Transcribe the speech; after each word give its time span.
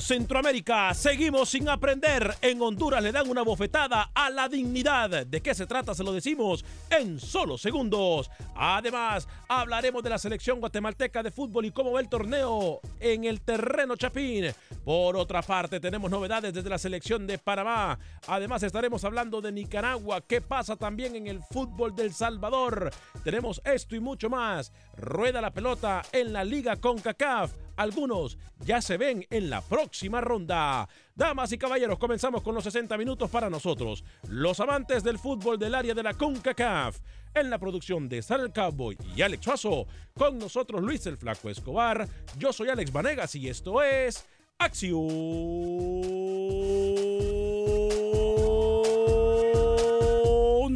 Centroamérica 0.00 0.94
seguimos 0.94 1.50
sin 1.50 1.68
aprender. 1.68 2.34
En 2.40 2.60
Honduras 2.60 3.02
le 3.02 3.12
dan 3.12 3.28
una 3.28 3.42
bofetada 3.42 4.10
a 4.14 4.30
la 4.30 4.48
dignidad. 4.48 5.26
¿De 5.26 5.40
qué 5.40 5.54
se 5.54 5.66
trata? 5.66 5.94
Se 5.94 6.02
lo 6.02 6.12
decimos 6.12 6.64
en 6.90 7.20
solo 7.20 7.58
segundos. 7.58 8.30
Además, 8.54 9.28
hablaremos 9.48 10.02
de 10.02 10.10
la 10.10 10.18
selección 10.18 10.60
guatemalteca 10.60 11.22
de 11.22 11.30
fútbol 11.30 11.66
y 11.66 11.70
cómo 11.70 11.92
va 11.92 12.00
el 12.00 12.08
torneo 12.08 12.80
en 12.98 13.24
el 13.24 13.40
terreno 13.40 13.96
Chapín. 13.96 14.46
Por 14.84 15.16
otra 15.16 15.42
parte, 15.42 15.80
tenemos 15.80 16.10
novedades 16.10 16.54
desde 16.54 16.70
la 16.70 16.78
selección 16.78 17.26
de 17.26 17.38
Panamá. 17.38 17.98
Además, 18.26 18.62
estaremos 18.62 19.04
hablando 19.04 19.40
de 19.40 19.52
Nicaragua. 19.52 20.20
¿Qué 20.22 20.40
pasa 20.40 20.76
también 20.76 21.16
en 21.16 21.26
el 21.26 21.40
fútbol 21.42 21.94
del 21.94 22.12
Salvador? 22.12 22.90
Tenemos 23.22 23.60
esto 23.64 23.94
y 23.94 24.00
mucho 24.00 24.30
más. 24.30 24.72
Rueda 24.96 25.40
la 25.40 25.52
pelota 25.52 26.02
en 26.12 26.32
la 26.32 26.44
Liga 26.44 26.76
CONCACAF. 26.76 27.52
Algunos 27.80 28.36
ya 28.58 28.82
se 28.82 28.98
ven 28.98 29.26
en 29.30 29.48
la 29.48 29.62
próxima 29.62 30.20
ronda. 30.20 30.86
Damas 31.14 31.50
y 31.52 31.56
caballeros, 31.56 31.98
comenzamos 31.98 32.42
con 32.42 32.54
los 32.54 32.64
60 32.64 32.98
minutos 32.98 33.30
para 33.30 33.48
nosotros, 33.48 34.04
los 34.28 34.60
amantes 34.60 35.02
del 35.02 35.18
fútbol 35.18 35.58
del 35.58 35.74
área 35.74 35.94
de 35.94 36.02
la 36.02 36.12
CONCACAF. 36.12 36.98
En 37.32 37.48
la 37.48 37.58
producción 37.58 38.06
de 38.06 38.20
Sal 38.20 38.52
Cowboy 38.52 38.98
y 39.16 39.22
Alex 39.22 39.42
Suazo, 39.42 39.86
con 40.12 40.38
nosotros 40.38 40.82
Luis 40.82 41.06
el 41.06 41.16
Flaco 41.16 41.48
Escobar. 41.48 42.06
Yo 42.36 42.52
soy 42.52 42.68
Alex 42.68 42.92
Vanegas 42.92 43.34
y 43.34 43.48
esto 43.48 43.82
es 43.82 44.26
Acción 44.58 45.08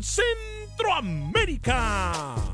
Centroamérica. 0.02 2.53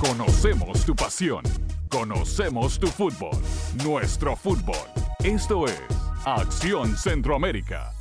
Conocemos 0.00 0.86
tu 0.86 0.96
pasión. 0.96 1.42
Conocemos 1.90 2.80
tu 2.80 2.86
fútbol. 2.86 3.36
Nuestro 3.84 4.34
fútbol. 4.34 4.74
Esto 5.22 5.66
es 5.66 5.78
Acción 6.24 6.96
Centroamérica. 6.96 7.92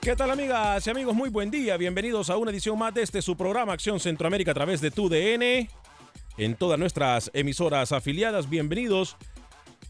¿Qué 0.00 0.16
tal 0.16 0.30
amigas 0.30 0.86
y 0.86 0.90
amigos? 0.90 1.14
Muy 1.14 1.28
buen 1.28 1.50
día. 1.50 1.76
Bienvenidos 1.76 2.30
a 2.30 2.38
una 2.38 2.50
edición 2.50 2.78
más 2.78 2.94
de 2.94 3.02
este 3.02 3.20
su 3.20 3.36
programa 3.36 3.74
Acción 3.74 4.00
Centroamérica 4.00 4.52
a 4.52 4.54
través 4.54 4.80
de 4.80 4.90
TUDN. 4.90 5.68
En 6.38 6.56
todas 6.56 6.78
nuestras 6.78 7.30
emisoras 7.34 7.92
afiliadas, 7.92 8.48
bienvenidos. 8.48 9.18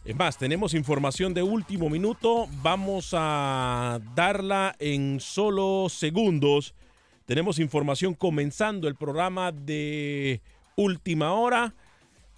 Es 0.04 0.14
más, 0.14 0.36
tenemos 0.36 0.74
información 0.74 1.32
de 1.32 1.42
último 1.42 1.88
minuto. 1.88 2.46
Vamos 2.62 3.14
a 3.14 4.00
darla 4.14 4.76
en 4.78 5.18
solo 5.18 5.86
segundos. 5.88 6.74
Tenemos 7.24 7.58
información 7.58 8.12
comenzando 8.12 8.86
el 8.86 8.96
programa 8.96 9.50
de 9.50 10.42
última 10.76 11.32
hora. 11.32 11.74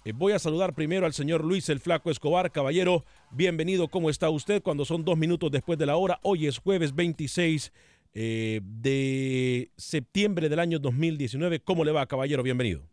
Eh, 0.05 0.13
voy 0.15 0.31
a 0.31 0.39
saludar 0.39 0.75
primero 0.75 1.05
al 1.05 1.11
señor 1.11 1.43
Luis 1.43 1.67
el 1.67 1.81
Flaco 1.81 2.09
Escobar. 2.09 2.53
Caballero, 2.53 3.03
bienvenido. 3.31 3.89
¿Cómo 3.89 4.09
está 4.09 4.29
usted 4.29 4.63
cuando 4.63 4.85
son 4.85 5.03
dos 5.03 5.17
minutos 5.17 5.51
después 5.51 5.77
de 5.77 5.87
la 5.87 5.97
hora? 5.97 6.19
Hoy 6.21 6.47
es 6.47 6.59
jueves 6.59 6.95
26 6.95 7.73
eh, 8.13 8.61
de 8.63 9.71
septiembre 9.75 10.47
del 10.47 10.59
año 10.59 10.79
2019. 10.79 11.59
¿Cómo 11.59 11.83
le 11.83 11.91
va, 11.91 12.05
caballero? 12.05 12.43
Bienvenido. 12.43 12.83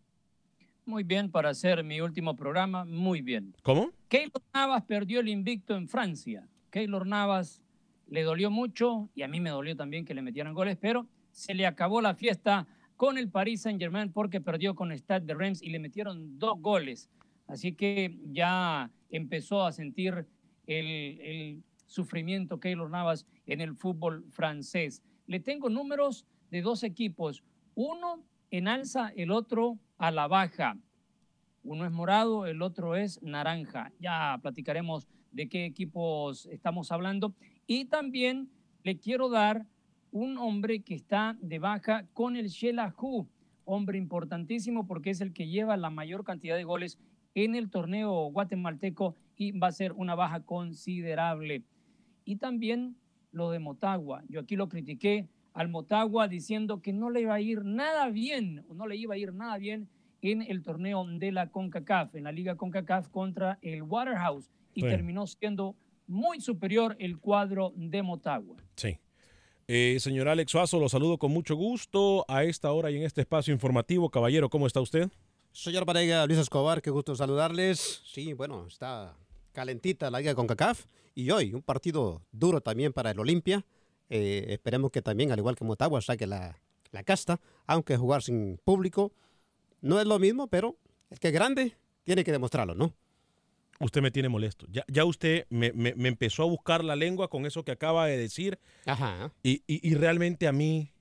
Muy 0.87 1.03
bien 1.03 1.31
para 1.31 1.49
hacer 1.49 1.83
mi 1.83 2.03
último 2.03 2.37
programa, 2.37 2.85
muy 2.85 3.23
bien. 3.23 3.55
¿Cómo? 3.63 3.91
Keylor 4.09 4.43
Navas 4.53 4.85
perdió 4.85 5.21
el 5.21 5.29
invicto 5.29 5.75
en 5.77 5.89
Francia. 5.89 6.47
Keylor 6.71 7.07
Navas 7.07 7.63
le 8.07 8.23
dolió 8.23 8.51
mucho 8.51 9.09
y 9.15 9.23
a 9.23 9.29
mí 9.29 9.41
me 9.41 9.49
dolió 9.49 9.75
también 9.77 10.05
que 10.05 10.13
le 10.13 10.21
metieran 10.21 10.53
goles, 10.53 10.77
pero 10.79 11.07
se 11.31 11.55
le 11.55 11.67
acabó 11.67 12.03
la 12.03 12.15
fiesta 12.15 12.67
con 12.97 13.17
el 13.17 13.31
Paris 13.31 13.63
Saint-Germain 13.63 14.13
porque 14.13 14.43
perdió 14.43 14.75
con 14.75 14.93
Stade 14.93 15.25
de 15.25 15.33
Reims 15.33 15.63
y 15.63 15.71
le 15.71 15.79
metieron 15.79 16.39
dos 16.39 16.61
goles. 16.61 17.09
Así 17.47 17.73
que 17.73 18.19
ya 18.31 18.91
empezó 19.09 19.65
a 19.65 19.73
sentir 19.73 20.27
el, 20.67 20.87
el 21.21 21.63
sufrimiento 21.87 22.61
Keylor 22.61 22.91
Navas 22.91 23.27
en 23.47 23.63
el 23.63 23.75
fútbol 23.75 24.27
francés. 24.31 25.03
Le 25.27 25.41
tengo 25.41 25.71
números 25.71 26.27
de 26.51 26.61
dos 26.61 26.83
equipos, 26.83 27.43
uno 27.75 28.23
en 28.51 28.69
alza, 28.69 29.13
el 29.17 29.31
otro 29.31 29.79
a 29.99 30.11
la 30.11 30.27
baja. 30.27 30.77
Uno 31.63 31.87
es 31.87 31.93
morado, 31.93 32.47
el 32.47 32.63
otro 32.63 32.97
es 32.97 33.23
naranja. 33.23 33.93
Ya 33.99 34.39
platicaremos 34.43 35.09
de 35.33 35.49
qué 35.49 35.65
equipos 35.65 36.47
estamos 36.47 36.93
hablando. 36.93 37.35
Y 37.67 37.87
también 37.87 38.51
le 38.83 38.99
quiero 38.99 39.29
dar 39.29 39.67
un 40.11 40.39
hombre 40.39 40.83
que 40.83 40.95
está 40.95 41.37
de 41.41 41.59
baja 41.59 42.07
con 42.13 42.37
el 42.37 42.49
Shelahu, 42.49 43.27
hombre 43.65 43.99
importantísimo 43.99 44.87
porque 44.87 45.11
es 45.11 45.21
el 45.21 45.33
que 45.33 45.49
lleva 45.49 45.77
la 45.77 45.91
mayor 45.91 46.23
cantidad 46.23 46.57
de 46.57 46.65
goles 46.65 46.99
en 47.35 47.55
el 47.55 47.71
torneo 47.71 48.31
guatemalteco 48.31 49.17
y 49.37 49.53
va 49.59 49.69
a 49.69 49.73
ser 49.73 49.93
una 49.93 50.15
baja 50.15 50.41
considerable. 50.41 51.65
Y 52.25 52.37
también 52.37 52.97
lo 53.33 53.51
de 53.51 53.59
Motagua. 53.59 54.23
Yo 54.29 54.41
aquí 54.41 54.55
lo 54.55 54.69
critiqué 54.69 55.29
al 55.55 55.69
Motagua 55.69 56.29
diciendo 56.29 56.83
que 56.83 56.93
no 56.93 57.11
le 57.11 57.23
iba 57.23 57.35
a 57.35 57.41
ir 57.41 57.65
nada 57.65 58.11
bien, 58.11 58.65
o 58.69 58.75
no 58.75 58.87
le 58.87 58.97
iba 58.97 59.15
a 59.15 59.19
ir 59.19 59.33
nada 59.33 59.57
bien 59.57 59.89
en 60.21 60.43
el 60.43 60.63
torneo 60.63 61.07
de 61.07 61.33
la 61.33 61.51
CONCACAF, 61.51 62.17
en 62.17 62.25
la 62.25 62.33
Liga 62.33 62.57
CONCACAF 62.57 63.09
contra 63.09 63.59
el 63.63 63.83
Waterhouse, 63.83 64.51
y 64.75 64.83
terminó 64.83 65.27
siendo 65.27 65.77
muy 66.07 66.41
superior 66.41 66.97
el 66.99 67.19
cuadro 67.19 67.73
de 67.77 68.03
Motagua. 68.03 68.57
Sí. 68.77 68.99
Eh, 69.67 69.97
señor 70.01 70.29
Alex 70.29 70.51
Suazo, 70.51 70.79
lo 70.79 70.89
saludo 70.89 71.17
con 71.17 71.33
mucho 71.33 71.55
gusto 71.55 72.27
a 72.29 72.45
esta 72.45 72.71
hora 72.73 72.91
y 72.91 72.97
en 72.97 73.03
este 73.03 73.23
espacio 73.23 73.55
informativo. 73.55 74.11
Caballero, 74.11 74.51
¿cómo 74.51 74.67
está 74.67 74.81
usted? 74.81 75.09
Señor 75.53 75.87
Vanega, 75.87 76.27
Luis 76.27 76.39
Escobar, 76.39 76.83
qué 76.83 76.91
gusto 76.91 77.15
saludarles. 77.15 78.03
Sí, 78.05 78.33
bueno, 78.33 78.67
está 78.67 79.17
calentita 79.53 80.11
la 80.11 80.19
liga 80.19 80.35
con 80.35 80.49
CACAF 80.49 80.85
y 81.15 81.31
hoy 81.31 81.55
un 81.55 81.63
partido 81.63 82.23
duro 82.33 82.61
también 82.61 82.93
para 82.93 83.13
el 83.13 83.21
Olimpia. 83.21 83.65
Eh, 84.11 84.47
esperemos 84.49 84.91
que 84.91 85.03
también, 85.03 85.33
al 85.33 85.39
igual 85.39 85.57
que 85.57 85.65
Motagua, 85.65 86.01
saque 86.03 86.27
la, 86.27 86.59
la 86.93 87.03
casta, 87.03 87.41
aunque 87.67 87.97
jugar 87.97 88.23
sin 88.23 88.59
público 88.65 89.13
no 89.81 90.01
es 90.01 90.07
lo 90.07 90.19
mismo, 90.19 90.47
pero 90.47 90.77
el 91.11 91.19
que 91.19 91.29
es 91.29 91.35
grande 91.35 91.77
tiene 92.05 92.25
que 92.25 92.33
demostrarlo, 92.33 92.75
¿no? 92.75 92.93
Usted 93.81 94.03
me 94.03 94.11
tiene 94.11 94.29
molesto. 94.29 94.67
Ya, 94.71 94.85
ya 94.89 95.05
usted 95.05 95.47
me, 95.51 95.73
me- 95.73 95.95
me 95.95 96.09
empezó 96.09 96.43
a 96.45 96.47
buscar 96.47 96.85
la 96.85 96.95
lengua 96.97 97.29
con 97.29 97.45
eso 97.45 97.65
que 97.65 97.73
acaba 97.73 98.07
de 98.07 98.17
decir. 98.17 98.59
Ajá. 98.87 99.33
Y, 99.43 99.63
y- 99.67 99.87
y 99.89 99.95
realmente 99.95 100.47
a 100.47 100.53
mí, 100.53 100.93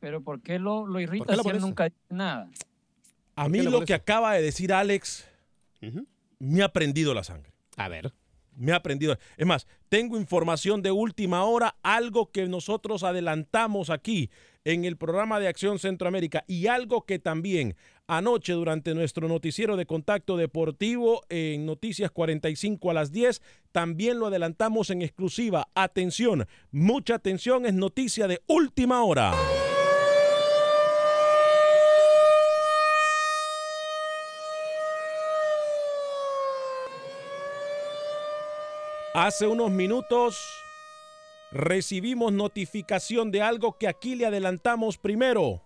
Pero 0.00 0.20
¿por 0.22 0.40
qué 0.42 0.58
lo, 0.58 0.86
lo 0.86 1.00
irrita 1.00 1.24
qué 1.26 1.36
lo 1.36 1.42
si 1.42 1.48
él 1.48 1.60
nunca 1.60 1.84
dice 1.84 1.96
nada? 2.10 2.50
a 3.36 3.42
¿Por 3.44 3.50
mí 3.50 3.62
lo 3.62 3.84
que 3.84 3.94
acaba 3.94 4.34
de 4.34 4.42
decir 4.42 4.72
Alex 4.72 5.26
me 6.38 6.62
ha 6.62 6.72
prendido 6.72 7.14
la 7.14 7.24
sangre. 7.24 7.52
A 7.76 7.88
ver. 7.88 8.12
Me 8.58 8.72
ha 8.72 8.82
prendido. 8.82 9.16
Es 9.36 9.46
más, 9.46 9.66
tengo 9.88 10.18
información 10.18 10.82
de 10.82 10.90
última 10.90 11.44
hora, 11.44 11.76
algo 11.82 12.30
que 12.30 12.46
nosotros 12.46 13.04
adelantamos 13.04 13.88
aquí 13.88 14.30
en 14.64 14.84
el 14.84 14.96
programa 14.96 15.40
de 15.40 15.48
Acción 15.48 15.78
Centroamérica 15.78 16.44
y 16.46 16.66
algo 16.66 17.06
que 17.06 17.18
también 17.18 17.76
anoche 18.06 18.52
durante 18.52 18.94
nuestro 18.94 19.28
noticiero 19.28 19.76
de 19.76 19.86
contacto 19.86 20.36
deportivo 20.36 21.22
en 21.28 21.66
Noticias 21.66 22.10
45 22.10 22.90
a 22.90 22.94
las 22.94 23.12
10, 23.12 23.40
también 23.70 24.18
lo 24.18 24.26
adelantamos 24.26 24.90
en 24.90 25.02
exclusiva. 25.02 25.68
Atención, 25.74 26.46
mucha 26.70 27.14
atención, 27.14 27.64
es 27.66 27.74
noticia 27.74 28.26
de 28.26 28.42
última 28.46 29.04
hora. 29.04 29.32
Hace 39.14 39.46
unos 39.46 39.70
minutos 39.70 40.38
recibimos 41.50 42.30
notificación 42.30 43.30
de 43.30 43.40
algo 43.40 43.78
que 43.78 43.88
aquí 43.88 44.14
le 44.14 44.26
adelantamos 44.26 44.98
primero. 44.98 45.62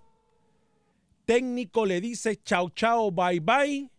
Técnico 1.24 1.84
le 1.84 2.00
dice 2.00 2.36
chao 2.36 2.70
chao 2.70 3.10
bye 3.10 3.40
bye 3.40 3.90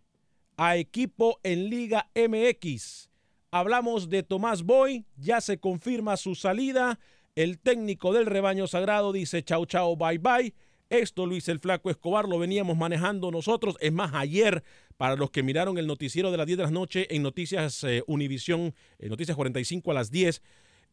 a 0.56 0.78
equipo 0.78 1.40
en 1.44 1.70
Liga 1.70 2.10
MX. 2.16 3.10
Hablamos 3.52 4.10
de 4.10 4.24
Tomás 4.24 4.64
Boy, 4.64 5.06
ya 5.18 5.42
se 5.42 5.58
confirma 5.58 6.16
su 6.16 6.36
salida. 6.36 6.98
El 7.36 7.60
técnico 7.60 8.14
del 8.14 8.28
rebaño 8.28 8.66
sagrado 8.68 9.12
dice 9.12 9.44
chao 9.44 9.66
chao 9.66 9.98
bye 9.98 10.20
bye. 10.20 10.54
Esto 10.90 11.26
Luis 11.26 11.50
el 11.50 11.60
Flaco 11.60 11.90
Escobar 11.90 12.30
lo 12.30 12.40
veníamos 12.40 12.78
manejando 12.78 13.30
nosotros. 13.30 13.76
Es 13.82 13.92
más, 13.92 14.14
ayer, 14.14 14.64
para 14.98 15.16
los 15.16 15.32
que 15.32 15.44
miraron 15.44 15.78
el 15.78 15.88
noticiero 15.88 16.32
de 16.32 16.38
las 16.38 16.48
10 16.48 16.58
de 16.58 16.64
la 16.64 16.72
noche 16.72 17.08
en 17.16 17.24
Noticias 17.24 17.84
eh, 17.84 18.04
Univisión, 18.08 18.74
en 19.00 19.10
Noticias 19.10 19.36
45 19.36 19.92
a 19.92 19.94
las 19.94 20.12
10, 20.12 20.42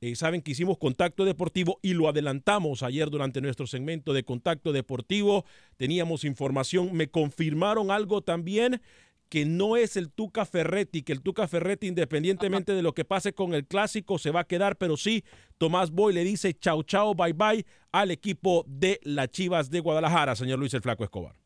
eh, 0.03 0.17
saben 0.17 0.41
que 0.41 0.53
hicimos 0.53 0.79
contacto 0.79 1.25
deportivo 1.25 1.79
y 1.83 1.93
lo 1.93 2.09
adelantamos 2.09 2.83
ayer 2.83 3.11
durante 3.11 3.43
nuestro 3.43 3.67
segmento 3.67 4.15
de 4.15 4.25
contacto 4.25 4.73
deportivo. 4.73 5.45
Teníamos 5.77 6.25
información, 6.25 6.95
me 6.95 7.11
confirmaron 7.11 7.91
algo 7.91 8.23
también 8.23 8.81
que 9.29 9.45
no 9.45 9.77
es 9.77 9.97
el 9.97 10.11
Tuca 10.11 10.45
Ferretti, 10.45 11.03
que 11.03 11.13
el 11.13 11.23
Tuca 11.23 11.47
Ferretti, 11.47 11.87
independientemente 11.87 12.73
de 12.73 12.83
lo 12.83 12.95
que 12.95 13.05
pase 13.05 13.33
con 13.33 13.55
el 13.55 13.65
clásico, 13.65 14.19
se 14.19 14.33
va 14.33 14.41
a 14.41 14.47
quedar, 14.47 14.77
pero 14.77 14.97
sí, 14.97 15.25
Tomás 15.57 15.93
Boy 15.93 16.13
le 16.13 16.25
dice 16.25 16.53
chao, 16.53 16.83
chao, 16.83 17.15
bye, 17.15 17.33
bye 17.33 17.65
al 17.93 18.11
equipo 18.11 18.65
de 18.67 19.01
las 19.05 19.29
Chivas 19.29 19.71
de 19.71 19.81
Guadalajara, 19.81 20.35
señor 20.35 20.59
Luis 20.59 20.75
el 20.75 20.83
Flaco 20.83 21.05
Escobar. 21.05 21.40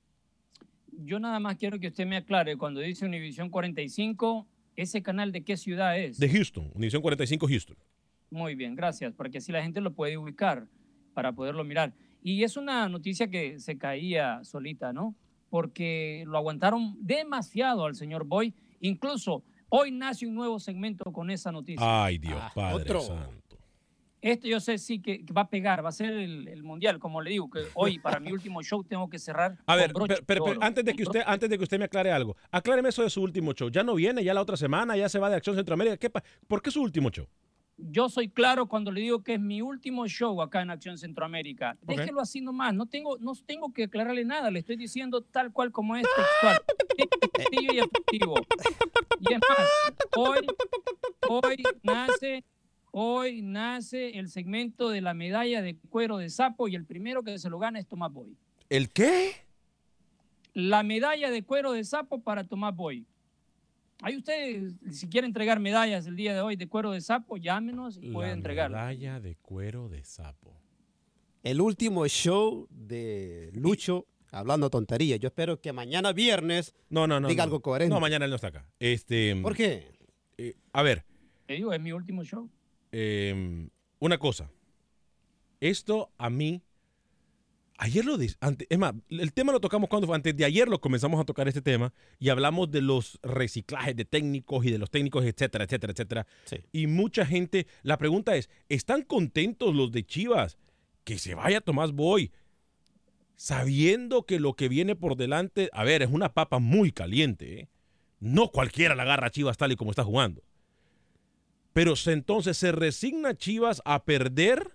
Yo 0.99 1.19
nada 1.19 1.41
más 1.41 1.57
quiero 1.57 1.79
que 1.79 1.89
usted 1.89 2.07
me 2.07 2.17
aclare, 2.17 2.57
cuando 2.57 2.81
dice 2.81 3.05
Univisión 3.07 3.51
45, 3.51 4.47
¿ese 4.77 5.03
canal 5.03 5.33
de 5.33 5.43
qué 5.43 5.57
ciudad 5.57 5.99
es? 5.99 6.19
De 6.19 6.29
Houston, 6.29 6.71
Univisión 6.75 7.03
45 7.03 7.47
Houston. 7.49 7.77
Muy 8.31 8.55
bien, 8.55 8.75
gracias, 8.75 9.13
porque 9.15 9.39
así 9.39 9.53
la 9.53 9.63
gente 9.63 9.81
lo 9.81 9.93
puede 9.95 10.17
ubicar 10.19 10.67
para 11.13 11.33
poderlo 11.33 11.65
mirar. 11.65 11.93
Y 12.23 12.43
es 12.43 12.57
una 12.57 12.89
noticia 12.89 13.29
que 13.29 13.61
se 13.61 13.77
caía 13.79 14.43
solita, 14.45 14.93
¿no? 14.93 15.15
Porque 15.51 16.25
lo 16.27 16.39
aguantaron 16.39 16.97
demasiado 17.01 17.85
al 17.85 17.95
señor 17.95 18.25
Boy. 18.25 18.55
Incluso 18.81 19.45
hoy 19.69 19.91
nace 19.93 20.27
un 20.27 20.35
nuevo 20.35 20.59
segmento 20.59 21.05
con 21.13 21.31
esa 21.31 21.53
noticia. 21.53 22.05
Ay, 22.05 22.19
Dios, 22.19 22.39
Ah, 22.41 22.51
Padre 22.55 22.83
otro. 22.83 23.01
Santo. 23.03 23.31
Este 24.25 24.49
yo 24.49 24.59
sé 24.59 24.79
sí 24.79 25.03
que 25.03 25.23
va 25.37 25.43
a 25.43 25.49
pegar, 25.51 25.85
va 25.85 25.91
a 25.91 25.93
ser 25.93 26.15
el, 26.15 26.49
el 26.49 26.63
mundial, 26.63 26.99
como 26.99 27.21
le 27.21 27.33
digo, 27.33 27.51
que 27.51 27.65
hoy 27.75 27.99
para 27.99 28.19
mi 28.21 28.33
último 28.33 28.63
show 28.63 28.83
tengo 28.83 29.11
que 29.11 29.19
cerrar. 29.19 29.59
A 29.67 29.77
con 29.93 30.09
ver, 30.09 30.41
oro, 30.41 30.59
antes 30.63 30.83
de 30.83 30.93
con 30.93 30.97
que 30.97 31.03
usted, 31.03 31.23
antes 31.27 31.51
de 31.51 31.59
que 31.59 31.63
usted 31.63 31.79
me 31.79 31.85
aclare 31.85 32.11
algo, 32.11 32.35
acláreme 32.51 32.89
eso 32.89 33.03
de 33.03 33.11
su 33.11 33.21
último 33.21 33.53
show. 33.53 33.69
Ya 33.69 33.83
no 33.83 33.95
viene, 33.95 34.25
ya 34.25 34.33
la 34.33 34.41
otra 34.41 34.57
semana, 34.57 34.97
ya 34.97 35.11
se 35.11 35.19
va 35.19 35.29
de 35.29 35.37
Acción 35.37 35.57
Centroamérica. 35.57 35.99
¿Qué 35.99 36.09
¿Por 36.09 36.63
qué 36.63 36.71
su 36.71 36.81
último 36.81 37.11
show? 37.11 37.27
Yo 37.77 38.09
soy 38.09 38.31
claro 38.31 38.67
cuando 38.67 38.91
le 38.91 39.03
digo 39.03 39.23
que 39.23 39.35
es 39.35 39.41
mi 39.41 39.61
último 39.61 40.07
show 40.07 40.41
acá 40.41 40.63
en 40.63 40.71
Acción 40.71 40.97
Centroamérica. 40.97 41.77
Ok. 41.83 41.89
Déjelo 41.89 42.23
así 42.23 42.41
nomás, 42.41 42.73
no 42.73 42.87
tengo, 42.87 43.19
no 43.19 43.35
tengo 43.45 43.75
que 43.75 43.85
aclararle 43.85 44.25
nada, 44.25 44.51
le 44.51 44.61
estoy 44.61 44.77
diciendo 44.77 45.21
tal 45.21 45.53
cual 45.53 45.71
como 45.71 45.97
es 45.97 46.07
textual. 46.17 46.63
Y 47.51 47.79
efectivo. 47.79 48.35
Y 49.21 49.35
es 49.35 49.41
más, 49.41 49.69
hoy, 50.17 50.47
hoy 51.29 51.63
nace, 51.83 52.45
hoy 52.97 53.43
nace 53.43 54.19
el 54.21 54.29
segmento 54.29 54.89
de 54.89 55.01
la 55.01 55.15
medalla 55.15 55.61
de 55.63 55.77
cuero 55.91 56.17
de 56.19 56.31
sapo 56.31 56.69
y 56.69 56.77
el 56.77 56.85
primero 56.85 57.25
que 57.25 57.39
se 57.41 57.51
lo 57.51 57.59
gana 57.59 57.81
es 57.81 57.87
Tomás 57.89 58.13
Boy. 58.13 58.37
¿El 58.69 58.89
qué? 58.91 59.33
La 60.53 60.85
medalla 60.85 61.31
de 61.31 61.43
cuero 61.43 61.73
de 61.73 61.83
sapo 61.83 62.23
para 62.23 62.45
Tomás 62.45 62.75
Boy. 62.77 63.05
Ahí 64.03 64.17
usted, 64.17 64.71
si 64.93 65.09
quiere 65.09 65.27
entregar 65.27 65.59
medallas 65.59 66.07
el 66.07 66.15
día 66.15 66.35
de 66.35 66.41
hoy 66.41 66.55
de 66.57 66.69
cuero 66.69 66.93
de 66.93 67.01
sapo, 67.01 67.37
llámenos 67.37 67.99
y 68.01 68.11
puede 68.11 68.29
La 68.29 68.35
entregarla. 68.35 68.79
medalla 68.87 69.19
de 69.21 69.35
cuero 69.37 69.89
de 69.89 70.05
sapo. 70.05 70.55
El 71.43 71.61
último 71.61 72.07
show 72.07 72.69
de 72.71 73.51
Lucho 73.55 74.07
hablando 74.31 74.71
tontería. 74.71 75.17
Yo 75.17 75.29
espero 75.29 75.61
que 75.61 75.73
mañana 75.73 76.13
viernes 76.13 76.75
No, 76.91 77.07
no, 77.09 77.19
no. 77.19 77.27
diga 77.29 77.43
no. 77.43 77.45
algo 77.45 77.61
coherente. 77.61 77.93
No, 77.93 78.01
mañana 78.01 78.25
él 78.25 78.31
no 78.31 78.37
está 78.37 78.49
acá. 78.49 78.67
Este, 78.79 79.35
¿Por 79.43 79.57
qué? 79.57 79.93
eh, 80.39 80.55
a 80.73 80.83
ver, 80.83 81.05
Te 81.47 81.55
digo, 81.55 81.73
es 81.73 81.81
mi 81.81 81.91
último 81.93 82.23
show. 82.25 82.49
Eh, 82.97 83.69
una 83.99 84.19
cosa. 84.19 84.51
Esto 85.61 86.13
a 86.17 86.31
mí. 86.31 86.63
Ayer 87.77 88.05
lo 88.05 88.17
ante- 88.39 88.67
Es 88.71 88.79
más, 88.79 88.95
el 89.09 89.33
tema 89.33 89.51
lo 89.51 89.59
tocamos 89.59 89.89
cuando 89.89 90.07
fue. 90.07 90.15
Antes 90.15 90.37
de 90.37 90.45
ayer 90.45 90.69
lo 90.69 90.81
comenzamos 90.81 91.21
a 91.21 91.25
tocar 91.25 91.49
este 91.49 91.61
tema 91.61 91.93
y 92.21 92.29
hablamos 92.29 92.71
de 92.71 92.81
los 92.81 93.19
reciclajes 93.25 93.97
de 93.97 94.05
técnicos 94.05 94.65
y 94.65 94.71
de 94.71 94.79
los 94.79 94.93
técnicos, 94.93 95.25
etcétera, 95.25 95.65
etcétera, 95.65 95.93
etcétera. 95.93 96.27
Sí. 96.45 96.59
Y 96.71 96.87
mucha 96.87 97.27
gente. 97.27 97.67
La 97.83 97.99
pregunta 97.99 98.37
es: 98.37 98.49
¿están 98.69 99.03
contentos 99.03 99.75
los 99.75 99.91
de 99.91 100.07
Chivas 100.07 100.57
que 101.03 101.19
se 101.19 101.35
vaya 101.35 101.61
Tomás 101.61 101.91
Boy? 101.93 102.31
Sabiendo 103.35 104.25
que 104.25 104.39
lo 104.39 104.55
que 104.55 104.69
viene 104.69 104.95
por 104.95 105.17
delante. 105.17 105.69
A 105.73 105.83
ver, 105.83 106.03
es 106.03 106.11
una 106.11 106.33
papa 106.33 106.61
muy 106.61 106.93
caliente. 106.93 107.61
¿eh? 107.61 107.69
No 108.21 108.53
cualquiera 108.53 108.95
la 108.95 109.03
agarra 109.03 109.27
a 109.27 109.31
Chivas 109.31 109.57
tal 109.57 109.73
y 109.73 109.77
como 109.77 109.91
está 109.91 110.05
jugando. 110.05 110.45
Pero 111.75 111.97
se- 111.97 112.13
entonces 112.13 112.57
se 112.57 112.73
resigna 112.73 113.37
Chivas 113.37 113.83
a 113.85 114.05
perder 114.05 114.75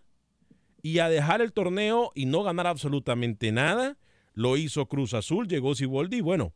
y 0.83 0.99
a 0.99 1.09
dejar 1.09 1.41
el 1.41 1.53
torneo 1.53 2.11
y 2.13 2.27
no 2.27 2.43
ganar 2.43 2.67
absolutamente 2.67 3.51
nada. 3.51 3.97
Lo 4.35 4.57
hizo 4.57 4.85
Cruz 4.85 5.13
Azul, 5.15 5.47
llegó 5.47 5.73
Siboldi 5.75 6.17
y 6.17 6.21
bueno, 6.21 6.53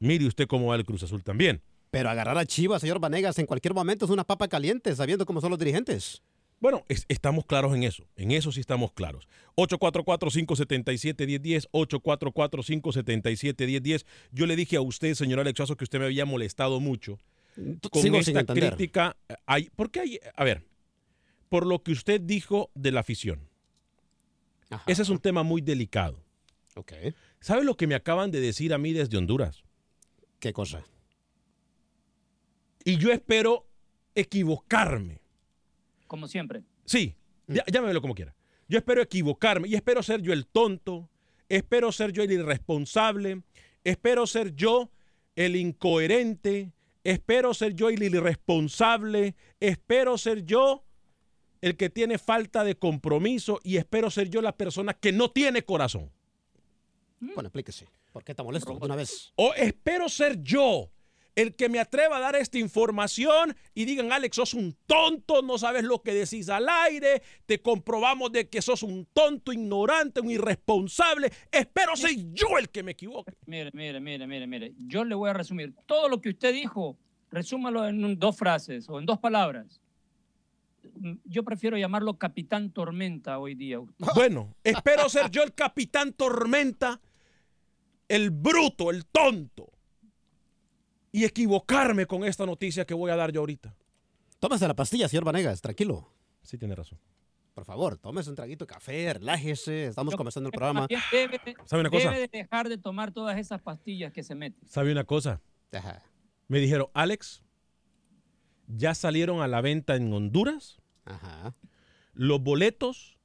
mire 0.00 0.26
usted 0.26 0.46
cómo 0.46 0.68
va 0.68 0.76
el 0.76 0.84
Cruz 0.84 1.02
Azul 1.02 1.22
también. 1.22 1.62
Pero 1.90 2.10
agarrar 2.10 2.36
a 2.38 2.46
Chivas, 2.46 2.80
señor 2.80 3.00
Vanegas, 3.00 3.38
en 3.38 3.46
cualquier 3.46 3.74
momento 3.74 4.04
es 4.04 4.10
una 4.10 4.24
papa 4.24 4.48
caliente, 4.48 4.94
sabiendo 4.94 5.24
cómo 5.26 5.40
son 5.40 5.50
los 5.50 5.58
dirigentes. 5.58 6.22
Bueno, 6.60 6.84
es- 6.88 7.04
estamos 7.08 7.44
claros 7.46 7.74
en 7.74 7.84
eso. 7.84 8.04
En 8.16 8.30
eso 8.32 8.50
sí 8.52 8.60
estamos 8.60 8.92
claros. 8.92 9.28
844-577-1010, 9.56 11.68
844-577-1010. 11.72 14.04
Yo 14.32 14.46
le 14.46 14.56
dije 14.56 14.76
a 14.76 14.80
usted, 14.80 15.14
señor 15.14 15.38
Alexazo, 15.40 15.76
que 15.76 15.84
usted 15.84 15.98
me 16.00 16.06
había 16.06 16.24
molestado 16.24 16.80
mucho 16.80 17.18
con 17.90 18.02
Sigo 18.02 18.18
esta 18.18 18.44
crítica. 18.44 19.16
Hay, 19.46 19.70
¿Por 19.70 19.90
qué 19.90 20.00
hay? 20.00 20.20
A 20.36 20.44
ver, 20.44 20.64
por 21.48 21.66
lo 21.66 21.82
que 21.82 21.92
usted 21.92 22.20
dijo 22.20 22.70
de 22.74 22.92
la 22.92 23.00
afición. 23.00 23.48
Ajá. 24.70 24.84
Ese 24.86 25.02
es 25.02 25.08
un 25.08 25.18
tema 25.18 25.42
muy 25.42 25.60
delicado. 25.60 26.22
Ok. 26.76 26.92
¿Sabe 27.40 27.64
lo 27.64 27.76
que 27.76 27.86
me 27.86 27.94
acaban 27.94 28.30
de 28.30 28.40
decir 28.40 28.72
a 28.74 28.78
mí 28.78 28.92
desde 28.92 29.16
Honduras? 29.16 29.62
¿Qué 30.38 30.52
cosa? 30.52 30.84
Y 32.84 32.96
yo 32.96 33.12
espero 33.12 33.66
equivocarme. 34.14 35.20
Como 36.06 36.26
siempre. 36.28 36.62
Sí, 36.84 37.14
ya- 37.46 37.64
llámemelo 37.66 38.00
como 38.00 38.14
quiera. 38.14 38.34
Yo 38.68 38.78
espero 38.78 39.02
equivocarme 39.02 39.68
y 39.68 39.74
espero 39.74 40.02
ser 40.02 40.20
yo 40.22 40.32
el 40.32 40.46
tonto, 40.46 41.08
espero 41.48 41.90
ser 41.92 42.12
yo 42.12 42.22
el 42.22 42.30
irresponsable, 42.32 43.42
espero 43.84 44.26
ser 44.26 44.54
yo 44.54 44.90
el 45.36 45.56
incoherente, 45.56 46.72
espero 47.10 47.54
ser 47.54 47.74
yo 47.74 47.88
el 47.88 48.02
irresponsable, 48.02 49.34
espero 49.60 50.18
ser 50.18 50.44
yo 50.44 50.84
el 51.60 51.76
que 51.76 51.90
tiene 51.90 52.18
falta 52.18 52.64
de 52.64 52.76
compromiso 52.76 53.60
y 53.64 53.76
espero 53.76 54.10
ser 54.10 54.28
yo 54.28 54.42
la 54.42 54.56
persona 54.56 54.94
que 54.94 55.12
no 55.12 55.30
tiene 55.30 55.62
corazón. 55.64 56.10
Bueno, 57.20 57.48
explíquese. 57.48 57.88
¿Por 58.12 58.24
qué 58.24 58.32
está 58.32 58.42
molesto 58.42 58.72
una 58.72 58.96
vez? 58.96 59.32
O 59.36 59.54
espero 59.54 60.08
ser 60.08 60.42
yo 60.42 60.90
el 61.40 61.54
que 61.54 61.68
me 61.68 61.78
atreva 61.78 62.16
a 62.16 62.20
dar 62.20 62.34
esta 62.34 62.58
información 62.58 63.54
y 63.72 63.84
digan, 63.84 64.12
Alex, 64.12 64.34
sos 64.36 64.54
un 64.54 64.76
tonto, 64.86 65.40
no 65.42 65.56
sabes 65.56 65.84
lo 65.84 66.02
que 66.02 66.12
decís 66.12 66.48
al 66.48 66.68
aire, 66.68 67.22
te 67.46 67.62
comprobamos 67.62 68.32
de 68.32 68.48
que 68.48 68.60
sos 68.60 68.82
un 68.82 69.06
tonto, 69.12 69.52
ignorante, 69.52 70.20
un 70.20 70.30
irresponsable. 70.32 71.30
Espero 71.52 71.94
ser 71.94 72.10
yo 72.32 72.58
el 72.58 72.68
que 72.70 72.82
me 72.82 72.90
equivoque. 72.92 73.32
Mire, 73.46 73.70
mire, 73.72 74.00
mire, 74.00 74.26
mire, 74.26 74.46
mire. 74.48 74.72
Yo 74.78 75.04
le 75.04 75.14
voy 75.14 75.30
a 75.30 75.32
resumir 75.32 75.74
todo 75.86 76.08
lo 76.08 76.20
que 76.20 76.30
usted 76.30 76.52
dijo. 76.52 76.98
Resúmalo 77.30 77.86
en 77.86 78.04
un- 78.04 78.18
dos 78.18 78.36
frases 78.36 78.88
o 78.88 78.98
en 78.98 79.06
dos 79.06 79.18
palabras. 79.18 79.80
Mm, 80.94 81.12
Yo 81.24 81.44
prefiero 81.44 81.76
llamarlo 81.76 82.18
Capitán 82.18 82.70
Tormenta 82.72 83.38
hoy 83.38 83.54
día. 83.54 83.78
Bueno, 84.16 84.54
espero 84.64 85.08
ser 85.08 85.30
yo 85.30 85.44
el 85.44 85.54
capitán 85.54 86.12
tormenta, 86.14 87.00
el 88.08 88.30
bruto, 88.30 88.90
el 88.90 89.06
tonto. 89.06 89.70
Y 91.12 91.24
equivocarme 91.24 92.06
con 92.06 92.24
esta 92.24 92.44
noticia 92.46 92.84
que 92.84 92.94
voy 92.94 93.10
a 93.10 93.16
dar 93.16 93.32
yo 93.32 93.40
ahorita. 93.40 93.74
Tómese 94.38 94.68
la 94.68 94.74
pastilla, 94.74 95.08
señor 95.08 95.24
Vanegas, 95.24 95.60
tranquilo. 95.60 96.12
Sí, 96.42 96.58
tiene 96.58 96.74
razón. 96.74 96.98
Por 97.54 97.64
favor, 97.64 97.98
tómese 97.98 98.30
un 98.30 98.36
traguito 98.36 98.64
de 98.64 98.72
café, 98.72 99.14
relájese. 99.14 99.86
Estamos 99.86 100.14
comenzando 100.14 100.48
el 100.48 100.52
programa. 100.52 100.86
Debe, 101.10 101.40
de- 101.44 101.56
¿Sabe 101.64 101.80
una 101.80 101.90
cosa? 101.90 102.10
debe 102.10 102.20
de 102.20 102.28
dejar 102.38 102.68
de 102.68 102.78
tomar 102.78 103.10
todas 103.12 103.36
esas 103.38 103.60
pastillas 103.60 104.12
que 104.12 104.22
se 104.22 104.34
mete. 104.34 104.58
¿Sabe 104.66 104.92
una 104.92 105.04
cosa? 105.04 105.40
Me 106.46 106.60
dijeron, 106.60 106.86
Alex, 106.94 107.42
ya 108.68 108.94
salieron 108.94 109.40
a 109.42 109.48
la 109.48 109.60
venta 109.60 109.96
en 109.96 110.12
Honduras 110.12 110.78
los 112.14 112.40
boletos 112.42 113.18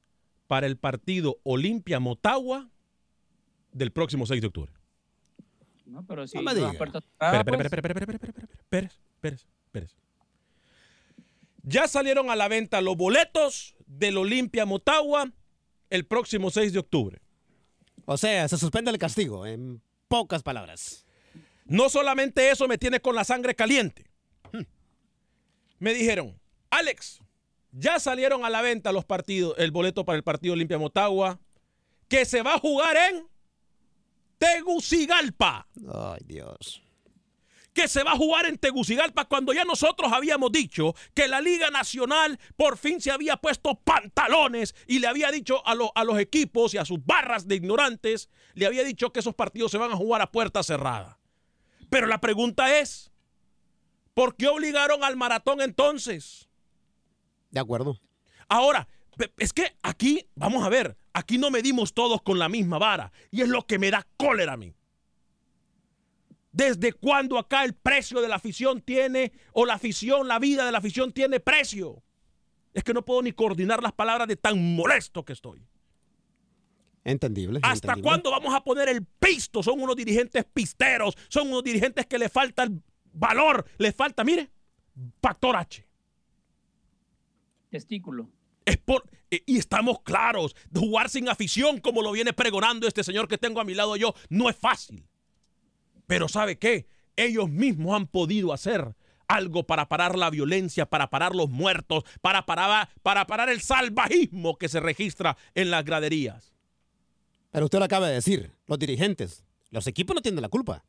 para 0.46 0.66
el 0.66 0.76
partido 0.78 1.38
Olimpia 1.44 2.00
Motagua 2.00 2.70
del 3.72 3.92
próximo 3.92 4.26
6 4.26 4.40
de 4.40 4.46
octubre. 4.48 4.72
No, 5.84 6.04
pero 6.06 6.26
si 6.26 6.36
No 6.36 6.42
me 6.42 6.54
las 6.54 6.54
diga. 6.56 6.72
puertas 6.78 7.02
Espere, 7.04 7.30
cerradas, 7.30 7.40
espere, 7.40 7.56
espere, 7.64 7.92
espere, 7.92 8.04
espere, 8.04 8.16
espere, 8.16 8.30
espere, 8.30 8.64
Pérez, 8.68 8.98
Pérez, 9.20 9.46
Pérez. 9.70 9.96
Ya 11.62 11.88
salieron 11.88 12.30
a 12.30 12.36
la 12.36 12.48
venta 12.48 12.80
los 12.80 12.96
boletos 12.96 13.74
del 13.86 14.16
Olimpia 14.18 14.66
Motagua 14.66 15.30
el 15.90 16.06
próximo 16.06 16.50
6 16.50 16.72
de 16.72 16.78
octubre. 16.78 17.20
O 18.06 18.16
sea, 18.18 18.48
se 18.48 18.58
suspende 18.58 18.90
el 18.90 18.98
castigo, 18.98 19.46
en 19.46 19.80
pocas 20.08 20.42
palabras. 20.42 21.06
No 21.64 21.88
solamente 21.88 22.50
eso 22.50 22.68
me 22.68 22.76
tiene 22.76 23.00
con 23.00 23.14
la 23.14 23.24
sangre 23.24 23.54
caliente. 23.54 24.06
Me 25.78 25.94
dijeron, 25.94 26.38
Alex, 26.70 27.20
ya 27.72 27.98
salieron 27.98 28.44
a 28.44 28.50
la 28.50 28.62
venta 28.62 28.92
los 28.92 29.04
partidos, 29.04 29.54
el 29.58 29.70
boleto 29.70 30.04
para 30.04 30.16
el 30.16 30.22
partido 30.22 30.54
Olimpia 30.54 30.78
Motagua, 30.78 31.40
que 32.08 32.24
se 32.24 32.42
va 32.42 32.54
a 32.54 32.58
jugar 32.58 32.96
en 32.96 33.26
Tegucigalpa. 34.38 35.66
Ay, 35.92 36.20
Dios. 36.24 36.80
que 37.72 37.88
se 37.88 38.04
va 38.04 38.12
a 38.12 38.16
jugar 38.16 38.46
en 38.46 38.56
Tegucigalpa 38.56 39.24
cuando 39.24 39.52
ya 39.52 39.64
nosotros 39.64 40.12
habíamos 40.12 40.52
dicho 40.52 40.94
que 41.12 41.26
la 41.26 41.40
Liga 41.40 41.70
Nacional 41.70 42.38
por 42.56 42.78
fin 42.78 43.00
se 43.00 43.10
había 43.10 43.36
puesto 43.36 43.74
pantalones 43.74 44.76
y 44.86 45.00
le 45.00 45.08
había 45.08 45.32
dicho 45.32 45.66
a, 45.66 45.74
lo- 45.74 45.90
a 45.96 46.04
los 46.04 46.18
equipos 46.20 46.72
y 46.74 46.78
a 46.78 46.84
sus 46.84 47.04
barras 47.04 47.48
de 47.48 47.56
ignorantes, 47.56 48.28
le 48.54 48.66
había 48.66 48.84
dicho 48.84 49.12
que 49.12 49.18
esos 49.18 49.34
partidos 49.34 49.72
se 49.72 49.78
van 49.78 49.90
a 49.90 49.96
jugar 49.96 50.22
a 50.22 50.30
puerta 50.30 50.62
cerrada. 50.62 51.18
Pero 51.90 52.06
la 52.06 52.20
pregunta 52.20 52.78
es, 52.78 53.10
¿por 54.14 54.36
qué 54.36 54.46
obligaron 54.46 55.02
al 55.02 55.16
maratón 55.16 55.60
entonces? 55.60 56.48
De 57.50 57.58
acuerdo. 57.58 58.00
Ahora, 58.48 58.86
es 59.36 59.52
que 59.52 59.76
aquí, 59.82 60.28
vamos 60.36 60.64
a 60.64 60.68
ver, 60.68 60.96
aquí 61.14 61.38
no 61.38 61.50
medimos 61.50 61.94
todos 61.94 62.20
con 62.20 62.38
la 62.38 62.48
misma 62.48 62.78
vara 62.78 63.12
y 63.30 63.40
es 63.40 63.48
lo 63.48 63.66
que 63.66 63.78
me 63.78 63.90
da 63.90 64.06
cólera 64.16 64.52
a 64.52 64.56
mí. 64.56 64.74
¿Desde 66.52 66.92
cuándo 66.92 67.38
acá 67.38 67.64
el 67.64 67.74
precio 67.74 68.20
de 68.20 68.28
la 68.28 68.36
afición 68.36 68.80
tiene, 68.80 69.32
o 69.52 69.66
la 69.66 69.74
afición, 69.74 70.28
la 70.28 70.38
vida 70.38 70.64
de 70.64 70.72
la 70.72 70.78
afición 70.78 71.12
tiene 71.12 71.40
precio? 71.40 72.02
Es 72.72 72.84
que 72.84 72.94
no 72.94 73.04
puedo 73.04 73.22
ni 73.22 73.32
coordinar 73.32 73.82
las 73.82 73.92
palabras 73.92 74.28
de 74.28 74.36
tan 74.36 74.76
molesto 74.76 75.24
que 75.24 75.32
estoy. 75.32 75.66
Entendible. 77.02 77.58
¿Hasta 77.62 77.88
entendible. 77.88 78.02
cuándo 78.02 78.30
vamos 78.30 78.54
a 78.54 78.62
poner 78.62 78.88
el 78.88 79.04
pisto? 79.04 79.62
Son 79.62 79.80
unos 79.80 79.96
dirigentes 79.96 80.44
pisteros, 80.44 81.16
son 81.28 81.48
unos 81.48 81.64
dirigentes 81.64 82.06
que 82.06 82.18
le 82.18 82.28
falta 82.28 82.62
el 82.62 82.80
valor, 83.12 83.64
le 83.78 83.92
falta, 83.92 84.22
mire, 84.22 84.50
factor 85.20 85.56
H. 85.56 85.86
testículo. 87.70 88.30
Es 88.64 88.78
por, 88.78 89.04
eh, 89.30 89.42
y 89.46 89.58
estamos 89.58 90.00
claros, 90.02 90.56
jugar 90.74 91.10
sin 91.10 91.28
afición 91.28 91.80
como 91.80 92.02
lo 92.02 92.12
viene 92.12 92.32
pregonando 92.32 92.86
este 92.88 93.04
señor 93.04 93.28
que 93.28 93.38
tengo 93.38 93.60
a 93.60 93.64
mi 93.64 93.74
lado 93.74 93.96
yo, 93.96 94.14
no 94.28 94.48
es 94.48 94.56
fácil. 94.56 95.06
Pero 96.06 96.28
¿sabe 96.28 96.58
qué? 96.58 96.86
Ellos 97.16 97.48
mismos 97.48 97.94
han 97.94 98.06
podido 98.06 98.52
hacer 98.52 98.94
algo 99.28 99.64
para 99.66 99.88
parar 99.88 100.18
la 100.18 100.28
violencia, 100.30 100.86
para 100.86 101.08
parar 101.10 101.34
los 101.34 101.48
muertos, 101.48 102.04
para 102.20 102.44
parar, 102.44 102.90
para 103.02 103.26
parar 103.26 103.48
el 103.48 103.60
salvajismo 103.60 104.56
que 104.58 104.68
se 104.68 104.80
registra 104.80 105.36
en 105.54 105.70
las 105.70 105.84
graderías. 105.84 106.52
Pero 107.50 107.66
usted 107.66 107.78
lo 107.78 107.84
acaba 107.84 108.08
de 108.08 108.14
decir, 108.14 108.50
los 108.66 108.78
dirigentes, 108.78 109.44
los 109.70 109.86
equipos 109.86 110.14
no 110.14 110.20
tienen 110.22 110.42
la 110.42 110.48
culpa. 110.48 110.84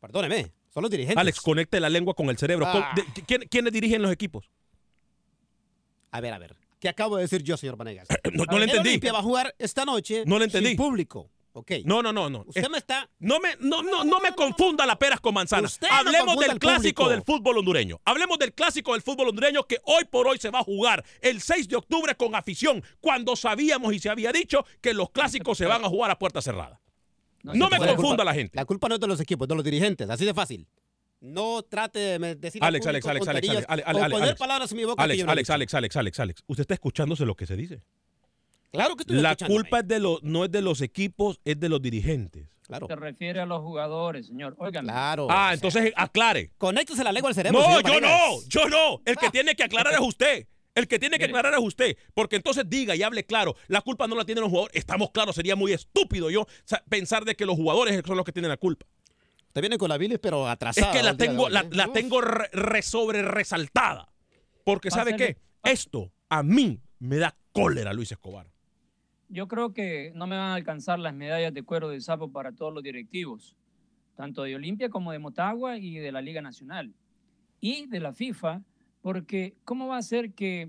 Perdóneme, 0.00 0.52
son 0.72 0.82
los 0.82 0.90
dirigentes. 0.90 1.18
Alex, 1.20 1.40
conecte 1.40 1.80
la 1.80 1.88
lengua 1.90 2.14
con 2.14 2.28
el 2.30 2.38
cerebro. 2.38 2.66
Ah. 2.66 2.92
Con- 2.94 3.04
de- 3.04 3.22
¿quién- 3.24 3.48
¿Quiénes 3.50 3.72
dirigen 3.72 4.00
los 4.02 4.12
equipos? 4.12 4.48
A 6.12 6.20
ver, 6.20 6.32
a 6.32 6.38
ver. 6.38 6.56
¿Qué 6.86 6.90
acabo 6.90 7.16
de 7.16 7.22
decir 7.22 7.42
yo, 7.42 7.56
señor 7.56 7.76
Vanegas? 7.76 8.06
No, 8.32 8.44
no 8.44 8.58
le 8.58 8.66
entendí. 8.66 8.90
Olimpia 8.90 9.12
va 9.12 9.18
a 9.18 9.22
jugar 9.22 9.52
esta 9.58 9.84
noche 9.84 10.22
No 10.24 10.38
le 10.38 10.44
entendí. 10.44 10.68
sin 10.68 10.76
público. 10.76 11.28
Ok. 11.52 11.72
No, 11.84 12.00
no, 12.00 12.12
no, 12.12 12.30
no. 12.30 12.44
Usted 12.46 12.68
me 12.68 12.78
está... 12.78 13.10
No 13.18 13.40
me, 13.40 13.56
no, 13.58 13.82
no, 13.82 14.04
no 14.04 14.20
me 14.20 14.30
confunda 14.36 14.86
las 14.86 14.96
peras 14.96 15.20
con 15.20 15.34
manzanas. 15.34 15.80
No 15.82 15.88
Hablemos 15.90 16.36
del 16.38 16.58
clásico 16.60 17.02
público. 17.04 17.08
del 17.08 17.22
fútbol 17.24 17.58
hondureño. 17.58 17.98
Hablemos 18.04 18.38
del 18.38 18.52
clásico 18.52 18.92
del 18.92 19.02
fútbol 19.02 19.30
hondureño 19.30 19.64
que 19.64 19.78
hoy 19.84 20.04
por 20.04 20.28
hoy 20.28 20.38
se 20.38 20.50
va 20.50 20.60
a 20.60 20.62
jugar 20.64 21.02
el 21.22 21.40
6 21.40 21.66
de 21.66 21.74
octubre 21.74 22.14
con 22.14 22.36
afición, 22.36 22.84
cuando 23.00 23.34
sabíamos 23.34 23.92
y 23.92 23.98
se 23.98 24.08
había 24.10 24.30
dicho 24.30 24.64
que 24.80 24.94
los 24.94 25.10
clásicos 25.10 25.58
se 25.58 25.66
van 25.66 25.84
a 25.84 25.88
jugar 25.88 26.12
a 26.12 26.18
puerta 26.20 26.40
cerrada. 26.40 26.80
No, 27.42 27.68
me 27.70 27.78
la 27.78 27.86
confunda 27.88 28.08
culpa- 28.08 28.24
la 28.24 28.34
gente. 28.34 28.56
La 28.56 28.64
culpa 28.64 28.88
no 28.88 28.94
es 28.96 29.00
de 29.00 29.06
los 29.08 29.20
equipos, 29.20 29.48
de 29.48 29.54
los 29.56 29.64
dirigentes, 29.64 30.08
así 30.10 30.24
de 30.24 30.34
fácil. 30.34 30.66
No 31.20 31.62
trate 31.62 31.98
de 32.18 32.34
decir 32.36 32.62
al 32.62 32.68
Alex, 32.68 32.86
Alex, 32.86 33.06
Alex, 33.06 33.26
Alex, 33.28 33.48
Alex, 33.48 33.66
Alex, 33.68 33.88
Alex, 33.88 34.10
poner 34.10 34.22
Alex. 34.28 34.38
palabras 34.38 34.70
en 34.72 34.76
mi 34.76 34.84
boca 34.84 34.96
que 35.00 35.04
Alex, 35.04 35.18
yo 35.20 35.26
no 35.26 35.32
Alex. 35.32 35.50
Alex, 35.50 35.74
Alex, 35.74 35.96
Alex, 35.96 36.20
Alex. 36.20 36.42
Usted 36.46 36.60
está 36.62 36.74
escuchándose 36.74 37.24
lo 37.24 37.34
que 37.34 37.46
se 37.46 37.56
dice. 37.56 37.80
Claro 38.72 38.96
que 38.96 39.02
estoy 39.04 39.16
La 39.20 39.34
culpa 39.36 39.78
es 39.80 39.88
de 39.88 40.00
los, 40.00 40.22
no 40.22 40.44
es 40.44 40.50
de 40.52 40.60
los 40.60 40.82
equipos, 40.82 41.40
es 41.44 41.58
de 41.58 41.68
los 41.68 41.80
dirigentes. 41.80 42.48
Claro. 42.66 42.86
Se 42.88 42.96
refiere 42.96 43.40
a 43.40 43.46
los 43.46 43.62
jugadores, 43.62 44.26
señor. 44.26 44.54
Oigan. 44.58 44.84
Claro. 44.84 45.28
Ah, 45.30 45.52
entonces 45.54 45.92
aclare. 45.96 46.50
Conéctese 46.58 47.02
la 47.04 47.12
lengua 47.12 47.28
al 47.30 47.34
cerebro. 47.34 47.60
No, 47.60 47.80
yo 47.80 48.00
no, 48.00 48.42
yo 48.48 48.68
no. 48.68 49.00
El 49.04 49.16
que 49.16 49.26
Ah. 49.26 49.30
tiene 49.30 49.54
que 49.54 49.62
aclarar 49.62 49.94
es 49.94 50.00
usted. 50.00 50.46
El 50.74 50.86
que 50.88 50.98
tiene 50.98 51.16
que 51.18 51.24
aclarar 51.24 51.54
es 51.54 51.60
usted. 51.60 51.96
Porque 52.12 52.36
entonces 52.36 52.64
diga 52.68 52.94
y 52.96 53.02
hable 53.02 53.24
claro. 53.24 53.54
La 53.68 53.80
culpa 53.80 54.06
no 54.08 54.14
la 54.16 54.24
tienen 54.26 54.42
los 54.42 54.50
jugadores. 54.50 54.76
Estamos 54.76 55.10
claros. 55.12 55.34
Sería 55.36 55.56
muy 55.56 55.72
estúpido 55.72 56.28
yo 56.28 56.44
sa- 56.64 56.82
pensar 56.90 57.24
de 57.24 57.34
que 57.36 57.46
los 57.46 57.54
jugadores 57.56 57.98
son 58.04 58.16
los 58.16 58.26
que 58.26 58.32
tienen 58.32 58.50
la 58.50 58.56
culpa. 58.58 58.84
Usted 59.56 59.62
viene 59.62 59.78
con 59.78 59.88
la 59.88 59.96
bilis, 59.96 60.18
pero 60.18 60.44
Es 60.46 60.52
atrasada. 60.52 60.92
que 60.92 61.02
la 61.02 61.16
tengo, 61.16 61.44
hoy, 61.44 61.50
la, 61.50 61.60
¿eh? 61.60 61.68
la 61.72 61.90
tengo 61.90 62.20
re, 62.20 62.46
re- 62.52 62.82
sobre 62.82 63.22
resaltada. 63.22 64.06
Porque 64.66 64.90
¿sabe 64.90 65.12
Pásale. 65.12 65.34
qué? 65.34 65.40
Esto 65.72 66.12
a 66.28 66.42
mí 66.42 66.78
me 66.98 67.16
da 67.16 67.34
cólera, 67.52 67.94
Luis 67.94 68.12
Escobar. 68.12 68.46
Yo 69.30 69.48
creo 69.48 69.72
que 69.72 70.12
no 70.14 70.26
me 70.26 70.36
van 70.36 70.50
a 70.50 70.54
alcanzar 70.56 70.98
las 70.98 71.14
medallas 71.14 71.54
de 71.54 71.62
cuero 71.62 71.88
de 71.88 72.02
sapo 72.02 72.30
para 72.30 72.52
todos 72.52 72.74
los 72.74 72.82
directivos, 72.82 73.56
tanto 74.14 74.42
de 74.42 74.56
Olimpia 74.56 74.90
como 74.90 75.10
de 75.10 75.20
Motagua 75.20 75.78
y 75.78 75.94
de 76.00 76.12
la 76.12 76.20
Liga 76.20 76.42
Nacional. 76.42 76.92
Y 77.58 77.86
de 77.86 78.00
la 78.00 78.12
FIFA, 78.12 78.60
porque 79.00 79.56
¿cómo 79.64 79.86
va 79.88 79.96
a 79.96 80.02
ser 80.02 80.34
que 80.34 80.68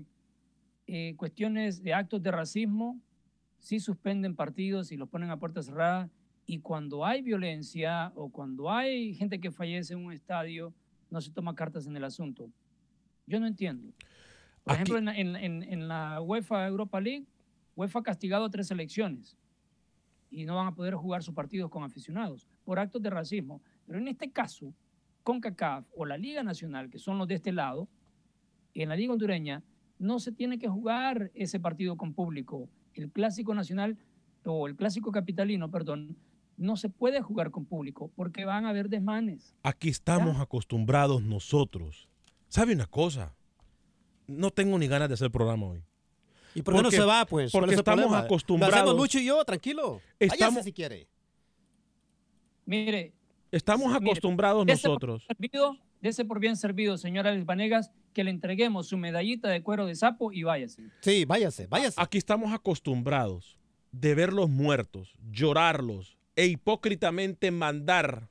eh, 0.86 1.12
cuestiones 1.18 1.82
de 1.82 1.92
actos 1.92 2.22
de 2.22 2.30
racismo 2.30 2.98
sí 3.58 3.80
suspenden 3.80 4.34
partidos 4.34 4.92
y 4.92 4.96
los 4.96 5.10
ponen 5.10 5.28
a 5.30 5.38
puerta 5.38 5.62
cerrada 5.62 6.08
y 6.50 6.60
cuando 6.60 7.04
hay 7.04 7.20
violencia 7.20 8.10
o 8.16 8.30
cuando 8.30 8.70
hay 8.70 9.12
gente 9.14 9.38
que 9.38 9.50
fallece 9.50 9.92
en 9.92 10.02
un 10.04 10.12
estadio, 10.14 10.72
no 11.10 11.20
se 11.20 11.30
toma 11.30 11.54
cartas 11.54 11.86
en 11.86 11.94
el 11.94 12.02
asunto? 12.04 12.50
Yo 13.26 13.38
no 13.38 13.46
entiendo. 13.46 13.92
Por 14.64 14.72
Aquí- 14.72 14.82
ejemplo, 14.82 14.98
en, 14.98 15.04
la- 15.04 15.16
en- 15.18 15.36
en- 15.36 15.62
en 15.62 15.88
la 15.88 16.22
UEFA 16.22 16.66
Europa 16.66 17.00
League, 17.02 17.26
UEFA 17.76 17.98
ha 17.98 18.02
castigado 18.02 18.46
a 18.46 18.50
tres 18.50 18.66
selecciones 18.68 19.36
y 20.30 20.46
no 20.46 20.56
van 20.56 20.68
a 20.68 20.74
poder 20.74 20.94
jugar 20.94 21.22
sus 21.22 21.34
partidos 21.34 21.70
con 21.70 21.82
aficionados 21.84 22.48
por 22.64 22.78
actos 22.78 23.02
de 23.02 23.10
racismo. 23.10 23.60
Pero 23.86 23.98
en 23.98 24.08
este 24.08 24.30
caso, 24.30 24.72
CONCACAF 25.24 25.86
o 25.94 26.06
la 26.06 26.16
Liga 26.16 26.42
Nacional, 26.42 26.88
que 26.88 26.98
son 26.98 27.18
los 27.18 27.28
de 27.28 27.34
este 27.34 27.52
lado, 27.52 27.88
en 28.72 28.88
la 28.88 28.96
Liga 28.96 29.12
Hondureña 29.12 29.62
no 29.98 30.18
se 30.18 30.32
tiene 30.32 30.58
que 30.58 30.68
jugar 30.68 31.30
ese 31.34 31.60
partido 31.60 31.96
con 31.98 32.14
público. 32.14 32.70
El 32.94 33.10
Clásico 33.10 33.54
Nacional 33.54 33.98
o 34.44 34.66
el 34.66 34.76
Clásico 34.76 35.12
Capitalino, 35.12 35.70
perdón, 35.70 36.16
no 36.58 36.76
se 36.76 36.88
puede 36.90 37.22
jugar 37.22 37.50
con 37.50 37.64
público 37.64 38.10
porque 38.14 38.44
van 38.44 38.66
a 38.66 38.70
haber 38.70 38.88
desmanes. 38.90 39.54
Aquí 39.62 39.88
estamos 39.88 40.38
acostumbrados 40.40 41.22
nosotros. 41.22 42.08
¿Sabe 42.48 42.74
una 42.74 42.86
cosa? 42.86 43.34
No 44.26 44.50
tengo 44.50 44.78
ni 44.78 44.86
ganas 44.88 45.08
de 45.08 45.14
hacer 45.14 45.30
programa 45.30 45.66
hoy. 45.66 45.82
¿Y 46.54 46.62
por 46.62 46.74
qué 46.74 46.78
no 46.78 46.82
Porque- 46.84 46.96
se 46.96 47.04
va, 47.04 47.24
pues? 47.24 47.50
¿Cuál 47.52 47.62
Porque 47.62 47.76
estamos 47.76 48.00
problema? 48.02 48.18
Lo 48.20 48.24
acostumbrados. 48.26 48.74
hacemos 48.76 48.96
Lucho 48.96 49.18
y 49.20 49.24
yo, 49.24 49.44
tranquilo. 49.44 50.00
Estamos- 50.18 50.40
Váyase 50.54 50.62
si 50.64 50.72
quiere. 50.72 51.08
Mire, 52.66 53.12
Estamos 53.50 53.86
Mire, 53.86 54.10
acostumbrados 54.10 54.58
por 54.66 54.68
nosotros. 54.68 55.24
servido, 55.26 55.78
dese 56.02 56.26
por 56.26 56.38
bien 56.38 56.54
servido, 56.56 56.98
señor 56.98 57.26
Alex 57.26 57.46
Vanegas, 57.46 57.90
que 58.12 58.22
le 58.22 58.30
entreguemos 58.30 58.88
su 58.88 58.98
medallita 58.98 59.48
de 59.48 59.62
cuero 59.62 59.86
de 59.86 59.94
sapo 59.94 60.32
y 60.32 60.42
váyase. 60.42 60.82
Sí, 61.00 61.24
váyase, 61.24 61.66
váyase. 61.66 61.98
Aquí 61.98 62.18
estamos 62.18 62.52
acostumbrados 62.52 63.58
de 63.90 64.14
ver 64.14 64.34
los 64.34 64.50
muertos, 64.50 65.14
llorarlos 65.30 66.17
e 66.38 66.46
hipócritamente 66.46 67.50
mandar 67.50 68.28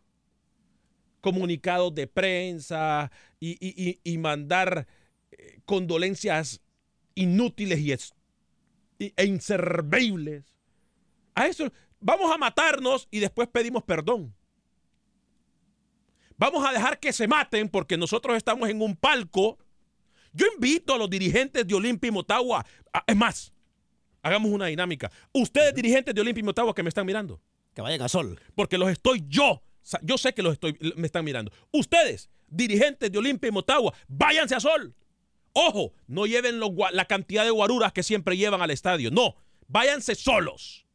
comunicados 1.20 1.94
de 1.94 2.08
prensa 2.08 3.12
y, 3.38 3.58
y- 3.60 4.00
y- 4.02 4.18
mandar 4.18 4.88
eh, 5.32 5.60
condolencias 5.66 6.62
inútiles 7.16 7.80
y, 7.80 7.92
es- 7.92 8.14
e 9.00 9.26
inservibles. 9.26 10.46
A 11.36 11.48
eso 11.48 11.70
vamos 12.00 12.34
a 12.34 12.38
matarnos 12.38 13.10
y 13.12 13.20
después 13.20 13.50
pedimos 13.50 13.84
perdón. 13.84 14.34
Vamos 16.38 16.66
a 16.66 16.72
dejar 16.72 17.00
que 17.02 17.12
se 17.12 17.28
maten 17.28 17.68
porque 17.68 17.98
nosotros 17.98 18.38
estamos 18.38 18.70
en 18.70 18.82
un 18.82 18.96
palco. 18.96 19.58
Yo 20.32 20.46
invito 20.56 20.94
a 20.94 20.98
los 20.98 21.10
dirigentes 21.10 21.68
de 21.68 21.76
Olimpia 21.76 22.08
y 22.08 22.12
Motagua. 22.12 22.66
a- 22.94 23.04
es 23.06 23.16
más, 23.18 23.52
hagamos 24.22 24.50
una 24.52 24.68
dinámica. 24.68 25.12
Ustedes, 25.34 25.76
dirigentes 25.76 26.16
de 26.16 26.22
Olimpia 26.22 26.40
y 26.42 26.46
Motagua 26.46 26.74
que 26.74 26.84
me 26.84 26.90
están 26.90 27.06
mirando. 27.06 27.42
Que 27.78 27.84
vayan 27.84 28.02
a 28.02 28.10
sol. 28.10 28.42
Porque 28.56 28.80
los 28.80 28.90
estoy 28.90 29.24
yo. 29.28 29.62
Yo 30.02 30.18
sé 30.18 30.34
que 30.34 30.42
los 30.42 30.54
estoy, 30.54 30.76
me 30.96 31.06
están 31.06 31.24
mirando. 31.24 31.52
Ustedes, 31.72 32.28
dirigentes 32.48 33.12
de 33.12 33.20
Olimpia 33.20 33.50
y 33.50 33.52
Motagua, 33.52 33.94
váyanse 34.08 34.56
a 34.56 34.60
sol. 34.60 34.96
Ojo, 35.54 35.94
no 36.08 36.26
lleven 36.26 36.60
los 36.60 36.72
la 36.92 37.06
cantidad 37.06 37.44
de 37.44 37.52
guaruras 37.52 37.94
que 37.94 38.02
siempre 38.02 38.36
llevan 38.36 38.64
al 38.64 38.72
estadio. 38.72 39.12
No, 39.12 39.36
váyanse 39.68 40.16
solos. 40.16 40.88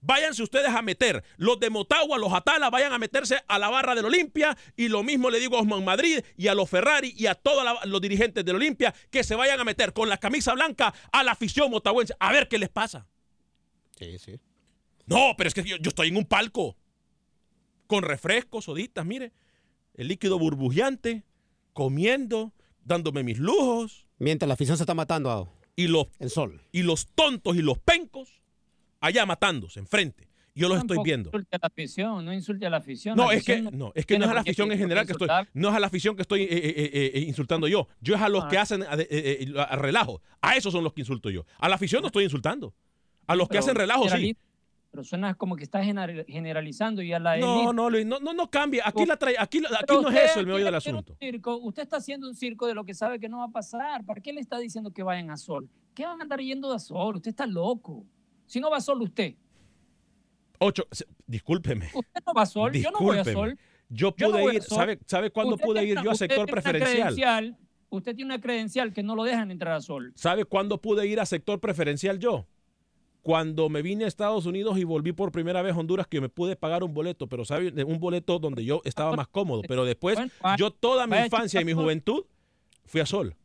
Váyanse 0.00 0.42
ustedes 0.42 0.70
a 0.70 0.82
meter. 0.82 1.22
Los 1.36 1.60
de 1.60 1.70
Motagua, 1.70 2.18
los 2.18 2.32
Atala, 2.32 2.68
vayan 2.68 2.92
a 2.92 2.98
meterse 2.98 3.38
a 3.46 3.60
la 3.60 3.70
barra 3.70 3.94
del 3.94 4.06
Olimpia. 4.06 4.58
Y 4.76 4.88
lo 4.88 5.04
mismo 5.04 5.30
le 5.30 5.38
digo 5.38 5.56
a 5.56 5.60
Osman 5.60 5.84
Madrid 5.84 6.18
y 6.36 6.48
a 6.48 6.54
los 6.56 6.68
Ferrari 6.68 7.14
y 7.16 7.26
a 7.26 7.36
todos 7.36 7.64
los 7.84 8.00
dirigentes 8.00 8.44
del 8.44 8.56
Olimpia 8.56 8.92
que 9.12 9.22
se 9.22 9.36
vayan 9.36 9.60
a 9.60 9.64
meter 9.64 9.92
con 9.92 10.08
la 10.08 10.16
camisa 10.16 10.52
blanca 10.54 10.92
a 11.12 11.22
la 11.22 11.30
afición 11.30 11.70
motagüense. 11.70 12.12
A 12.18 12.32
ver 12.32 12.48
qué 12.48 12.58
les 12.58 12.70
pasa. 12.70 13.06
Sí, 13.96 14.18
sí. 14.18 14.40
No, 15.06 15.34
pero 15.36 15.48
es 15.48 15.54
que 15.54 15.62
yo, 15.64 15.76
yo 15.76 15.88
estoy 15.88 16.08
en 16.08 16.16
un 16.16 16.24
palco. 16.24 16.76
Con 17.86 18.02
refrescos, 18.04 18.64
soditas, 18.64 19.04
mire. 19.04 19.32
El 19.94 20.08
líquido 20.08 20.38
burbujeante, 20.38 21.24
comiendo, 21.72 22.52
dándome 22.84 23.22
mis 23.22 23.38
lujos. 23.38 24.06
Mientras 24.18 24.46
la 24.48 24.54
afición 24.54 24.76
se 24.76 24.84
está 24.84 24.94
matando 24.94 25.30
a 25.30 25.48
Y 25.76 25.88
los, 25.88 26.06
el 26.18 26.30
sol. 26.30 26.62
y 26.72 26.82
los 26.82 27.06
tontos 27.14 27.56
y 27.56 27.62
los 27.62 27.78
pencos 27.78 28.40
allá 29.00 29.26
matándose 29.26 29.80
enfrente. 29.80 30.28
Yo 30.54 30.68
los 30.68 30.78
estoy 30.78 30.98
viendo. 31.02 31.30
Insulte 31.30 31.56
a 31.56 31.58
la 31.62 31.66
afición, 31.68 32.24
no 32.26 32.32
insulte 32.34 32.66
a 32.66 32.70
la 32.70 32.76
afición. 32.76 33.16
No, 33.16 33.28
La 33.28 33.34
es 33.34 33.44
que 33.44 33.62
no, 33.62 33.90
es 33.94 34.04
que 34.04 34.18
no 34.18 34.26
es 34.26 34.30
a 34.30 34.34
la 34.34 34.40
afición 34.42 34.70
en 34.70 34.78
general 34.78 35.06
que 35.06 35.12
estoy, 35.12 35.28
no 35.54 35.68
es 35.70 35.74
a 35.74 35.80
la 35.80 35.86
afición 35.86 36.14
que 36.14 36.22
estoy 36.22 36.42
eh, 36.42 36.48
eh, 36.50 37.10
eh, 37.14 37.20
insultando 37.20 37.66
yo. 37.68 37.88
Yo 38.02 38.14
es 38.14 38.20
a 38.20 38.28
los 38.28 38.44
Ah. 38.44 38.48
que 38.48 38.58
hacen 38.58 38.82
eh, 38.82 38.86
eh, 38.98 39.08
eh, 39.48 39.54
a 39.56 39.76
relajo. 39.76 40.20
A 40.42 40.56
esos 40.56 40.70
son 40.72 40.84
los 40.84 40.92
que 40.92 41.00
insulto 41.00 41.30
yo. 41.30 41.46
A 41.58 41.70
la 41.70 41.76
afición 41.76 42.02
no 42.02 42.08
estoy 42.08 42.24
insultando. 42.24 42.74
A 43.26 43.34
los 43.34 43.48
que 43.48 43.56
hacen 43.58 43.74
relajo 43.74 44.08
sí. 44.10 44.36
Pero 44.92 45.04
suena 45.04 45.32
como 45.34 45.56
que 45.56 45.64
estás 45.64 45.86
gener- 45.86 46.26
generalizando 46.28 47.00
y 47.00 47.14
a 47.14 47.18
la 47.18 47.38
No, 47.38 47.72
no, 47.72 47.88
Luis, 47.88 48.04
no, 48.04 48.20
no, 48.20 48.34
no 48.34 48.50
cambia. 48.50 48.82
Aquí 48.86 49.06
la 49.06 49.16
trae, 49.16 49.36
aquí, 49.38 49.58
aquí 49.64 49.84
Pero 49.86 50.02
no 50.02 50.10
es 50.10 50.30
eso 50.30 50.40
el 50.40 50.46
meollo 50.46 50.66
del 50.66 50.74
asunto. 50.74 51.16
circo, 51.18 51.56
usted 51.56 51.82
está 51.84 51.96
haciendo 51.96 52.28
un 52.28 52.34
circo 52.34 52.66
de 52.66 52.74
lo 52.74 52.84
que 52.84 52.92
sabe 52.92 53.18
que 53.18 53.26
no 53.26 53.38
va 53.38 53.44
a 53.44 53.48
pasar. 53.48 54.04
¿Para 54.04 54.20
qué 54.20 54.34
le 54.34 54.40
está 54.42 54.58
diciendo 54.58 54.90
que 54.90 55.02
vayan 55.02 55.30
a 55.30 55.38
Sol? 55.38 55.66
¿Qué 55.94 56.04
van 56.04 56.20
a 56.20 56.24
andar 56.24 56.40
yendo 56.40 56.70
a 56.74 56.78
Sol? 56.78 57.16
Usted 57.16 57.30
está 57.30 57.46
loco. 57.46 58.04
Si 58.44 58.60
no 58.60 58.70
va 58.70 58.76
a 58.76 58.80
Sol 58.82 59.00
usted. 59.00 59.34
Ocho, 60.58 60.86
discúlpeme. 61.26 61.86
Usted 61.94 62.22
no 62.26 62.34
va 62.34 62.42
a 62.42 62.46
Sol. 62.46 62.72
Yo 62.74 62.90
no 62.90 62.98
voy 63.00 63.16
a. 63.16 63.24
Sol. 63.24 63.58
Yo 63.88 64.14
Yo 64.14 64.28
no 64.28 64.38
pude 64.40 64.54
ir. 64.56 64.62
¿sabe, 64.62 64.98
¿sabe 65.06 65.30
cuándo 65.30 65.54
Usted 65.54 65.64
pude 65.66 65.80
tiene 65.80 66.00
ir 66.00 66.04
yo 66.04 66.10
a 66.10 66.14
sector 66.14 66.46
preferencial? 66.46 67.56
Usted 67.88 68.14
tiene 68.14 68.34
una 68.34 68.40
credencial 68.42 68.92
que 68.92 69.02
no 69.02 69.14
lo 69.16 69.24
dejan 69.24 69.50
entrar 69.50 69.72
a 69.74 69.80
Sol. 69.80 70.12
¿Sabe 70.16 70.44
cuándo 70.44 70.78
pude 70.82 71.06
ir 71.06 71.18
a 71.18 71.24
sector 71.24 71.60
preferencial 71.60 72.18
yo? 72.18 72.46
Cuando 73.22 73.68
me 73.68 73.82
vine 73.82 74.04
a 74.04 74.08
Estados 74.08 74.46
Unidos 74.46 74.78
y 74.78 74.84
volví 74.84 75.12
por 75.12 75.30
primera 75.30 75.62
vez 75.62 75.74
a 75.74 75.78
Honduras, 75.78 76.08
que 76.08 76.20
me 76.20 76.28
pude 76.28 76.56
pagar 76.56 76.82
un 76.82 76.92
boleto, 76.92 77.28
pero 77.28 77.44
¿sabe? 77.44 77.72
Un 77.84 78.00
boleto 78.00 78.40
donde 78.40 78.64
yo 78.64 78.82
estaba 78.84 79.14
más 79.14 79.28
cómodo. 79.28 79.62
Pero 79.66 79.84
después, 79.86 80.18
yo 80.58 80.72
toda 80.72 81.06
mi 81.06 81.16
infancia 81.16 81.60
y 81.60 81.64
mi 81.64 81.72
juventud 81.72 82.24
fui 82.84 83.00
a 83.00 83.06
Sol. 83.06 83.36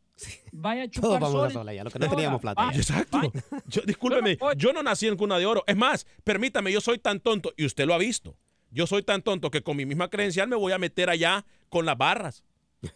Vaya 0.50 0.82
a 0.82 0.88
Todos 0.90 1.20
vamos 1.20 1.30
Sol. 1.32 1.46
a 1.46 1.50
Sol 1.50 1.68
allá, 1.68 1.84
lo 1.84 1.90
que 1.90 1.98
no 2.00 2.08
teníamos 2.10 2.40
plata. 2.40 2.70
Exacto. 2.74 3.20
Yo, 3.68 3.82
discúlpeme, 3.82 4.36
Yo 4.56 4.72
no 4.72 4.82
nací 4.82 5.06
en 5.06 5.16
cuna 5.16 5.38
de 5.38 5.46
oro. 5.46 5.62
Es 5.68 5.76
más, 5.76 6.08
permítame, 6.24 6.72
yo 6.72 6.80
soy 6.80 6.98
tan 6.98 7.20
tonto, 7.20 7.52
y 7.56 7.64
usted 7.64 7.86
lo 7.86 7.94
ha 7.94 7.98
visto. 7.98 8.36
Yo 8.72 8.88
soy 8.88 9.04
tan 9.04 9.22
tonto 9.22 9.50
que 9.52 9.62
con 9.62 9.76
mi 9.76 9.86
misma 9.86 10.10
credencial 10.10 10.48
me 10.48 10.56
voy 10.56 10.72
a 10.72 10.78
meter 10.78 11.08
allá 11.08 11.46
con 11.68 11.86
las 11.86 11.96
barras. 11.96 12.42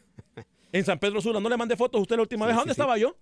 En 0.72 0.84
San 0.84 0.98
Pedro 0.98 1.20
Sula, 1.20 1.38
¿no 1.38 1.48
le 1.50 1.56
mandé 1.58 1.76
fotos 1.76 1.98
a 1.98 2.02
usted 2.02 2.16
la 2.16 2.22
última 2.22 2.46
Sí, 2.46 2.48
vez? 2.48 2.54
¿A 2.56 2.58
¿Dónde 2.60 2.74
sí. 2.74 2.80
estaba 2.80 2.96
yo? 2.98 3.14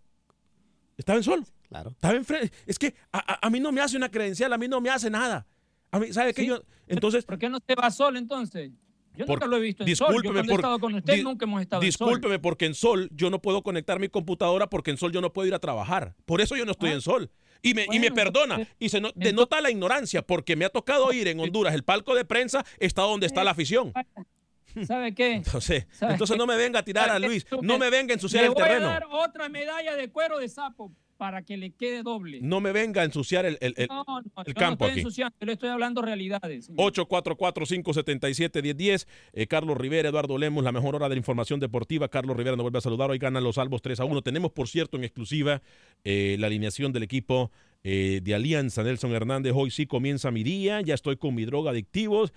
Estaba 0.97 1.17
en 1.19 1.25
Sol. 1.25 1.45
Claro. 1.71 1.91
Estaba 1.91 2.15
enfrente. 2.15 2.55
Es 2.67 2.79
que 2.79 2.95
a, 3.13 3.19
a- 3.35 3.47
a 3.47 3.51
mí 3.51 3.59
no 3.61 3.73
me 3.73 3.81
hace 3.81 3.97
una 3.97 4.11
credencial, 4.11 4.53
a 4.53 4.59
mí 4.59 4.69
no 4.69 4.81
me 4.83 4.91
hace 4.91 5.09
nada. 5.09 5.47
A 5.91 5.99
mí, 5.99 6.13
¿sabe 6.13 6.35
qué? 6.35 6.43
Sí. 6.43 6.49
Yo, 6.49 6.61
entonces, 6.89 7.25
¿Por 7.25 7.39
qué 7.39 7.49
no 7.49 7.59
se 7.67 7.75
va 7.75 7.87
a 7.87 7.91
Sol 7.91 8.17
entonces? 8.19 8.71
Yo 9.17 9.25
Por- 9.27 9.37
nunca 9.37 9.47
lo 9.47 9.57
he 9.57 9.61
visto 9.61 9.85
en 9.85 9.97
Sol. 9.97 10.09
Yo 10.09 10.21
discúlpeme 10.21 10.53
he 10.53 10.57
estado 10.57 10.79
con 10.79 10.95
usted 10.95 11.15
di- 11.15 11.23
nunca 11.25 11.45
hemos 11.47 11.63
estado 11.63 11.83
en 11.83 11.93
Sol. 11.93 12.07
discúlpeme 12.09 12.39
porque 12.39 12.67
en 12.67 12.75
Sol 12.75 13.09
yo 13.13 13.31
no 13.31 13.41
puedo 13.41 13.63
conectar 13.63 13.99
mi 13.99 14.09
computadora 14.09 14.69
porque 14.69 14.91
en 14.91 14.97
Sol 14.99 15.11
yo 15.13 15.21
no 15.21 15.33
puedo 15.33 15.49
ir 15.49 15.55
a 15.55 15.59
trabajar. 15.59 16.15
Por 16.27 16.41
eso 16.41 16.57
yo 16.57 16.65
no 16.65 16.73
estoy 16.73 16.91
Ah. 16.91 16.95
en 16.95 17.01
Sol. 17.01 17.31
Y 17.63 17.75
me, 17.75 17.87
y 17.93 17.99
me 18.01 18.11
perdona. 18.11 18.67
Y 18.79 18.89
se 18.89 19.01
no- 19.01 19.09
entonces- 19.09 19.31
denota 19.31 19.61
la 19.61 19.71
ignorancia 19.71 20.23
porque 20.23 20.57
me 20.57 20.65
ha 20.65 20.71
tocado 20.71 21.13
ir 21.13 21.29
en 21.29 21.39
Honduras. 21.41 21.75
El 21.75 21.83
palco 21.85 22.15
de 22.15 22.25
prensa 22.25 22.65
está 22.79 23.03
donde 23.03 23.27
está 23.27 23.45
la 23.45 23.51
afición. 23.53 23.93
¿Sabe 24.87 25.15
qué? 25.15 25.35
Entonces, 25.35 25.87
¿Sabe 25.93 26.13
entonces 26.13 26.35
qué? 26.35 26.39
no 26.39 26.47
me 26.47 26.57
venga 26.57 26.79
a 26.79 26.85
tirar 26.85 27.11
a. 27.11 27.19
Luis. 27.19 27.45
No 27.63 27.79
me 27.79 27.91
venga 27.91 28.13
a 28.13 28.15
ensuciar 28.15 28.43
Le 28.43 28.49
el 28.49 28.55
voy 28.55 28.63
a 28.63 28.67
terreno. 28.67 28.87
dar 28.87 29.05
otra 29.11 29.49
medalla 29.49 29.97
de 29.97 30.09
cuero 30.11 30.39
de 30.39 30.49
sapo 30.49 30.93
para 31.21 31.43
que 31.43 31.59
le 31.59 31.73
quede 31.73 32.03
doble. 32.03 32.39
No 32.41 32.63
me 32.63 32.73
venga 32.73 33.03
a 33.03 33.05
ensuciar 33.05 33.45
el, 33.45 33.59
el- 33.61 33.75
el- 33.77 33.89
no, 33.89 34.05
no, 34.09 34.19
el 34.21 34.25
yo 34.47 34.55
campo 34.55 34.85
no 34.85 34.87
estoy 34.87 34.91
aquí. 34.93 35.01
ensuciando, 35.01 35.37
yo 35.39 35.47
le 35.47 35.53
estoy 35.53 35.69
hablando 35.69 36.01
realidades. 36.01 36.65
señor. 36.65 36.93
844-577-1010. 36.95 39.07
Eh, 39.35 39.47
Carlos 39.47 39.77
Rivera, 39.77 40.09
Eduardo 40.09 40.39
Lemos, 40.39 40.65
la 40.65 40.73
mejor 40.73 40.95
hora 40.97 41.09
de 41.11 41.17
la 41.17 41.19
información 41.19 41.61
deportiva. 41.61 42.09
Carlos 42.09 42.35
Rivera 42.37 42.57
nos 42.57 42.65
vuelve 42.65 42.79
a 42.79 42.81
saludar. 42.81 43.11
Hoy 43.11 43.19
ganan 43.19 43.45
los 43.45 43.57
salvos 43.57 43.83
3 43.83 44.01
a 44.01 44.05
1. 44.07 44.23
Tenemos, 44.23 44.53
por 44.53 44.67
cierto, 44.69 44.97
en 44.97 45.05
exclusiva 45.05 45.61
eh, 46.05 46.37
la 46.39 46.47
alineación 46.47 46.93
del 46.93 47.03
equipo 47.03 47.51
eh, 47.85 48.21
de 48.23 48.35
Alianza. 48.35 48.83
Nelson 48.83 49.13
Hernández, 49.13 49.53
hoy 49.55 49.71
sí 49.71 49.87
comienza 49.87 50.31
mi 50.31 50.43
día. 50.43 50.81
Ya 50.81 50.95
estoy 50.95 51.17
con 51.17 51.35
mi 51.35 51.45
droga 51.45 51.71
adictivos. 51.71 52.33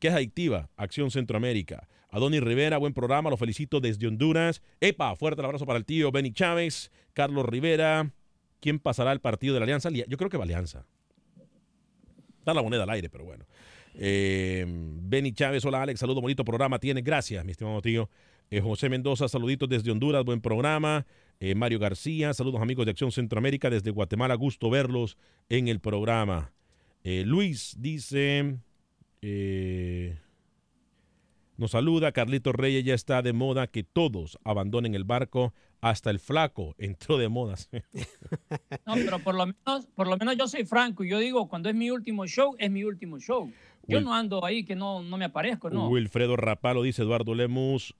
¿Qué 0.00 0.08
es 0.08 0.14
adictiva? 0.14 0.70
Acción 0.76 1.10
Centroamérica. 1.10 1.86
Adonis 2.08 2.42
Rivera, 2.42 2.78
buen 2.78 2.92
programa, 2.94 3.30
lo 3.30 3.36
felicito 3.36 3.80
desde 3.80 4.06
Honduras. 4.06 4.62
Epa, 4.80 5.14
fuerte 5.16 5.40
el 5.40 5.46
abrazo 5.46 5.64
para 5.66 5.78
el 5.78 5.84
tío 5.86 6.10
Benny 6.12 6.32
Chávez, 6.32 6.90
Carlos 7.14 7.44
Rivera. 7.46 8.10
¿Quién 8.62 8.78
pasará 8.78 9.10
el 9.10 9.20
partido 9.20 9.54
de 9.54 9.60
la 9.60 9.64
Alianza? 9.64 9.90
Yo 9.90 10.16
creo 10.16 10.30
que 10.30 10.38
va 10.38 10.44
Alianza. 10.44 10.86
Está 12.38 12.54
la 12.54 12.62
moneda 12.62 12.84
al 12.84 12.90
aire, 12.90 13.10
pero 13.10 13.24
bueno. 13.24 13.44
Eh, 13.94 14.64
Benny 14.68 15.32
Chávez, 15.32 15.64
hola 15.64 15.82
Alex, 15.82 15.98
saludo, 15.98 16.20
bonito 16.20 16.44
programa 16.44 16.78
tienes. 16.78 17.02
Gracias, 17.02 17.44
mi 17.44 17.50
estimado 17.50 17.82
tío. 17.82 18.08
Eh, 18.52 18.60
José 18.60 18.88
Mendoza, 18.88 19.26
saluditos 19.26 19.68
desde 19.68 19.90
Honduras, 19.90 20.24
buen 20.24 20.40
programa. 20.40 21.04
Eh, 21.40 21.56
Mario 21.56 21.80
García, 21.80 22.32
saludos 22.34 22.62
amigos 22.62 22.84
de 22.84 22.92
Acción 22.92 23.10
Centroamérica 23.10 23.68
desde 23.68 23.90
Guatemala, 23.90 24.36
gusto 24.36 24.70
verlos 24.70 25.18
en 25.48 25.66
el 25.66 25.80
programa. 25.80 26.52
Eh, 27.02 27.24
Luis 27.26 27.74
dice, 27.80 28.58
nos 31.56 31.72
saluda, 31.72 32.12
Carlito 32.12 32.52
Reyes 32.52 32.84
ya 32.84 32.94
está 32.94 33.22
de 33.22 33.32
moda 33.32 33.66
que 33.66 33.82
todos 33.82 34.38
abandonen 34.44 34.94
el 34.94 35.02
barco, 35.02 35.52
hasta 35.82 36.08
el 36.10 36.18
flaco 36.18 36.74
entró 36.78 37.18
de 37.18 37.28
modas. 37.28 37.68
No, 38.86 38.94
pero 38.94 39.18
por 39.18 39.34
lo 39.34 39.46
menos, 39.46 39.86
por 39.94 40.06
lo 40.08 40.16
menos 40.16 40.36
yo 40.36 40.48
soy 40.48 40.64
franco 40.64 41.04
y 41.04 41.10
yo 41.10 41.18
digo, 41.18 41.48
cuando 41.48 41.68
es 41.68 41.74
mi 41.74 41.90
último 41.90 42.26
show, 42.26 42.54
es 42.58 42.70
mi 42.70 42.84
último 42.84 43.18
show. 43.18 43.52
Yo 43.86 43.98
Wil- 43.98 44.04
no 44.04 44.14
ando 44.14 44.44
ahí 44.44 44.64
que 44.64 44.74
no, 44.74 45.02
no 45.02 45.16
me 45.18 45.24
aparezco, 45.26 45.68
no. 45.70 45.88
Wilfredo 45.88 46.36
Rapalo 46.36 46.82
dice 46.82 47.02
Eduardo 47.02 47.34
Lemus. 47.34 47.94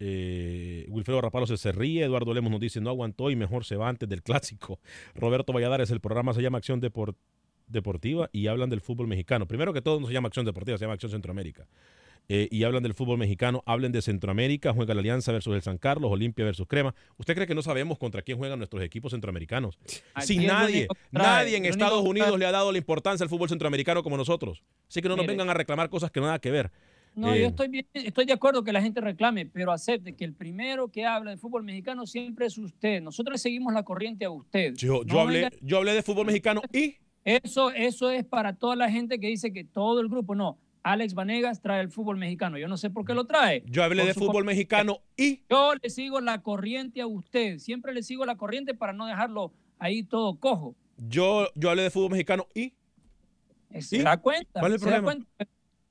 eh, 0.00 0.86
Wilfredo 0.90 1.20
Rapalo 1.20 1.46
se, 1.46 1.56
se 1.56 1.72
ríe. 1.72 2.04
Eduardo 2.04 2.34
Lemos 2.34 2.50
nos 2.50 2.60
dice 2.60 2.80
no 2.80 2.90
aguantó 2.90 3.30
y 3.30 3.36
mejor 3.36 3.64
se 3.64 3.76
va 3.76 3.88
antes 3.88 4.08
del 4.08 4.22
clásico. 4.22 4.78
Roberto 5.14 5.52
Valladares, 5.52 5.90
el 5.90 6.00
programa 6.00 6.32
se 6.34 6.42
llama 6.42 6.58
Acción 6.58 6.80
Depor- 6.80 7.14
Deportiva 7.66 8.28
y 8.32 8.46
hablan 8.46 8.70
del 8.70 8.80
fútbol 8.80 9.06
mexicano. 9.08 9.46
Primero 9.46 9.72
que 9.72 9.82
todo 9.82 10.00
no 10.00 10.06
se 10.06 10.12
llama 10.12 10.28
Acción 10.28 10.44
Deportiva, 10.46 10.76
se 10.78 10.84
llama 10.84 10.94
Acción 10.94 11.12
Centroamérica. 11.12 11.66
Eh, 12.30 12.46
y 12.50 12.62
hablan 12.64 12.82
del 12.82 12.92
fútbol 12.92 13.16
mexicano, 13.16 13.62
hablen 13.64 13.90
de 13.90 14.02
Centroamérica, 14.02 14.74
juega 14.74 14.92
la 14.92 15.00
Alianza 15.00 15.32
versus 15.32 15.54
el 15.54 15.62
San 15.62 15.78
Carlos, 15.78 16.10
Olimpia 16.12 16.44
versus 16.44 16.66
Crema. 16.66 16.94
¿Usted 17.16 17.34
cree 17.34 17.46
que 17.46 17.54
no 17.54 17.62
sabemos 17.62 17.96
contra 17.96 18.20
quién 18.20 18.36
juegan 18.36 18.58
nuestros 18.58 18.82
equipos 18.82 19.12
centroamericanos? 19.12 19.78
Aquí 20.12 20.26
Si 20.26 20.36
el 20.36 20.46
nadie, 20.46 20.88
nadie 21.10 21.56
en 21.56 21.64
Estados 21.64 22.04
Unidos 22.04 22.38
le 22.38 22.44
ha 22.44 22.52
dado 22.52 22.70
la 22.70 22.76
importancia 22.76 23.24
al 23.24 23.30
fútbol 23.30 23.48
centroamericano 23.48 24.02
como 24.02 24.18
nosotros. 24.18 24.62
Así 24.90 25.00
que 25.00 25.08
no 25.08 25.16
nos 25.16 25.22
Mire. 25.24 25.32
vengan 25.32 25.48
a 25.48 25.54
reclamar 25.54 25.88
cosas 25.88 26.10
que 26.10 26.20
no 26.20 26.26
nada 26.26 26.38
que 26.38 26.50
ver. 26.50 26.70
No, 27.14 27.32
Eh, 27.32 27.40
yo 27.40 27.46
estoy 27.46 27.68
bien, 27.68 27.86
estoy 27.94 28.26
de 28.26 28.34
acuerdo 28.34 28.62
que 28.62 28.72
la 28.74 28.82
gente 28.82 29.00
reclame, 29.00 29.46
pero 29.46 29.72
acepte 29.72 30.12
que 30.14 30.26
el 30.26 30.34
primero 30.34 30.88
que 30.88 31.06
habla 31.06 31.30
de 31.30 31.38
fútbol 31.38 31.64
mexicano 31.64 32.06
siempre 32.06 32.44
es 32.44 32.58
usted. 32.58 33.00
Nosotros 33.00 33.40
seguimos 33.40 33.72
la 33.72 33.82
corriente 33.84 34.26
a 34.26 34.30
usted. 34.30 34.74
Yo, 34.76 35.02
yo 35.02 35.14
No 35.14 35.20
hablé, 35.20 35.38
venga- 35.44 35.56
yo 35.62 35.78
hablé 35.78 35.94
de 35.94 36.02
fútbol 36.02 36.26
mexicano 36.26 36.60
y 36.74 36.96
Eso, 37.24 37.70
eso 37.70 38.10
es 38.10 38.24
para 38.26 38.52
toda 38.54 38.76
la 38.76 38.90
gente 38.90 39.18
que 39.18 39.28
dice 39.28 39.50
que 39.50 39.64
todo 39.64 40.00
el 40.00 40.08
grupo, 40.08 40.34
no. 40.34 40.58
Alex 40.82 41.14
Vanegas 41.14 41.60
trae 41.60 41.80
el 41.80 41.90
fútbol 41.90 42.16
mexicano. 42.16 42.58
Yo 42.58 42.68
no 42.68 42.76
sé 42.76 42.90
por 42.90 43.04
qué 43.04 43.14
lo 43.14 43.24
trae. 43.26 43.62
yo 43.66 43.82
hablé 43.84 44.04
de 44.06 44.14
fútbol 44.14 44.44
mexicano 44.44 45.00
y 45.16 45.42
Yo 45.50 45.72
le 45.80 45.90
sigo 45.90 46.20
la 46.20 46.40
corriente 46.42 47.00
a 47.00 47.06
usted. 47.06 47.58
Siempre 47.58 47.92
le 47.92 48.02
sigo 48.02 48.24
la 48.24 48.36
corriente 48.36 48.74
para 48.74 48.92
no 48.92 49.06
dejarlo 49.06 49.52
ahí 49.78 50.02
todo 50.02 50.36
cojo. 50.38 50.74
yo, 50.96 51.48
yo 51.54 51.70
hablé 51.70 51.82
de 51.82 51.90
fútbol 51.90 52.10
mexicano 52.12 52.46
y 52.54 52.72
Eh, 53.70 53.82
¿Se 53.82 53.98
¿Y? 53.98 54.02
da 54.02 54.16
cuenta? 54.16 54.60
¿Cuál 54.60 54.72
es 54.72 54.82
el 54.82 54.88
¿Se 54.88 54.90
da 54.94 55.02
problema? 55.02 55.26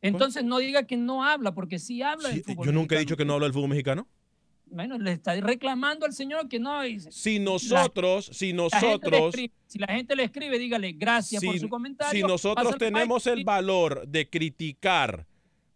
Entonces 0.02 0.44
no 0.44 0.60
diga 0.60 0.84
que 0.84 0.96
no 0.98 1.24
habla, 1.24 1.54
porque 1.54 1.80
sí 1.80 2.02
habla 2.02 2.30
del 2.30 2.38
Sí, 2.38 2.44
fútbol 2.44 2.66
yo 2.68 2.72
nunca 2.72 2.96
he 2.96 3.00
dicho 3.00 3.18
que 3.18 3.26
no 3.26 3.34
hablo 3.34 3.46
del 3.46 3.54
fútbol 3.54 3.70
mexicano. 3.70 4.08
Bueno, 4.70 4.98
le 4.98 5.14
está 5.14 5.34
reclamando 5.40 6.06
al 6.06 6.14
señor 6.14 6.48
que 6.50 6.60
no. 6.60 6.86
y- 6.86 7.00
Si 7.00 7.40
nosotros, 7.40 8.30
si 8.34 8.52
la 8.52 8.58
nosotros, 8.64 9.34
escribe- 9.36 9.52
si 9.66 9.80
la 9.80 9.88
gente 9.88 10.16
le 10.16 10.24
escribe, 10.24 10.60
dígale 10.60 10.92
gracias 10.94 11.44
por 11.44 11.58
su 11.60 11.70
comentario. 11.70 12.12
si 12.22 12.22
nosotros 12.28 12.78
tenemos 12.78 13.28
el 13.28 13.44
valor 13.44 14.08
de 14.08 14.30
criticar 14.30 15.26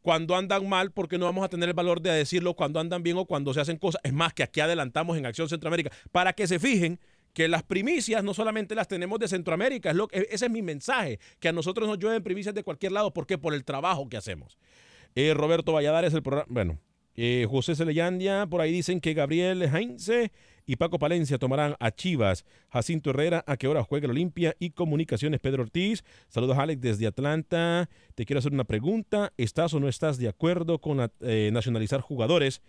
cuando 0.01 0.35
andan 0.35 0.67
mal, 0.67 0.91
porque 0.91 1.17
no 1.17 1.25
vamos 1.25 1.43
a 1.45 1.49
tener 1.49 1.69
el 1.69 1.75
valor 1.75 2.01
de 2.01 2.11
decirlo 2.11 2.55
cuando 2.55 2.79
andan 2.79 3.03
bien 3.03 3.17
o 3.17 3.25
cuando 3.25 3.53
se 3.53 3.61
hacen 3.61 3.77
cosas. 3.77 4.01
Es 4.03 4.13
más, 4.13 4.33
que 4.33 4.43
aquí 4.43 4.59
adelantamos 4.59 5.17
en 5.17 5.25
Acción 5.25 5.47
Centroamérica, 5.47 5.91
para 6.11 6.33
que 6.33 6.47
se 6.47 6.59
fijen 6.59 6.99
que 7.33 7.47
las 7.47 7.63
primicias 7.63 8.23
no 8.23 8.33
solamente 8.33 8.75
las 8.75 8.87
tenemos 8.89 9.17
de 9.19 9.27
Centroamérica, 9.27 9.91
es 9.91 9.95
lo, 9.95 10.09
ese 10.11 10.45
es 10.47 10.51
mi 10.51 10.61
mensaje, 10.61 11.19
que 11.39 11.47
a 11.47 11.53
nosotros 11.53 11.87
nos 11.87 11.97
llueven 11.97 12.23
primicias 12.23 12.53
de 12.53 12.63
cualquier 12.63 12.91
lado, 12.91 13.13
¿por 13.13 13.25
qué? 13.25 13.37
Por 13.37 13.53
el 13.53 13.63
trabajo 13.63 14.09
que 14.09 14.17
hacemos. 14.17 14.57
Eh, 15.15 15.33
Roberto 15.33 15.71
Valladares, 15.71 16.13
el 16.13 16.23
programa, 16.23 16.47
bueno, 16.49 16.79
eh, 17.15 17.45
José 17.49 17.75
Celeyandia, 17.75 18.47
por 18.47 18.61
ahí 18.61 18.71
dicen 18.71 19.01
que 19.01 19.13
Gabriel 19.13 19.63
Heinze 19.63 20.31
y 20.65 20.77
Paco 20.77 20.99
Palencia 20.99 21.37
tomarán 21.37 21.75
a 21.79 21.91
Chivas. 21.91 22.45
Jacinto 22.69 23.09
Herrera, 23.09 23.43
a 23.47 23.57
qué 23.57 23.67
hora 23.67 23.83
juega 23.83 24.05
el 24.05 24.11
Olimpia 24.11 24.55
y 24.59 24.71
Comunicaciones 24.71 25.39
Pedro 25.39 25.63
Ortiz. 25.63 26.03
Saludos 26.29 26.57
Alex 26.57 26.81
desde 26.81 27.07
Atlanta. 27.07 27.89
Te 28.15 28.25
quiero 28.25 28.39
hacer 28.39 28.53
una 28.53 28.63
pregunta. 28.63 29.33
¿Estás 29.37 29.73
o 29.73 29.79
no 29.79 29.87
estás 29.87 30.17
de 30.17 30.27
acuerdo 30.27 30.79
con 30.79 31.11
eh, 31.21 31.49
nacionalizar 31.51 32.01
jugadores 32.01 32.61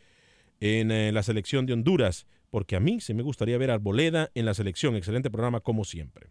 en 0.61 0.90
eh, 0.90 1.12
la 1.12 1.22
selección 1.22 1.66
de 1.66 1.74
Honduras? 1.74 2.26
Porque 2.50 2.76
a 2.76 2.81
mí 2.81 3.00
se 3.00 3.14
me 3.14 3.22
gustaría 3.22 3.59
ver 3.59 3.70
Arboleda 3.70 4.31
en 4.35 4.46
la 4.46 4.55
selección. 4.55 4.96
Excelente 4.96 5.31
programa 5.31 5.61
como 5.61 5.85
siempre. 5.85 6.31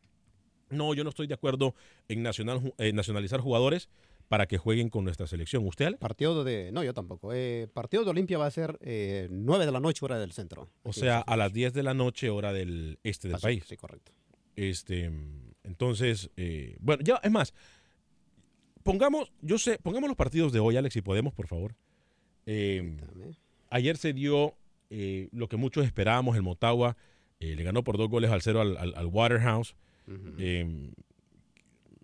No, 0.70 0.94
yo 0.94 1.04
no 1.04 1.10
estoy 1.10 1.28
de 1.28 1.34
acuerdo 1.34 1.76
en 2.08 2.26
eh, 2.26 2.94
nacionalizar 2.94 3.40
jugadores 3.40 3.90
para 4.32 4.46
que 4.48 4.58
jueguen 4.58 4.88
con 4.90 5.04
nuestra 5.04 5.28
selección. 5.28 5.68
¿Usted? 5.68 5.98
Partido 5.98 6.46
de. 6.46 6.72
No, 6.72 6.86
yo 6.86 6.94
tampoco. 6.94 7.34
Eh, 7.34 7.68
partido 7.74 8.06
de 8.06 8.12
Olimpia 8.12 8.38
va 8.38 8.46
a 8.46 8.52
ser 8.52 8.78
eh, 8.80 9.28
9 9.30 9.66
de 9.66 9.72
la 9.74 9.82
noche, 9.82 10.06
hora 10.06 10.18
del 10.18 10.32
centro. 10.32 10.70
O 10.84 10.94
sea, 10.94 11.20
a 11.20 11.36
las 11.36 11.52
10 11.52 11.74
de 11.74 11.84
la 11.84 11.94
noche, 11.94 12.30
hora 12.30 12.54
del 12.54 12.98
este 13.04 13.28
del 13.28 13.36
Así, 13.36 13.44
país. 13.44 13.66
Sí, 13.68 13.76
correcto. 13.76 14.14
Este, 14.56 15.12
entonces, 15.66 16.30
eh, 16.38 16.78
bueno, 16.80 17.04
ya, 17.04 17.20
es 17.24 17.30
más, 17.30 17.54
pongamos, 18.84 19.34
yo 19.42 19.58
sé, 19.58 19.80
pongamos 19.80 20.08
los 20.08 20.16
partidos 20.16 20.54
de 20.54 20.62
hoy, 20.62 20.78
Alex, 20.78 20.94
si 20.94 21.02
podemos, 21.02 21.34
por 21.34 21.48
favor. 21.48 21.76
Eh, 22.46 22.98
ayer 23.70 23.98
se 23.98 24.14
dio 24.14 24.56
eh, 24.90 25.28
lo 25.34 25.50
que 25.50 25.58
muchos 25.58 25.86
esperábamos, 25.86 26.38
el 26.38 26.42
Motagua 26.42 26.96
eh, 27.42 27.54
le 27.58 27.64
ganó 27.64 27.84
por 27.84 27.98
dos 27.98 28.08
goles 28.10 28.32
al 28.32 28.42
cero 28.42 28.62
al, 28.62 28.78
al- 28.78 28.94
al 28.96 29.08
Waterhouse. 29.08 29.76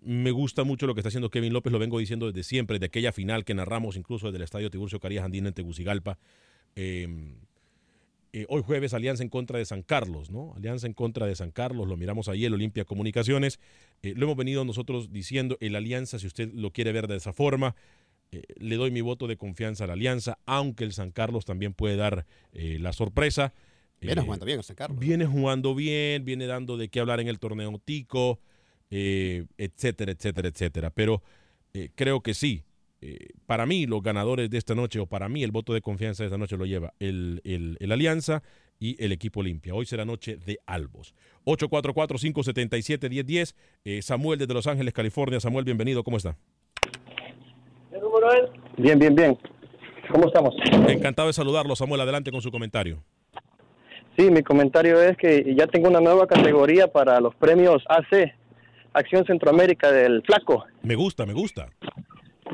Me 0.02 0.30
gusta 0.30 0.64
mucho 0.64 0.86
lo 0.86 0.94
que 0.94 1.00
está 1.00 1.08
haciendo 1.08 1.30
Kevin 1.30 1.52
López, 1.52 1.72
lo 1.72 1.78
vengo 1.78 1.98
diciendo 1.98 2.26
desde 2.26 2.42
siempre, 2.42 2.78
de 2.78 2.86
aquella 2.86 3.12
final 3.12 3.44
que 3.44 3.54
narramos 3.54 3.96
incluso 3.96 4.26
desde 4.26 4.36
el 4.36 4.42
estadio 4.44 4.70
Tiburcio 4.70 5.00
Carías 5.00 5.24
Andina 5.24 5.48
en 5.48 5.54
Tegucigalpa. 5.54 6.18
Eh, 6.76 7.34
eh, 8.32 8.44
hoy 8.50 8.62
jueves 8.62 8.92
Alianza 8.92 9.22
en 9.22 9.30
contra 9.30 9.58
de 9.58 9.64
San 9.64 9.82
Carlos, 9.82 10.30
¿no? 10.30 10.52
Alianza 10.54 10.86
en 10.86 10.92
contra 10.92 11.26
de 11.26 11.34
San 11.34 11.50
Carlos, 11.50 11.88
lo 11.88 11.96
miramos 11.96 12.28
ahí, 12.28 12.44
el 12.44 12.52
Olimpia 12.52 12.84
Comunicaciones. 12.84 13.58
Eh, 14.02 14.12
lo 14.16 14.26
hemos 14.26 14.36
venido 14.36 14.64
nosotros 14.64 15.12
diciendo, 15.12 15.56
el 15.60 15.74
Alianza, 15.74 16.18
si 16.18 16.26
usted 16.26 16.52
lo 16.52 16.70
quiere 16.70 16.92
ver 16.92 17.08
de 17.08 17.16
esa 17.16 17.32
forma, 17.32 17.74
eh, 18.30 18.42
le 18.58 18.76
doy 18.76 18.90
mi 18.90 19.00
voto 19.00 19.26
de 19.28 19.38
confianza 19.38 19.84
a 19.84 19.86
la 19.86 19.94
Alianza, 19.94 20.38
aunque 20.44 20.84
el 20.84 20.92
San 20.92 21.10
Carlos 21.10 21.46
también 21.46 21.72
puede 21.72 21.96
dar 21.96 22.26
la 22.52 22.92
sorpresa. 22.92 23.54
Viene 24.00 24.20
jugando 24.20 24.44
bien 24.44 24.62
San 24.62 24.76
Carlos. 24.76 24.98
Viene 24.98 25.24
jugando 25.24 25.74
bien, 25.74 26.24
viene 26.24 26.46
dando 26.46 26.76
de 26.76 26.88
qué 26.88 27.00
hablar 27.00 27.20
en 27.20 27.28
el 27.28 27.38
torneo 27.38 27.80
Tico, 27.82 28.40
eh, 28.90 29.44
etcétera, 29.58 30.12
etcétera, 30.12 30.48
etcétera. 30.48 30.90
Pero 30.90 31.22
eh, 31.74 31.90
creo 31.94 32.20
que 32.20 32.34
sí. 32.34 32.64
eh, 33.00 33.28
para 33.46 33.64
mí, 33.66 33.86
los 33.86 34.02
ganadores 34.02 34.50
de 34.50 34.58
esta 34.58 34.74
noche, 34.74 34.98
o 34.98 35.06
para 35.06 35.28
mí, 35.28 35.44
el 35.44 35.50
voto 35.52 35.72
de 35.72 35.80
confianza 35.80 36.22
de 36.22 36.26
esta 36.28 36.38
noche 36.38 36.56
lo 36.56 36.66
lleva 36.66 36.92
el, 36.98 37.40
el- 37.44 37.76
el 37.80 37.92
Alianza 37.92 38.42
y 38.80 39.02
el 39.04 39.12
equipo 39.12 39.40
Olimpia. 39.40 39.74
Hoy 39.74 39.86
será 39.86 40.04
noche 40.04 40.36
de 40.36 40.58
Albos. 40.66 41.14
844-577-1010. 41.46 43.54
Eh, 43.84 44.02
Samuel 44.02 44.38
desde 44.38 44.54
Los 44.54 44.66
Ángeles, 44.66 44.92
California. 44.94 45.40
Samuel, 45.40 45.64
bienvenido. 45.64 46.02
¿Cómo 46.04 46.16
está? 46.16 46.36
Bien, 48.76 48.98
bien, 48.98 49.14
bien. 49.14 49.38
¿Cómo 50.10 50.26
estamos? 50.26 50.54
Encantado 50.88 51.28
de 51.28 51.32
saludarlo, 51.34 51.76
Samuel. 51.76 52.00
Adelante 52.00 52.30
con 52.30 52.40
su 52.40 52.50
comentario. 52.50 53.02
Sí, 54.16 54.30
mi 54.30 54.42
comentario 54.42 55.00
es 55.02 55.16
que 55.16 55.54
ya 55.56 55.66
tengo 55.66 55.88
una 55.88 56.00
nueva 56.00 56.26
categoría 56.26 56.88
para 56.88 57.20
los 57.20 57.34
premios 57.36 57.82
AC, 57.88 58.32
Acción 58.92 59.24
Centroamérica 59.24 59.90
del 59.92 60.22
Flaco. 60.22 60.64
Me 60.82 60.94
gusta, 60.94 61.26
me 61.26 61.32
gusta. 61.32 61.68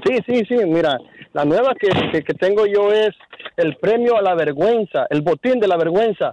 Sí, 0.05 0.19
sí, 0.27 0.43
sí, 0.49 0.57
mira, 0.67 0.99
la 1.33 1.45
nueva 1.45 1.75
que, 1.75 1.89
que, 2.11 2.23
que 2.23 2.35
tengo 2.35 2.67
yo 2.67 2.93
es 2.93 3.15
el 3.57 3.77
premio 3.77 4.17
a 4.17 4.23
la 4.23 4.35
vergüenza, 4.35 5.07
el 5.11 5.23
botín 5.23 5.61
de 5.61 5.69
la 5.69 5.77
vergüenza. 5.77 6.33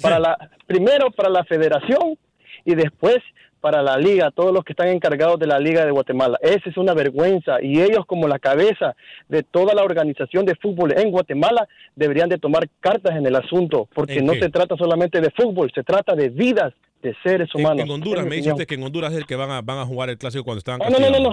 Para 0.00 0.18
la, 0.18 0.50
primero 0.66 1.10
para 1.10 1.28
la 1.28 1.44
federación 1.44 2.16
y 2.64 2.74
después 2.74 3.18
para 3.62 3.80
la 3.80 3.96
liga, 3.96 4.32
todos 4.32 4.52
los 4.52 4.64
que 4.64 4.72
están 4.72 4.88
encargados 4.88 5.38
de 5.38 5.46
la 5.46 5.58
liga 5.60 5.84
de 5.84 5.92
Guatemala. 5.92 6.36
Esa 6.42 6.68
es 6.68 6.76
una 6.76 6.94
vergüenza 6.94 7.62
y 7.62 7.80
ellos 7.80 8.04
como 8.06 8.26
la 8.26 8.40
cabeza 8.40 8.96
de 9.28 9.44
toda 9.44 9.72
la 9.72 9.84
organización 9.84 10.44
de 10.44 10.56
fútbol 10.56 10.92
en 10.98 11.12
Guatemala 11.12 11.68
deberían 11.94 12.28
de 12.28 12.38
tomar 12.38 12.68
cartas 12.80 13.16
en 13.16 13.24
el 13.24 13.36
asunto, 13.36 13.88
porque 13.94 14.18
¿En 14.18 14.26
no 14.26 14.34
se 14.34 14.48
trata 14.48 14.76
solamente 14.76 15.20
de 15.20 15.30
fútbol, 15.30 15.70
se 15.72 15.84
trata 15.84 16.16
de 16.16 16.28
vidas 16.28 16.74
de 17.02 17.14
seres 17.22 17.54
humanos. 17.54 17.84
en 17.84 17.90
Honduras, 17.90 18.24
me 18.26 18.38
usted 18.38 18.66
que 18.66 18.74
en 18.76 18.82
Honduras 18.84 19.12
es 19.12 19.18
el 19.18 19.26
que 19.26 19.36
van 19.36 19.50
a, 19.50 19.60
van 19.60 19.78
a 19.78 19.84
jugar 19.86 20.08
el 20.10 20.18
clásico 20.18 20.44
cuando 20.44 20.58
estaban 20.58 20.80
Ah, 20.82 20.88
no, 20.90 20.98
no, 20.98 21.10
no, 21.10 21.20
no. 21.20 21.32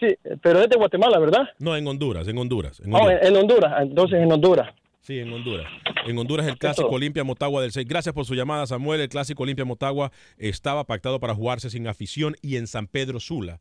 Sí, 0.00 0.14
pero 0.42 0.60
es 0.60 0.68
de 0.68 0.76
Guatemala, 0.76 1.18
¿verdad? 1.18 1.48
No, 1.58 1.76
en 1.76 1.86
Honduras, 1.86 2.28
en 2.28 2.38
Honduras. 2.38 2.80
En 2.80 2.94
Oh, 2.94 2.98
Honduras. 2.98 3.20
en, 3.22 3.28
en 3.28 3.36
Honduras, 3.36 3.72
entonces 3.82 4.22
en 4.22 4.32
Honduras. 4.32 4.74
Sí, 5.00 5.18
en 5.18 5.32
Honduras. 5.32 5.66
En 6.06 6.18
Honduras 6.18 6.46
el 6.46 6.56
clásico 6.58 6.88
Olimpia 6.90 7.24
Motagua 7.24 7.62
del 7.62 7.72
6. 7.72 7.86
Gracias 7.88 8.14
por 8.14 8.24
su 8.26 8.34
llamada, 8.34 8.66
Samuel. 8.66 9.00
El 9.00 9.08
clásico 9.08 9.42
Olimpia 9.42 9.64
Motagua 9.64 10.12
estaba 10.36 10.84
pactado 10.84 11.18
para 11.18 11.34
jugarse 11.34 11.70
sin 11.70 11.86
afición 11.88 12.36
y 12.42 12.56
en 12.56 12.66
San 12.66 12.86
Pedro 12.86 13.18
Sula. 13.18 13.60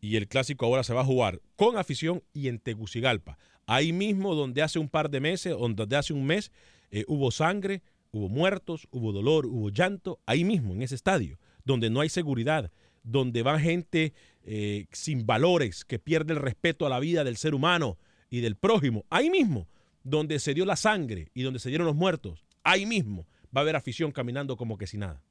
Y 0.00 0.16
el 0.16 0.28
clásico 0.28 0.64
ahora 0.66 0.84
se 0.84 0.94
va 0.94 1.00
a 1.00 1.04
jugar 1.04 1.40
con 1.56 1.76
afición 1.76 2.22
y 2.32 2.48
en 2.48 2.60
Tegucigalpa. 2.60 3.38
Ahí 3.66 3.92
mismo 3.92 4.34
donde 4.36 4.62
hace 4.62 4.78
un 4.78 4.88
par 4.88 5.10
de 5.10 5.20
meses, 5.20 5.52
donde 5.58 5.96
hace 5.96 6.12
un 6.12 6.24
mes, 6.24 6.52
eh, 6.92 7.04
hubo 7.08 7.30
sangre, 7.32 7.82
hubo 8.10 8.28
muertos, 8.28 8.88
hubo 8.90 9.12
dolor, 9.12 9.46
hubo 9.46 9.70
llanto. 9.70 10.20
Ahí 10.26 10.44
mismo, 10.44 10.74
en 10.74 10.82
ese 10.82 10.94
estadio, 10.94 11.38
donde 11.64 11.90
no 11.90 12.00
hay 12.00 12.08
seguridad, 12.08 12.70
donde 13.02 13.42
va 13.42 13.58
gente 13.58 14.12
eh, 14.42 14.86
sin 14.92 15.26
valores, 15.26 15.84
que 15.84 15.98
pierde 15.98 16.32
el 16.32 16.40
respeto 16.40 16.86
a 16.86 16.88
la 16.88 17.00
vida 17.00 17.24
del 17.24 17.36
ser 17.36 17.54
humano 17.54 17.98
y 18.30 18.40
del 18.40 18.56
prójimo. 18.56 19.04
Ahí 19.10 19.30
mismo 19.30 19.68
donde 20.04 20.38
se 20.38 20.54
dio 20.54 20.64
la 20.64 20.76
sangre 20.76 21.30
y 21.34 21.42
donde 21.42 21.58
se 21.58 21.68
dieron 21.68 21.86
los 21.86 21.96
muertos, 21.96 22.44
ahí 22.62 22.86
mismo 22.86 23.26
va 23.54 23.60
a 23.60 23.62
haber 23.62 23.76
afición 23.76 24.12
caminando 24.12 24.56
como 24.56 24.78
que 24.78 24.86
sin 24.86 25.00
nada. 25.00 25.22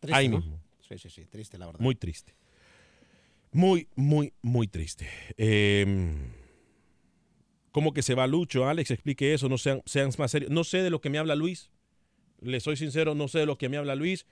Triste, 0.00 0.18
ahí 0.18 0.28
¿no? 0.28 0.38
mismo. 0.38 0.60
Sí, 0.88 0.98
sí, 0.98 1.08
sí, 1.10 1.24
triste 1.26 1.58
la 1.58 1.66
verdad. 1.66 1.80
Muy 1.80 1.94
triste. 1.94 2.34
Muy, 3.52 3.86
muy, 3.94 4.32
muy 4.42 4.66
triste. 4.66 5.08
Eh, 5.36 6.16
¿Cómo 7.72 7.92
que 7.92 8.02
se 8.02 8.14
va 8.14 8.26
Lucho? 8.26 8.68
Alex, 8.68 8.90
explique 8.90 9.34
eso, 9.34 9.48
no 9.48 9.58
sean, 9.58 9.82
sean 9.86 10.10
más 10.18 10.30
serios. 10.30 10.50
No 10.50 10.62
sé 10.62 10.78
de 10.82 10.90
lo 10.90 11.00
que 11.00 11.10
me 11.10 11.18
habla 11.18 11.34
Luis. 11.34 11.70
Le 12.40 12.60
soy 12.60 12.76
sincero, 12.76 13.14
no 13.14 13.28
sé 13.28 13.40
de 13.40 13.46
lo 13.46 13.56
que 13.58 13.68
me 13.68 13.76
habla 13.78 13.94
Luis. 13.94 14.26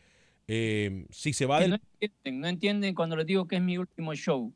Eh, 0.47 1.07
si 1.11 1.33
se 1.33 1.47
va 1.47 1.61
del... 1.61 1.71
no 1.71 1.77
entienden, 1.77 2.41
no 2.41 2.49
entienden 2.49 2.95
cuando 2.95 3.17
les 3.17 3.27
digo 3.27 3.47
que 3.47 3.57
es 3.57 3.63
mi 3.63 3.79
último 3.79 4.15
show. 4.15 4.53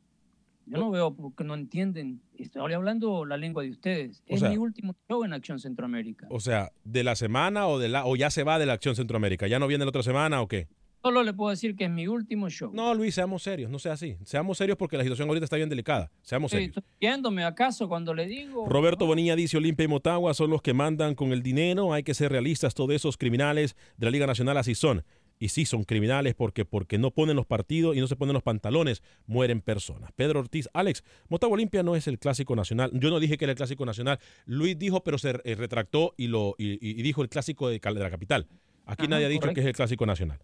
Yo 0.67 0.79
no 0.79 0.89
veo 0.91 1.13
porque 1.15 1.43
no 1.43 1.53
entienden. 1.53 2.21
Estoy 2.37 2.73
hablando 2.73 3.23
la 3.25 3.37
lengua 3.37 3.63
de 3.63 3.69
ustedes. 3.69 4.23
O 4.27 4.33
es 4.33 4.39
sea- 4.39 4.49
mi 4.49 4.57
último 4.57 4.95
show 5.07 5.23
en 5.23 5.33
Acción 5.33 5.59
Centroamérica. 5.59 6.27
O 6.29 6.39
sea, 6.39 6.71
de 6.83 7.03
la 7.03 7.15
semana 7.15 7.67
o 7.67 7.77
de 7.79 7.87
la 7.87 8.05
o 8.05 8.15
ya 8.15 8.29
se 8.31 8.43
va 8.43 8.57
de 8.59 8.65
la 8.65 8.73
Acción 8.73 8.95
Centroamérica. 8.95 9.47
¿Ya 9.47 9.59
no 9.59 9.67
viene 9.67 9.85
la 9.85 9.89
otra 9.89 10.03
semana 10.03 10.41
o 10.41 10.47
qué? 10.47 10.67
Solo 11.05 11.21
le 11.23 11.33
puedo 11.33 11.51
decir 11.51 11.75
que 11.75 11.83
es 11.85 11.89
mi 11.91 12.07
último 12.07 12.49
show. 12.49 12.71
No, 12.73 12.93
Luis, 12.95 13.13
seamos 13.13 13.43
serios, 13.43 13.69
no 13.69 13.77
sea 13.77 13.93
así. 13.93 14.17
Seamos 14.23 14.57
serios 14.57 14.75
porque 14.75 14.97
la 14.97 15.03
situación 15.03 15.27
ahorita 15.27 15.43
está 15.43 15.55
bien 15.55 15.69
delicada. 15.69 16.11
Seamos 16.23 16.51
Estoy, 16.51 16.65
serios. 16.65 16.77
estoy 16.77 16.97
yéndome 16.99 17.43
acaso 17.43 17.87
cuando 17.87 18.13
le 18.15 18.25
digo. 18.25 18.67
Roberto 18.67 19.05
Bonilla 19.05 19.35
dice 19.35 19.57
Olimpia 19.57 19.83
y 19.83 19.87
Motagua 19.87 20.33
son 20.33 20.49
los 20.49 20.63
que 20.63 20.73
mandan 20.73 21.13
con 21.13 21.31
el 21.31 21.43
dinero. 21.43 21.93
Hay 21.93 22.01
que 22.01 22.15
ser 22.15 22.31
realistas. 22.31 22.73
Todos 22.73 22.89
esos 22.91 23.17
criminales 23.17 23.75
de 23.97 24.05
la 24.05 24.11
Liga 24.11 24.25
Nacional 24.25 24.57
así 24.57 24.73
son. 24.73 25.03
y 25.37 25.49
sí 25.49 25.65
son 25.65 25.83
criminales 25.83 26.33
porque 26.33 26.63
porque 26.65 26.97
no 26.97 27.11
ponen 27.11 27.35
los 27.35 27.45
partidos 27.45 27.95
y 27.95 27.99
no 27.99 28.07
se 28.07 28.15
ponen 28.15 28.33
los 28.33 28.41
pantalones, 28.41 29.03
mueren 29.27 29.59
personas. 29.61 30.11
Pedro 30.15 30.39
Ortiz, 30.39 30.69
Alex, 30.73 31.03
Motagua 31.27 31.55
Olimpia 31.55 31.83
no 31.83 31.95
es 31.97 32.07
el 32.07 32.17
clásico 32.17 32.55
nacional. 32.55 32.89
Yo 32.93 33.09
no 33.09 33.19
dije 33.19 33.37
que 33.37 33.43
era 33.45 33.51
el 33.51 33.57
clásico 33.57 33.85
nacional. 33.85 34.17
Luis 34.45 34.79
dijo, 34.79 35.03
pero 35.03 35.17
se 35.17 35.39
eh, 35.43 35.55
retractó 35.55 36.13
y 36.17 36.27
lo 36.29 36.55
y, 36.57 36.79
y 36.81 37.03
dijo 37.03 37.21
el 37.21 37.27
clásico 37.29 37.67
de, 37.69 37.79
de 37.79 37.93
la 37.99 38.09
capital. 38.09 38.47
Aquí 38.85 39.03
Ajá, 39.03 39.09
nadie 39.09 39.25
ha 39.25 39.29
dicho 39.29 39.41
correcto. 39.41 39.55
que 39.55 39.61
es 39.61 39.67
el 39.67 39.73
clásico 39.73 40.05
nacional. 40.05 40.39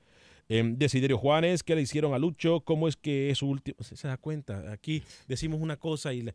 Em, 0.54 0.78
Desiderio 0.78 1.18
Juanes, 1.18 1.64
¿qué 1.64 1.76
le 1.76 1.82
hicieron 1.82 2.14
a 2.14 2.20
Lucho? 2.20 2.60
¿Cómo 2.60 2.90
es 2.90 2.98
que 2.98 3.30
es 3.30 3.38
su 3.38 3.48
último? 3.48 3.78
Se, 3.82 3.96
se 3.96 4.08
da 4.10 4.18
cuenta, 4.18 4.70
aquí 4.72 5.02
decimos 5.30 5.62
una 5.62 5.78
cosa 5.78 6.12
y 6.14 6.28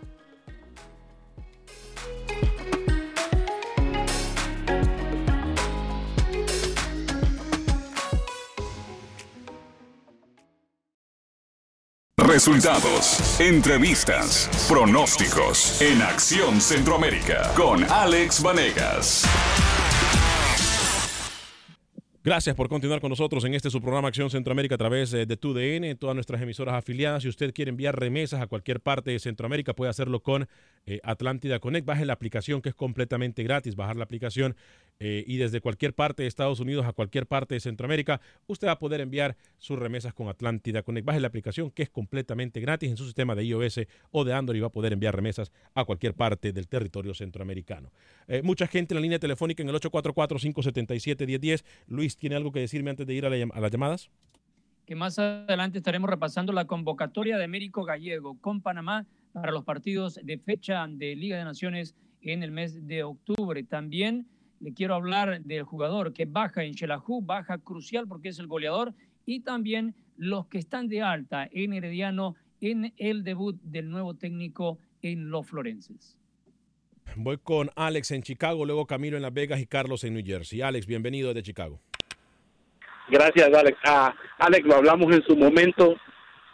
Resultados, 12.28 13.40
entrevistas, 13.40 14.48
pronósticos 14.70 15.82
en 15.82 16.04
Acción 16.04 16.62
Centroamérica 16.62 17.52
con 17.56 17.84
Alex 17.84 18.44
Vanegas. 18.44 19.26
Gracias 22.24 22.56
por 22.56 22.70
continuar 22.70 23.02
con 23.02 23.10
nosotros 23.10 23.44
en 23.46 23.56
este 23.56 23.72
su 23.72 23.82
programa 23.82 24.10
Acción 24.10 24.30
Centroamérica 24.30 24.76
a 24.76 24.78
través 24.78 25.12
eh, 25.12 25.26
de 25.26 25.38
TUDN, 25.38 25.98
todas 25.98 26.14
nuestras 26.14 26.40
emisoras 26.40 26.76
afiliadas. 26.76 27.24
Si 27.24 27.30
usted 27.30 27.52
quiere 27.52 27.70
enviar 27.70 28.00
remesas 28.00 28.40
a 28.40 28.46
cualquier 28.46 28.80
parte 28.80 29.10
de 29.10 29.18
Centroamérica, 29.18 29.74
puede 29.74 29.90
hacerlo 29.90 30.20
con 30.20 30.48
eh, 30.86 31.00
Atlántida 31.04 31.60
Connect. 31.60 31.88
Baje 31.88 32.06
la 32.06 32.14
aplicación 32.14 32.62
que 32.62 32.70
es 32.70 32.76
completamente 32.76 33.42
gratis. 33.42 33.76
Bajar 33.76 33.96
la 33.96 34.04
aplicación 34.04 34.56
eh, 35.04 35.24
y 35.26 35.38
desde 35.38 35.62
cualquier 35.62 35.96
parte 35.96 36.22
de 36.22 36.28
Estados 36.28 36.60
Unidos 36.60 36.86
a 36.86 36.94
cualquier 36.94 37.26
parte 37.26 37.56
de 37.56 37.60
Centroamérica, 37.60 38.22
usted 38.46 38.68
va 38.68 38.74
a 38.74 38.80
poder 38.80 39.02
enviar 39.02 39.36
sus 39.58 39.80
remesas 39.80 40.14
con 40.14 40.28
Atlántida 40.28 40.84
Connect. 40.84 41.08
Baje 41.08 41.20
la 41.20 41.28
aplicación 41.28 41.72
que 41.72 41.82
es 41.82 41.90
completamente 41.90 42.60
gratis 42.60 42.92
en 42.92 42.98
su 42.98 43.06
sistema 43.06 43.34
de 43.34 43.44
iOS 43.44 43.80
o 44.12 44.24
de 44.24 44.34
Android 44.34 44.60
y 44.60 44.62
va 44.62 44.68
a 44.68 44.72
poder 44.72 44.94
enviar 44.94 45.16
remesas 45.16 45.52
a 45.74 45.86
cualquier 45.86 46.14
parte 46.14 46.54
del 46.54 46.68
territorio 46.68 47.16
centroamericano. 47.16 47.92
Eh, 48.28 48.44
mucha 48.44 48.68
gente 48.68 48.94
en 48.94 48.98
la 48.98 49.02
línea 49.02 49.18
telefónica 49.18 49.64
en 49.64 49.70
el 49.70 49.76
844-577-1010. 49.76 51.64
Luis, 51.88 52.16
¿tiene 52.16 52.36
algo 52.36 52.52
que 52.52 52.60
decirme 52.60 52.92
antes 52.92 53.08
de 53.08 53.16
ir 53.16 53.26
a, 53.26 53.32
la 53.32 53.48
a 53.52 53.60
las 53.60 53.72
llamadas? 53.72 54.12
que 54.86 54.96
más 54.96 55.18
adelante 55.18 55.78
estaremos 55.78 56.10
repasando 56.10 56.52
la 56.52 56.66
convocatoria 56.66 57.38
de 57.38 57.46
Américo 57.46 57.86
Gallego 57.86 58.38
con 58.42 58.62
Panamá 58.62 59.06
para 59.32 59.52
los 59.52 59.64
partidos 59.64 60.20
de 60.22 60.38
fecha 60.38 60.86
de 60.88 61.16
Liga 61.16 61.38
de 61.38 61.46
Naciones 61.46 61.96
en 62.22 62.44
el 62.44 62.52
mes 62.52 62.88
de 62.88 63.04
octubre. 63.04 63.64
También 63.64 64.28
le 64.62 64.74
quiero 64.74 64.96
hablar 64.96 65.42
del 65.42 65.64
jugador 65.64 66.14
que 66.14 66.26
baja 66.26 66.64
en 66.64 66.74
Xelajú, 66.74 67.22
baja 67.22 67.58
crucial 67.58 68.08
porque 68.08 68.30
es 68.30 68.40
el 68.40 68.48
goleador, 68.48 68.94
y 69.26 69.42
también 69.42 69.96
los 70.18 70.48
que 70.48 70.60
están 70.60 70.88
de 70.88 71.02
alta 71.02 71.50
en 71.52 71.74
Herediano 71.74 72.36
en 72.62 72.94
el 72.98 73.24
debut 73.24 73.60
del 73.64 73.90
nuevo 73.90 74.14
técnico 74.14 74.78
en 75.02 75.30
los 75.30 75.48
Florenses. 75.48 76.18
Voy 77.16 77.38
con 77.38 77.72
Alex 77.76 78.12
en 78.12 78.22
Chicago, 78.22 78.66
luego 78.66 78.86
Camilo 78.86 79.18
en 79.18 79.24
Las 79.24 79.34
Vegas 79.34 79.60
y 79.60 79.66
Carlos 79.66 80.04
en 80.04 80.14
New 80.14 80.24
Jersey. 80.26 80.62
Alex, 80.62 80.86
bienvenido 80.86 81.30
desde 81.30 81.44
Chicago. 81.44 81.82
Gracias, 83.10 83.52
Alex. 83.54 83.78
Ah, 83.84 84.14
Alex, 84.38 84.66
lo 84.66 84.76
hablamos 84.76 85.14
en 85.14 85.24
su 85.24 85.36
momento. 85.36 85.96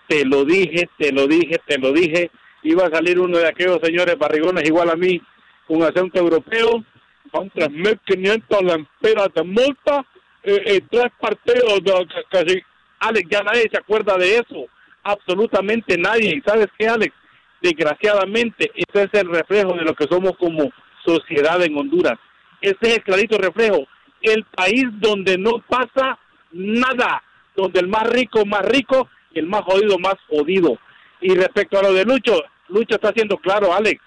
Te 0.07 0.25
lo 0.25 0.45
dije, 0.45 0.89
te 0.97 1.11
lo 1.11 1.27
dije, 1.27 1.57
te 1.67 1.77
lo 1.77 1.91
dije. 1.91 2.31
Iba 2.63 2.87
a 2.87 2.89
salir 2.89 3.19
uno 3.19 3.37
de 3.37 3.47
aquellos 3.47 3.79
señores 3.83 4.17
barrigones 4.17 4.67
igual 4.67 4.89
a 4.89 4.95
mí, 4.95 5.21
un 5.67 5.83
acento 5.83 6.17
europeo. 6.17 6.83
Son 7.31 7.49
3.500 7.51 8.61
lempiras 8.61 9.29
de 9.33 9.43
multa 9.43 10.05
eh, 10.43 10.61
eh, 10.65 10.81
tres 10.89 11.11
partidos. 11.19 11.81
casi. 12.29 12.61
Alex, 12.99 13.29
ya 13.29 13.43
nadie 13.43 13.67
se 13.69 13.77
acuerda 13.77 14.17
de 14.17 14.37
eso. 14.37 14.65
Absolutamente 15.03 15.97
nadie. 15.97 16.37
¿Y 16.37 16.41
sabes 16.41 16.67
qué, 16.77 16.87
Alex? 16.87 17.13
Desgraciadamente, 17.61 18.71
ese 18.73 19.03
es 19.03 19.21
el 19.21 19.29
reflejo 19.29 19.73
de 19.73 19.83
lo 19.83 19.93
que 19.93 20.05
somos 20.09 20.37
como 20.37 20.71
sociedad 21.05 21.61
en 21.63 21.77
Honduras. 21.77 22.17
Ese 22.61 22.77
es 22.81 22.97
el 22.97 23.03
clarito 23.03 23.37
reflejo. 23.37 23.87
El 24.21 24.45
país 24.45 24.85
donde 24.99 25.37
no 25.37 25.59
pasa 25.67 26.17
nada, 26.51 27.21
donde 27.55 27.81
el 27.81 27.87
más 27.87 28.07
rico 28.09 28.45
más 28.45 28.65
rico 28.65 29.09
y 29.33 29.39
el 29.39 29.47
más 29.47 29.63
jodido 29.63 29.99
más 29.99 30.15
jodido. 30.29 30.77
Y 31.19 31.35
respecto 31.35 31.77
a 31.77 31.83
lo 31.83 31.93
de 31.93 32.05
Lucho, 32.05 32.41
Lucho 32.69 32.95
está 32.95 33.09
haciendo 33.09 33.37
claro, 33.37 33.73
Alex, 33.73 34.01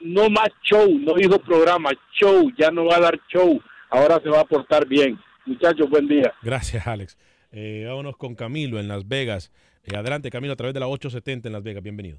no 0.00 0.28
más 0.30 0.48
show, 0.62 0.86
no 0.98 1.14
dijo 1.14 1.38
programa, 1.38 1.90
show, 2.18 2.50
ya 2.58 2.70
no 2.70 2.84
va 2.86 2.96
a 2.96 3.00
dar 3.00 3.20
show, 3.32 3.60
ahora 3.90 4.20
se 4.22 4.28
va 4.28 4.40
a 4.40 4.44
portar 4.44 4.86
bien. 4.86 5.18
Muchachos, 5.46 5.88
buen 5.90 6.08
día. 6.08 6.32
Gracias, 6.42 6.86
Alex. 6.86 7.18
Eh, 7.52 7.84
vámonos 7.86 8.16
con 8.16 8.34
Camilo 8.34 8.80
en 8.80 8.88
Las 8.88 9.06
Vegas. 9.06 9.52
Eh, 9.84 9.96
adelante, 9.96 10.30
Camilo, 10.30 10.54
a 10.54 10.56
través 10.56 10.74
de 10.74 10.80
la 10.80 10.88
870 10.88 11.48
en 11.48 11.52
Las 11.52 11.62
Vegas. 11.62 11.82
Bienvenido. 11.82 12.18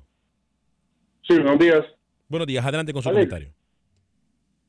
Sí, 1.27 1.33
buenos 1.35 1.59
días. 1.59 1.83
Buenos 2.27 2.47
días, 2.47 2.63
adelante 2.65 2.93
con 2.93 3.01
su 3.01 3.09
Alex. 3.09 3.27
comentario. 3.29 3.53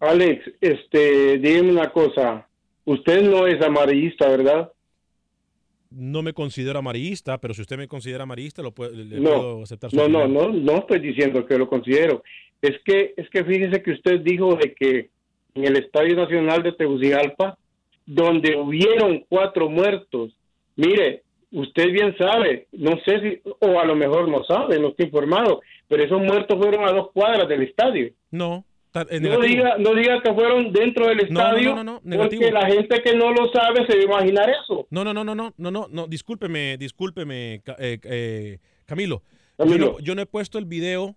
Alex, 0.00 0.50
este, 0.60 1.38
dígame 1.38 1.70
una 1.72 1.90
cosa. 1.92 2.46
Usted 2.84 3.22
no 3.22 3.46
es 3.46 3.60
amarillista, 3.62 4.28
¿verdad? 4.28 4.72
No 5.90 6.22
me 6.22 6.32
considero 6.32 6.78
amarillista, 6.78 7.38
pero 7.38 7.54
si 7.54 7.62
usted 7.62 7.78
me 7.78 7.88
considera 7.88 8.24
amarillista, 8.24 8.62
lo 8.62 8.72
puedo, 8.72 8.90
le 8.92 9.20
No, 9.20 9.30
puedo 9.30 9.62
aceptar 9.62 9.90
su 9.90 9.96
no, 9.96 10.08
no, 10.08 10.26
no, 10.28 10.48
no 10.48 10.78
estoy 10.78 10.98
diciendo 11.00 11.46
que 11.46 11.56
lo 11.56 11.68
considero. 11.68 12.22
Es 12.62 12.76
que, 12.84 13.14
es 13.16 13.28
que 13.30 13.44
fíjese 13.44 13.82
que 13.82 13.92
usted 13.92 14.20
dijo 14.20 14.56
de 14.56 14.74
que 14.74 15.10
en 15.54 15.64
el 15.64 15.76
Estadio 15.76 16.16
Nacional 16.16 16.62
de 16.62 16.72
Tegucigalpa, 16.72 17.56
donde 18.04 18.56
hubieron 18.56 19.24
cuatro 19.28 19.68
muertos, 19.68 20.32
mire, 20.76 21.22
usted 21.52 21.90
bien 21.90 22.14
sabe, 22.18 22.66
no 22.72 22.92
sé 23.04 23.20
si, 23.20 23.50
o 23.60 23.80
a 23.80 23.84
lo 23.84 23.94
mejor 23.94 24.28
no 24.28 24.44
sabe, 24.44 24.78
no 24.78 24.88
estoy 24.88 25.06
informado, 25.06 25.60
pero 25.88 26.04
esos 26.04 26.20
muertos 26.20 26.58
fueron 26.58 26.88
a 26.88 26.92
dos 26.92 27.10
cuadras 27.12 27.48
del 27.48 27.62
estadio. 27.62 28.12
No, 28.30 28.64
eh, 29.10 29.20
No 29.20 29.40
diga, 29.40 29.76
no 29.78 29.94
diga 29.94 30.22
que 30.22 30.32
fueron 30.32 30.72
dentro 30.72 31.08
del 31.08 31.20
estadio, 31.20 31.74
no, 31.74 31.84
no, 31.84 32.00
no, 32.02 32.16
porque 32.16 32.50
la 32.50 32.66
gente 32.66 33.02
que 33.02 33.14
no 33.14 33.30
lo 33.32 33.50
sabe 33.52 33.86
se 33.86 33.96
va 34.06 34.18
a 34.18 34.20
imaginar 34.20 34.50
eso. 34.50 34.86
No, 34.90 35.04
no, 35.04 35.12
no, 35.12 35.24
no, 35.24 35.34
no, 35.34 35.52
no, 35.56 35.70
no, 35.70 35.86
no, 35.90 36.06
discúlpeme, 36.06 36.76
discúlpeme, 36.78 37.62
eh, 37.78 37.98
eh, 38.02 38.58
Camilo. 38.86 39.22
Camilo. 39.56 39.98
yo 40.00 40.14
no 40.14 40.22
he 40.22 40.26
puesto 40.26 40.58
el 40.58 40.66
video, 40.66 41.16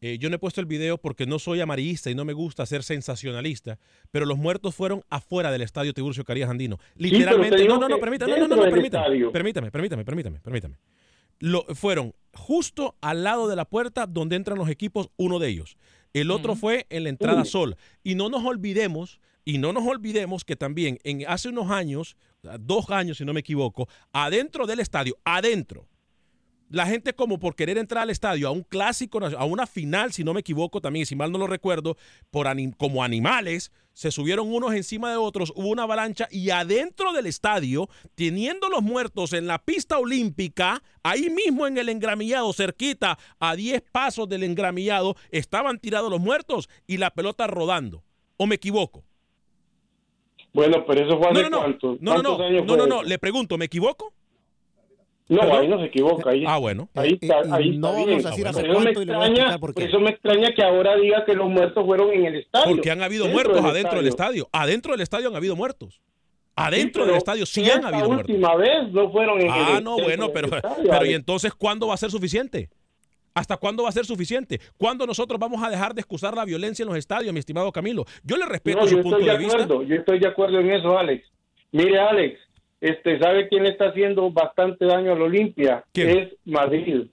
eh, 0.00 0.18
yo 0.18 0.28
no 0.28 0.36
he 0.36 0.38
puesto 0.38 0.60
el 0.60 0.66
video 0.66 0.98
porque 0.98 1.26
no 1.26 1.38
soy 1.38 1.60
amarillista 1.60 2.10
y 2.10 2.14
no 2.14 2.24
me 2.24 2.34
gusta 2.34 2.66
ser 2.66 2.82
sensacionalista, 2.82 3.78
pero 4.10 4.26
los 4.26 4.36
muertos 4.36 4.74
fueron 4.74 5.02
afuera 5.08 5.50
del 5.50 5.62
estadio 5.62 5.94
Tiburcio 5.94 6.24
Carías 6.24 6.50
Andino. 6.50 6.78
Literalmente, 6.96 7.64
no, 7.64 7.78
no, 7.78 7.88
no, 7.88 7.98
permítame, 7.98 8.32
no, 8.32 8.36
no, 8.36 8.40
dentro 8.42 8.56
no, 8.56 8.62
del 8.62 8.72
permítame, 8.72 9.30
permítame, 9.30 9.70
permítame, 9.70 10.04
permítame, 10.04 10.40
permítame. 10.40 10.78
Lo, 11.38 11.64
fueron 11.74 12.14
justo 12.32 12.96
al 13.00 13.24
lado 13.24 13.48
de 13.48 13.56
la 13.56 13.64
puerta 13.64 14.06
donde 14.06 14.36
entran 14.36 14.58
los 14.58 14.68
equipos, 14.68 15.10
uno 15.16 15.38
de 15.38 15.48
ellos. 15.48 15.76
El 16.12 16.30
otro 16.30 16.56
fue 16.56 16.86
en 16.88 17.04
la 17.04 17.10
entrada 17.10 17.42
Uy. 17.42 17.46
Sol. 17.46 17.76
Y 18.02 18.14
no 18.14 18.30
nos 18.30 18.44
olvidemos, 18.44 19.20
y 19.44 19.58
no 19.58 19.72
nos 19.72 19.86
olvidemos 19.86 20.44
que 20.44 20.56
también 20.56 20.98
en 21.04 21.26
hace 21.26 21.50
unos 21.50 21.70
años, 21.70 22.16
dos 22.60 22.90
años 22.90 23.18
si 23.18 23.24
no 23.24 23.34
me 23.34 23.40
equivoco, 23.40 23.88
adentro 24.12 24.66
del 24.66 24.80
estadio, 24.80 25.18
adentro, 25.24 25.88
la 26.68 26.86
gente 26.86 27.14
como 27.14 27.38
por 27.38 27.54
querer 27.54 27.78
entrar 27.78 28.02
al 28.02 28.10
estadio 28.10 28.48
a 28.48 28.50
un 28.50 28.62
clásico, 28.62 29.18
a 29.24 29.44
una 29.44 29.66
final, 29.66 30.12
si 30.12 30.24
no 30.24 30.34
me 30.34 30.40
equivoco 30.40 30.80
también, 30.80 31.06
si 31.06 31.14
mal 31.14 31.30
no 31.30 31.38
lo 31.38 31.46
recuerdo, 31.46 31.96
por 32.30 32.46
anim- 32.46 32.74
como 32.76 33.04
animales, 33.04 33.70
se 33.92 34.10
subieron 34.10 34.52
unos 34.52 34.74
encima 34.74 35.10
de 35.10 35.16
otros, 35.16 35.52
hubo 35.56 35.68
una 35.68 35.84
avalancha 35.84 36.28
y 36.30 36.50
adentro 36.50 37.12
del 37.12 37.26
estadio, 37.26 37.88
teniendo 38.14 38.68
los 38.68 38.82
muertos 38.82 39.32
en 39.32 39.46
la 39.46 39.58
pista 39.64 39.98
olímpica, 39.98 40.82
ahí 41.02 41.30
mismo 41.30 41.66
en 41.66 41.78
el 41.78 41.88
engramillado, 41.88 42.52
cerquita, 42.52 43.16
a 43.38 43.56
10 43.56 43.82
pasos 43.92 44.28
del 44.28 44.42
engramillado, 44.42 45.16
estaban 45.30 45.78
tirados 45.78 46.10
los 46.10 46.20
muertos 46.20 46.68
y 46.86 46.98
la 46.98 47.10
pelota 47.10 47.46
rodando. 47.46 48.02
¿O 48.36 48.46
me 48.46 48.56
equivoco? 48.56 49.02
Bueno, 50.52 50.84
pero 50.86 51.06
eso 51.06 51.18
fue 51.18 51.28
hace 51.30 51.42
No, 51.50 51.50
no, 51.50 51.58
no, 51.68 51.96
no, 52.00 52.22
no, 52.22 52.34
no, 52.36 52.44
años 52.44 52.88
no, 52.88 53.02
le 53.02 53.18
pregunto, 53.18 53.56
¿me 53.58 53.66
equivoco? 53.66 54.12
No, 55.28 55.42
ahí 55.42 55.66
no 55.66 55.78
se 55.80 55.86
equivoca. 55.86 56.30
Ahí, 56.30 56.44
ah, 56.46 56.58
bueno. 56.58 56.88
Ahí 56.94 57.18
está, 57.20 57.38
ahí 57.52 57.74
está 57.74 57.92
bien. 58.04 58.22
Por 58.22 58.34
eso, 58.38 58.80
me 58.80 58.90
extraña, 58.90 59.58
por 59.58 59.72
eso 59.76 60.00
me 60.00 60.10
extraña 60.10 60.54
que 60.54 60.62
ahora 60.62 60.96
diga 60.96 61.24
que 61.24 61.34
los 61.34 61.48
muertos 61.48 61.84
fueron 61.84 62.12
en 62.12 62.26
el 62.26 62.36
estadio. 62.36 62.74
Porque 62.76 62.90
han 62.90 63.02
habido 63.02 63.26
muertos 63.26 63.64
adentro 63.64 63.98
del 63.98 64.06
estadio. 64.06 64.48
Adentro 64.52 64.92
del 64.92 65.00
estadio 65.00 65.28
han 65.28 65.36
habido 65.36 65.56
muertos. 65.56 66.00
Adentro 66.54 67.04
del 67.04 67.16
estadio 67.16 67.44
sí 67.44 67.68
han 67.68 67.84
habido 67.84 68.06
muertos. 68.06 68.28
La 68.28 68.54
última 68.54 68.56
vez 68.56 68.92
no 68.92 69.10
fueron 69.10 69.40
en 69.40 69.50
ah, 69.50 69.74
el 69.78 69.84
no, 69.84 69.98
bueno, 69.98 70.30
pero, 70.32 70.48
pero 70.50 71.04
¿y 71.04 71.12
entonces 71.12 71.52
cuándo 71.52 71.88
va 71.88 71.94
a 71.94 71.98
ser 71.98 72.10
suficiente? 72.10 72.70
¿Hasta 73.34 73.58
cuándo 73.58 73.82
va 73.82 73.90
a 73.90 73.92
ser 73.92 74.06
suficiente? 74.06 74.58
¿Cuándo 74.78 75.06
nosotros 75.06 75.38
vamos 75.38 75.62
a 75.62 75.68
dejar 75.68 75.92
de 75.92 76.00
excusar 76.00 76.34
la 76.34 76.46
violencia 76.46 76.84
en 76.84 76.88
los 76.88 76.96
estadios, 76.96 77.34
mi 77.34 77.40
estimado 77.40 77.70
Camilo? 77.70 78.06
Yo 78.22 78.38
le 78.38 78.46
respeto 78.46 78.80
no, 78.80 78.86
su 78.86 79.02
punto 79.02 79.18
de, 79.18 79.30
de 79.30 79.36
vista. 79.36 79.66
Yo 79.66 79.94
estoy 79.94 80.18
de 80.18 80.28
acuerdo 80.28 80.58
en 80.60 80.70
eso, 80.70 80.96
Alex. 80.96 81.26
Mire, 81.72 81.98
Alex, 81.98 82.40
este, 82.90 83.18
¿sabe 83.18 83.48
quién 83.48 83.64
le 83.64 83.70
está 83.70 83.88
haciendo 83.88 84.30
bastante 84.30 84.84
daño 84.86 85.12
al 85.12 85.22
Olimpia? 85.22 85.84
Es 85.94 86.34
Madrid. 86.44 87.06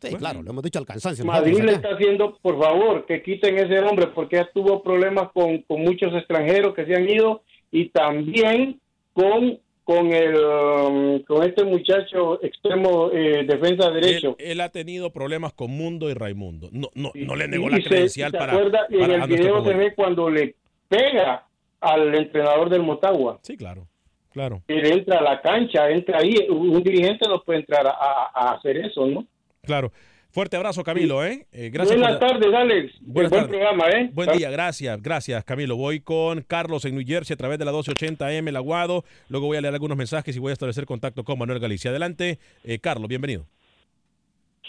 Sí, 0.00 0.14
claro, 0.14 0.42
lo 0.42 0.50
hemos 0.50 0.62
dicho 0.62 0.78
al 0.78 0.86
cansancio. 0.86 1.24
Madrid 1.24 1.58
le 1.60 1.72
está 1.72 1.94
haciendo, 1.94 2.36
por 2.42 2.60
favor, 2.60 3.06
que 3.06 3.22
quiten 3.22 3.56
ese 3.56 3.78
hombre 3.80 4.08
porque 4.08 4.36
ya 4.36 4.48
tuvo 4.52 4.82
problemas 4.82 5.32
con, 5.32 5.62
con 5.62 5.82
muchos 5.82 6.14
extranjeros 6.14 6.74
que 6.74 6.84
se 6.84 6.94
han 6.94 7.08
ido 7.08 7.42
y 7.70 7.88
también 7.88 8.80
con 9.12 9.58
con 9.86 10.12
el 10.12 10.34
um, 10.34 11.22
con 11.22 11.48
este 11.48 11.62
muchacho 11.64 12.42
extremo 12.42 13.08
eh, 13.12 13.44
defensa 13.46 13.88
derecho. 13.88 14.34
Él, 14.40 14.50
él, 14.50 14.60
ha 14.60 14.68
tenido 14.68 15.12
problemas 15.12 15.52
con 15.52 15.70
Mundo 15.70 16.10
y 16.10 16.14
Raimundo. 16.14 16.68
No, 16.72 16.88
no, 16.96 17.12
no 17.14 17.36
le 17.36 17.46
negó 17.46 17.68
la 17.68 17.76
se, 17.76 17.84
credencial 17.84 18.32
se 18.32 18.36
para, 18.36 18.54
acuerda, 18.54 18.80
para, 18.90 19.14
En 19.14 19.22
el 19.22 19.28
video 19.28 19.64
se 19.64 19.74
ve 19.74 19.94
cuando 19.94 20.28
le 20.28 20.56
pega 20.88 21.46
al 21.80 22.12
entrenador 22.16 22.68
del 22.68 22.82
Motagua. 22.82 23.38
Sí, 23.42 23.56
claro, 23.56 23.86
claro. 24.36 24.62
Él 24.68 24.84
entra 24.84 25.18
a 25.18 25.22
la 25.22 25.40
cancha, 25.40 25.88
entra 25.88 26.18
ahí. 26.18 26.34
Un 26.50 26.82
dirigente 26.82 27.26
no 27.26 27.42
puede 27.42 27.60
entrar 27.60 27.86
a, 27.86 27.90
a, 27.90 28.30
a 28.34 28.52
hacer 28.52 28.76
eso, 28.76 29.06
¿no? 29.06 29.26
Claro. 29.62 29.90
Fuerte 30.36 30.54
abrazo, 30.54 30.84
Camilo, 30.84 31.24
¿eh? 31.24 31.46
eh 31.50 31.70
gracias 31.70 31.98
Buenas 31.98 32.18
por... 32.18 32.28
tardes, 32.28 32.54
Alex. 32.54 32.92
Buenas 33.00 33.30
Buen 33.30 33.48
programa, 33.48 33.88
¿eh? 33.88 34.10
Buen 34.12 34.36
día, 34.36 34.50
gracias, 34.50 35.00
gracias, 35.00 35.42
Camilo. 35.44 35.76
Voy 35.76 36.00
con 36.00 36.42
Carlos 36.42 36.84
en 36.84 36.94
New 36.94 37.06
Jersey 37.06 37.32
a 37.32 37.38
través 37.38 37.58
de 37.58 37.64
la 37.64 37.72
1280M, 37.72 38.46
el 38.46 38.56
Aguado. 38.56 39.04
Luego 39.30 39.46
voy 39.46 39.56
a 39.56 39.62
leer 39.62 39.72
algunos 39.72 39.96
mensajes 39.96 40.36
y 40.36 40.38
voy 40.38 40.50
a 40.50 40.52
establecer 40.52 40.84
contacto 40.84 41.24
con 41.24 41.38
Manuel 41.38 41.58
Galicia. 41.58 41.90
Adelante, 41.90 42.38
eh, 42.64 42.78
Carlos, 42.80 43.08
bienvenido. 43.08 43.46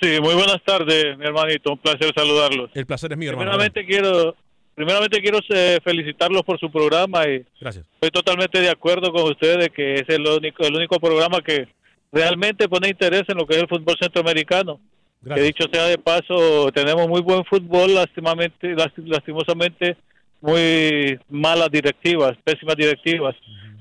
Sí, 0.01 0.21
muy 0.21 0.35
buenas 0.35 0.63
tardes, 0.63 1.17
mi 1.17 1.25
hermanito. 1.25 1.73
Un 1.73 1.79
placer 1.79 2.13
saludarlos. 2.15 2.71
El 2.73 2.85
placer 2.85 3.11
es 3.11 3.17
mío, 3.17 3.31
hermano. 3.31 3.51
Primeramente 3.51 3.85
quiero, 3.85 4.35
primeramente 4.77 5.19
quiero 5.21 5.39
eh, 5.49 5.79
felicitarlos 5.83 6.43
por 6.43 6.59
su 6.59 6.69
programa 6.71 7.27
y 7.27 7.43
gracias. 7.59 7.83
estoy 7.95 8.11
totalmente 8.11 8.61
de 8.61 8.69
acuerdo 8.69 9.11
con 9.11 9.23
ustedes 9.23 9.57
de 9.57 9.69
que 9.71 9.95
es 9.95 10.03
el 10.07 10.21
único, 10.27 10.63
el 10.63 10.75
único 10.75 10.99
programa 10.99 11.41
que 11.41 11.67
realmente 12.11 12.69
pone 12.69 12.89
interés 12.89 13.23
en 13.27 13.37
lo 13.37 13.47
que 13.47 13.55
es 13.55 13.63
el 13.63 13.67
fútbol 13.67 13.95
centroamericano. 13.99 14.79
Gracias. 15.19 15.35
Que 15.35 15.47
dicho 15.47 15.65
sea 15.73 15.85
de 15.85 15.97
paso, 15.97 16.71
tenemos 16.71 17.07
muy 17.07 17.21
buen 17.21 17.43
fútbol, 17.45 17.95
lastimamente, 17.95 18.75
lastimosamente 19.03 19.97
muy 20.41 21.19
malas 21.27 21.71
directivas, 21.71 22.37
pésimas 22.43 22.75
directivas, 22.75 23.35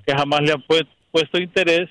que 0.06 0.14
jamás 0.16 0.40
le 0.40 0.52
han 0.52 0.62
pu 0.62 0.76
puesto 1.10 1.38
interés 1.38 1.90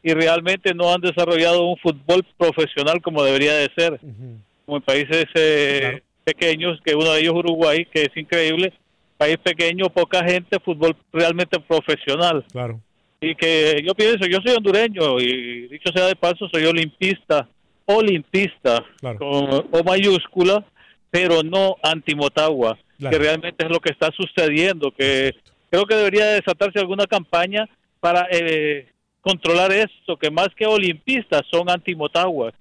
y 0.00 0.14
realmente 0.14 0.72
no 0.74 0.92
han 0.92 1.00
desarrollado 1.00 1.66
un 1.66 1.76
fútbol 1.78 2.24
profesional 2.38 3.02
como 3.02 3.24
debería 3.24 3.54
de 3.54 3.68
ser. 3.76 3.94
Uh 3.94 4.06
-huh. 4.06 4.38
Como 4.64 4.76
en 4.76 4.82
países 4.84 5.26
eh, 5.34 5.78
claro. 5.80 6.02
Pequeños, 6.24 6.80
que 6.84 6.94
uno 6.94 7.12
de 7.12 7.20
ellos 7.20 7.34
Uruguay, 7.34 7.86
que 7.86 8.02
es 8.02 8.16
increíble, 8.16 8.72
país 9.16 9.36
pequeño, 9.38 9.90
poca 9.90 10.24
gente, 10.24 10.58
fútbol 10.58 10.96
realmente 11.12 11.60
profesional. 11.60 12.44
Claro. 12.50 12.80
Y 13.20 13.34
que 13.36 13.82
yo 13.86 13.94
pienso, 13.94 14.26
yo 14.26 14.38
soy 14.44 14.56
hondureño 14.56 15.20
y 15.20 15.68
dicho 15.68 15.92
sea 15.94 16.06
de 16.06 16.16
paso, 16.16 16.48
soy 16.52 16.64
olimpista 16.64 17.48
olimpista 17.86 18.84
claro. 19.00 19.18
con 19.18 19.68
O 19.70 19.84
mayúscula, 19.84 20.64
pero 21.10 21.42
no 21.42 21.76
anti-Motagua, 21.82 22.78
claro. 22.98 23.16
que 23.16 23.22
realmente 23.22 23.64
es 23.64 23.70
lo 23.70 23.80
que 23.80 23.92
está 23.92 24.10
sucediendo, 24.16 24.90
que 24.90 25.34
creo 25.70 25.84
que 25.84 25.94
debería 25.94 26.26
desatarse 26.26 26.78
alguna 26.78 27.06
campaña 27.06 27.68
para 28.00 28.26
eh, 28.30 28.88
controlar 29.20 29.72
esto, 29.72 30.16
que 30.16 30.30
más 30.30 30.48
que 30.56 30.66
olimpistas 30.66 31.42
son 31.50 31.70
anti-Motagua. 31.70 32.52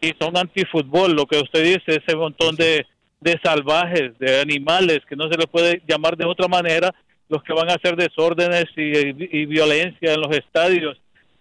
Y 0.00 0.12
son 0.20 0.36
anti-fútbol, 0.36 1.12
lo 1.12 1.26
que 1.26 1.38
usted 1.38 1.64
dice, 1.64 2.00
ese 2.02 2.16
montón 2.16 2.56
de, 2.56 2.86
de 3.20 3.40
salvajes, 3.42 4.18
de 4.18 4.40
animales, 4.40 5.00
que 5.08 5.16
no 5.16 5.28
se 5.30 5.36
les 5.38 5.46
puede 5.46 5.82
llamar 5.88 6.16
de 6.16 6.24
otra 6.26 6.48
manera, 6.48 6.94
los 7.28 7.42
que 7.42 7.52
van 7.52 7.70
a 7.70 7.74
hacer 7.74 7.96
desórdenes 7.96 8.66
y, 8.76 8.82
y, 8.82 9.28
y 9.32 9.46
violencia 9.46 10.14
en 10.14 10.20
los 10.20 10.36
estadios 10.36 10.96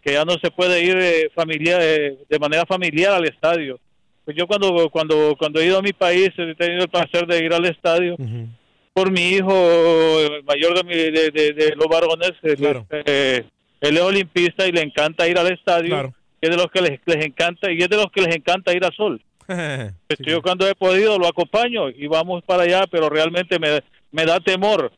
que 0.05 0.13
ya 0.13 0.23
no 0.23 0.33
se 0.33 0.51
puede 0.51 0.83
ir 0.83 0.95
eh, 0.97 1.31
familiar, 1.33 1.79
eh, 1.81 2.17
de 2.29 2.39
manera 2.39 2.63
familiar 2.67 3.13
al 3.13 3.25
estadio. 3.25 3.79
Pues 4.23 4.37
yo 4.37 4.45
cuando 4.45 4.89
cuando 4.91 5.35
cuando 5.37 5.59
he 5.59 5.65
ido 5.65 5.79
a 5.79 5.81
mi 5.81 5.93
país 5.93 6.29
he 6.37 6.53
tenido 6.55 6.83
el 6.83 6.89
placer 6.89 7.25
de 7.25 7.43
ir 7.43 7.51
al 7.53 7.65
estadio 7.65 8.13
uh 8.13 8.23
-huh. 8.23 8.47
por 8.93 9.11
mi 9.11 9.29
hijo 9.29 10.19
el 10.19 10.43
mayor 10.43 10.75
de, 10.77 10.83
mi, 10.83 10.95
de, 10.95 11.31
de, 11.31 11.53
de 11.53 11.75
los 11.75 11.87
varones. 11.87 12.33
Claro. 12.55 12.85
Eh, 12.91 13.43
él 13.81 13.97
es 13.97 14.03
olimpista 14.03 14.67
y 14.67 14.71
le 14.71 14.81
encanta 14.81 15.27
ir 15.27 15.39
al 15.39 15.51
estadio. 15.51 15.89
Claro. 15.89 16.13
Es 16.45 16.51
de 16.51 16.57
los 16.57 16.67
que 16.71 16.81
les, 16.81 16.99
les, 17.05 17.25
encanta 17.25 17.71
y 17.71 17.77
es 17.79 17.89
de 17.89 17.97
los 17.97 18.11
que 18.11 18.21
les 18.21 18.35
encanta 18.35 18.73
ir 18.73 18.85
a 18.85 18.91
sol. 18.91 19.21
sí. 19.47 20.23
Yo 20.25 20.41
cuando 20.41 20.67
he 20.67 20.75
podido 20.75 21.17
lo 21.17 21.27
acompaño 21.27 21.89
y 21.89 22.07
vamos 22.07 22.43
para 22.43 22.63
allá, 22.63 22.85
pero 22.89 23.09
realmente 23.09 23.59
me, 23.59 23.81
me 24.11 24.25
da 24.25 24.39
temor 24.39 24.91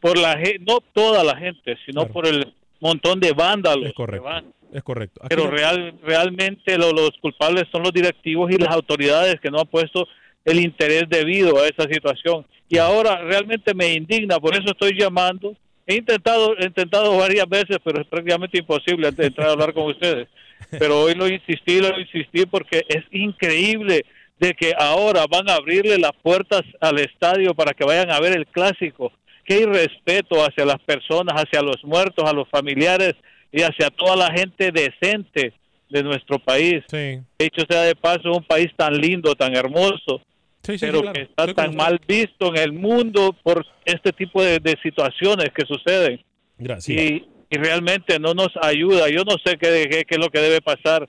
por 0.00 0.18
la 0.18 0.36
gente, 0.38 0.58
no 0.66 0.78
toda 0.92 1.22
la 1.24 1.36
gente, 1.36 1.76
sino 1.86 2.02
Claro. 2.02 2.12
por 2.12 2.26
el 2.26 2.52
montón 2.80 3.20
de 3.20 3.32
vándalos 3.32 3.86
Es 3.86 3.92
correcto. 3.94 4.24
que 4.24 4.28
van. 4.32 4.44
Es 4.72 4.82
correcto. 4.82 5.20
Aquí 5.24 5.34
Pero 5.34 5.48
real, 5.50 5.94
realmente 6.02 6.76
lo- 6.76 6.92
los 6.92 7.12
culpables 7.20 7.64
son 7.72 7.82
los 7.82 7.92
directivos 7.92 8.50
y 8.50 8.56
las 8.58 8.70
autoridades 8.74 9.36
que 9.40 9.50
no 9.50 9.60
han 9.60 9.66
puesto 9.68 10.06
el 10.44 10.60
interés 10.60 11.04
debido 11.08 11.58
a 11.60 11.66
esa 11.68 11.84
situación. 11.90 12.44
Y 12.68 12.78
ahora 12.78 13.22
realmente 13.22 13.74
me 13.74 13.94
indigna, 13.94 14.38
por 14.40 14.54
eso 14.54 14.66
estoy 14.66 14.98
llamando. 14.98 15.54
He 15.86 15.94
intentado, 15.96 16.56
he 16.58 16.66
intentado 16.66 17.16
varias 17.16 17.48
veces, 17.48 17.78
pero 17.84 18.00
es 18.00 18.06
prácticamente 18.08 18.58
imposible 18.58 19.06
antes 19.06 19.18
de 19.22 19.26
entrar 19.28 19.48
a 19.48 19.52
hablar 19.52 19.72
con 19.72 19.84
ustedes. 19.86 20.28
Pero 20.70 21.02
hoy 21.02 21.14
lo 21.14 21.28
insistí, 21.28 21.80
lo 21.80 21.98
insistí 21.98 22.46
porque 22.46 22.82
es 22.88 23.04
increíble 23.10 24.04
de 24.38 24.54
que 24.54 24.72
ahora 24.76 25.24
van 25.30 25.48
a 25.48 25.54
abrirle 25.54 25.98
las 25.98 26.12
puertas 26.22 26.62
al 26.80 26.98
estadio 26.98 27.54
para 27.54 27.72
que 27.72 27.84
vayan 27.84 28.10
a 28.10 28.20
ver 28.20 28.36
el 28.36 28.46
clásico. 28.46 29.12
Qué 29.44 29.60
irrespeto 29.60 30.44
hacia 30.44 30.64
las 30.64 30.80
personas, 30.80 31.40
hacia 31.40 31.62
los 31.62 31.82
muertos, 31.84 32.28
a 32.28 32.32
los 32.32 32.48
familiares 32.48 33.14
y 33.52 33.62
hacia 33.62 33.90
toda 33.90 34.16
la 34.16 34.32
gente 34.32 34.72
decente 34.72 35.54
de 35.88 36.02
nuestro 36.02 36.38
país. 36.38 36.82
Sí. 36.90 37.20
Dicho 37.38 37.64
sea 37.68 37.82
de 37.82 37.94
paso, 37.94 38.32
un 38.32 38.44
país 38.44 38.68
tan 38.76 38.94
lindo, 38.94 39.34
tan 39.34 39.54
hermoso, 39.54 40.20
Sí, 40.66 40.72
sí, 40.72 40.78
sí, 40.78 40.86
pero 40.86 41.00
claro. 41.00 41.12
que 41.14 41.22
está 41.22 41.44
Estoy 41.44 41.54
tan 41.54 41.76
mal 41.76 42.00
visto 42.08 42.48
en 42.48 42.56
el 42.56 42.72
mundo 42.72 43.36
por 43.44 43.64
este 43.84 44.12
tipo 44.12 44.42
de, 44.42 44.58
de 44.58 44.76
situaciones 44.82 45.50
que 45.54 45.64
suceden. 45.64 46.20
Gracias. 46.58 47.00
Y, 47.00 47.24
y 47.50 47.56
realmente 47.58 48.18
no 48.18 48.34
nos 48.34 48.48
ayuda. 48.60 49.08
Yo 49.08 49.22
no 49.24 49.36
sé 49.44 49.56
qué, 49.58 49.86
qué, 49.90 50.04
qué 50.04 50.14
es 50.16 50.18
lo 50.18 50.30
que 50.30 50.40
debe 50.40 50.60
pasar. 50.60 51.08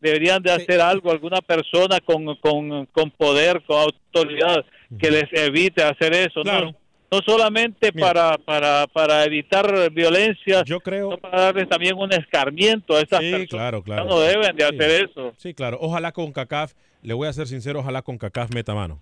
Deberían 0.00 0.42
de 0.42 0.50
hacer 0.50 0.80
algo, 0.80 1.10
alguna 1.12 1.40
persona 1.40 2.00
con, 2.00 2.34
con, 2.36 2.86
con 2.86 3.10
poder, 3.12 3.62
con 3.64 3.78
autoridad, 3.82 4.64
que 4.98 5.10
les 5.10 5.32
evite 5.32 5.82
hacer 5.82 6.12
eso. 6.12 6.42
Claro. 6.42 6.72
No, 6.72 6.76
no 7.12 7.20
solamente 7.24 7.90
Mira. 7.94 8.06
para, 8.08 8.38
para, 8.38 8.86
para 8.88 9.24
evitar 9.24 9.90
violencia, 9.92 10.64
Yo 10.64 10.80
creo. 10.80 11.10
sino 11.10 11.18
para 11.20 11.42
darles 11.42 11.68
también 11.68 11.96
un 11.96 12.12
escarmiento 12.12 12.96
a 12.96 13.00
estas 13.00 13.20
Sí, 13.20 13.30
personas. 13.30 13.48
claro, 13.50 13.82
claro. 13.82 14.04
No 14.06 14.18
deben 14.20 14.56
de 14.56 14.66
Sí. 14.66 14.74
hacer 14.74 15.04
eso. 15.08 15.34
Sí, 15.36 15.54
claro. 15.54 15.78
Ojalá 15.80 16.10
con 16.10 16.32
CACAF, 16.32 16.72
le 17.02 17.14
voy 17.14 17.28
a 17.28 17.32
ser 17.32 17.46
sincero, 17.46 17.78
ojalá 17.80 18.02
con 18.02 18.18
CACAF 18.18 18.50
meta 18.52 18.74
mano. 18.74 19.00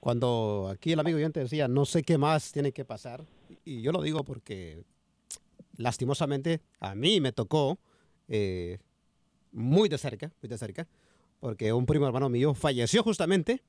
Cuando 0.00 0.68
aquí 0.72 0.92
el 0.92 1.00
amigo 1.00 1.16
oyente 1.16 1.40
decía, 1.40 1.68
no 1.68 1.84
sé 1.84 2.02
qué 2.02 2.18
más 2.18 2.52
tiene 2.52 2.72
que 2.72 2.84
pasar, 2.84 3.22
y 3.64 3.82
yo 3.82 3.92
lo 3.92 4.02
digo 4.02 4.24
porque 4.24 4.82
lastimosamente 5.76 6.60
a 6.80 6.94
mí 6.94 7.20
me 7.20 7.32
tocó 7.32 7.78
eh, 8.28 8.78
muy 9.52 9.88
de 9.88 9.98
cerca, 9.98 10.32
muy 10.42 10.48
de 10.48 10.58
cerca, 10.58 10.88
porque 11.40 11.72
un 11.72 11.86
primo 11.86 12.06
hermano 12.06 12.28
mío 12.28 12.54
falleció 12.54 13.02
justamente 13.02 13.62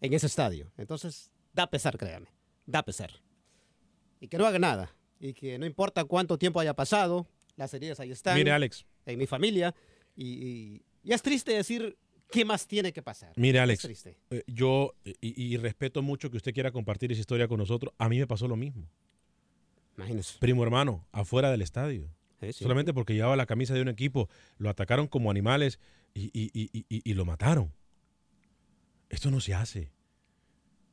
en 0.00 0.12
ese 0.12 0.26
estadio. 0.26 0.70
Entonces, 0.76 1.32
da 1.52 1.68
pesar, 1.68 1.96
créame, 1.96 2.28
da 2.66 2.82
pesar. 2.84 3.10
Y 4.20 4.28
que 4.28 4.38
no 4.38 4.46
haga 4.46 4.58
nada, 4.58 4.94
y 5.20 5.32
que 5.34 5.58
no 5.58 5.66
importa 5.66 6.04
cuánto 6.04 6.38
tiempo 6.38 6.60
haya 6.60 6.74
pasado, 6.74 7.26
las 7.56 7.72
heridas 7.74 8.00
ahí 8.00 8.10
están. 8.10 8.36
Mire, 8.36 8.50
Alex. 8.52 8.84
En 9.06 9.18
mi 9.18 9.26
familia, 9.26 9.74
y, 10.14 10.26
y- 10.26 10.82
y 11.04 11.12
es 11.12 11.22
triste 11.22 11.52
decir 11.52 11.96
qué 12.30 12.44
más 12.44 12.66
tiene 12.66 12.92
que 12.92 13.00
pasar. 13.02 13.32
Mire, 13.36 13.58
Es 13.58 13.62
Alex, 13.62 13.82
triste. 13.82 14.18
eh, 14.30 14.42
yo, 14.48 14.94
y, 15.04 15.54
y 15.54 15.56
respeto 15.56 16.02
mucho 16.02 16.30
que 16.30 16.36
usted 16.36 16.52
quiera 16.52 16.72
compartir 16.72 17.12
esa 17.12 17.20
historia 17.20 17.46
con 17.48 17.58
nosotros. 17.58 17.94
A 17.98 18.08
mí 18.08 18.18
me 18.18 18.26
pasó 18.26 18.48
lo 18.48 18.56
mismo. 18.56 18.88
Imagínese. 19.96 20.38
Primo 20.38 20.62
hermano, 20.62 21.06
afuera 21.12 21.50
del 21.50 21.62
estadio. 21.62 22.08
Sí, 22.40 22.52
sí. 22.52 22.64
Solamente 22.64 22.92
porque 22.92 23.14
llevaba 23.14 23.36
la 23.36 23.46
camisa 23.46 23.72
de 23.74 23.80
un 23.80 23.88
equipo, 23.88 24.28
lo 24.58 24.68
atacaron 24.68 25.06
como 25.06 25.30
animales 25.30 25.78
y, 26.14 26.24
y- 26.34 26.50
y- 26.52 26.84
y- 26.88 27.14
lo 27.14 27.24
mataron. 27.24 27.72
Esto 29.08 29.30
no 29.30 29.40
se 29.40 29.54
hace. 29.54 29.90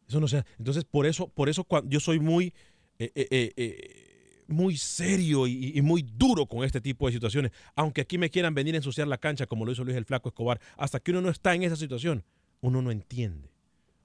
Eso 0.08 0.20
no 0.20 0.28
se 0.28 0.38
hace. 0.38 0.48
Entonces, 0.58 0.86
por 0.86 1.06
eso, 1.06 1.28
por 1.30 1.50
eso 1.50 1.66
yo 1.86 2.00
soy 2.00 2.20
muy, 2.20 2.54
eh, 3.00 3.12
eh, 3.16 3.54
eh, 3.58 4.44
muy 4.48 4.78
serio 4.78 5.48
y, 5.48 5.74
y 5.78 5.82
muy 5.82 6.04
duro 6.04 6.46
con 6.46 6.64
este 6.64 6.80
tipo 6.82 7.08
de 7.08 7.14
situaciones. 7.14 7.52
Aunque 7.76 8.02
aquí 8.02 8.18
me 8.18 8.30
quieran 8.30 8.54
venir 8.54 8.76
a 8.76 8.78
ensuciar 8.78 9.08
la 9.08 9.18
cancha 9.18 9.46
como 9.48 9.66
lo 9.66 9.72
hizo 9.72 9.84
Luis 9.84 9.98
el 9.98 10.06
Flaco 10.06 10.30
Escobar, 10.30 10.60
hasta 10.78 11.00
que 11.00 11.12
uno 11.12 11.22
no 11.22 11.30
está 11.30 11.56
en 11.56 11.64
esa 11.64 11.76
situación, 11.76 12.24
uno 12.62 12.82
no 12.82 12.92
entiende. 12.92 13.52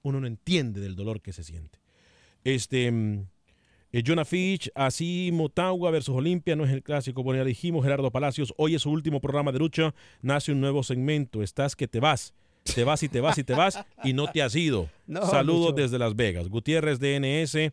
Uno 0.02 0.20
no 0.20 0.26
entiende 0.26 0.80
del 0.80 0.96
dolor 0.96 1.20
que 1.20 1.32
se 1.32 1.44
siente. 1.44 1.78
Este. 2.44 3.26
Eh, 3.92 4.02
Jonah 4.06 4.24
Fitch, 4.24 4.70
así 4.74 5.30
Motagua 5.32 5.90
versus 5.90 6.14
Olimpia, 6.14 6.56
no 6.56 6.64
es 6.64 6.70
el 6.70 6.82
clásico. 6.82 7.22
Bueno, 7.22 7.42
ya 7.42 7.44
dijimos, 7.46 7.84
Gerardo 7.84 8.10
Palacios, 8.10 8.52
hoy 8.56 8.74
es 8.74 8.82
su 8.82 8.90
último 8.90 9.20
programa 9.20 9.52
de 9.52 9.58
lucha, 9.58 9.94
nace 10.22 10.52
un 10.52 10.60
nuevo 10.60 10.82
segmento, 10.82 11.42
estás 11.42 11.74
que 11.76 11.88
te 11.88 12.00
vas, 12.00 12.34
te 12.74 12.84
vas 12.84 13.02
y 13.02 13.08
te 13.08 13.20
vas 13.20 13.38
y 13.38 13.44
te 13.44 13.54
vas 13.54 13.78
y 14.04 14.12
no 14.12 14.26
te 14.30 14.42
has 14.42 14.54
ido. 14.54 14.88
No, 15.06 15.24
Saludos 15.26 15.74
desde 15.74 15.98
Las 15.98 16.14
Vegas. 16.16 16.48
Gutiérrez 16.48 16.98
DNS, 17.00 17.54
eh, 17.54 17.72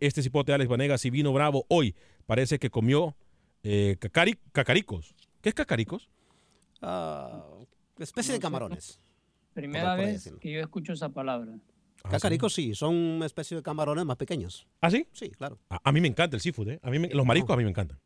este 0.00 0.22
cipote 0.22 0.52
Alex 0.54 0.68
Vanegas 0.70 1.04
y 1.04 1.10
vino 1.10 1.32
bravo 1.34 1.66
hoy, 1.68 1.94
parece 2.26 2.58
que 2.58 2.70
comió 2.70 3.14
eh, 3.62 3.96
cacari- 4.00 4.38
cacaricos. 4.52 5.14
¿Qué 5.42 5.50
es 5.50 5.54
cacaricos? 5.54 6.08
Ah, 6.80 7.44
especie 7.98 8.32
de 8.32 8.40
camarones. 8.40 8.98
Primera 9.54 9.94
vez 9.96 10.32
que 10.40 10.50
yo 10.52 10.60
escucho 10.60 10.92
esa 10.94 11.10
palabra. 11.10 11.52
Cacaricos 12.10 12.52
sí, 12.54 12.74
son 12.74 12.94
una 12.94 13.26
especie 13.26 13.56
de 13.56 13.62
camarones 13.62 14.04
más 14.04 14.16
pequeños. 14.16 14.66
¿Ah, 14.80 14.90
sí? 14.90 15.06
Sí, 15.12 15.30
claro. 15.30 15.58
A, 15.70 15.80
a 15.84 15.92
mí 15.92 16.00
me 16.00 16.08
encanta 16.08 16.36
el 16.36 16.40
seafood, 16.42 16.68
¿eh? 16.70 16.80
A 16.82 16.90
mí 16.90 16.98
me- 16.98 17.08
los 17.08 17.24
mariscos 17.26 17.54
a 17.54 17.56
mí 17.56 17.64
me 17.64 17.70
encantan. 17.70 17.98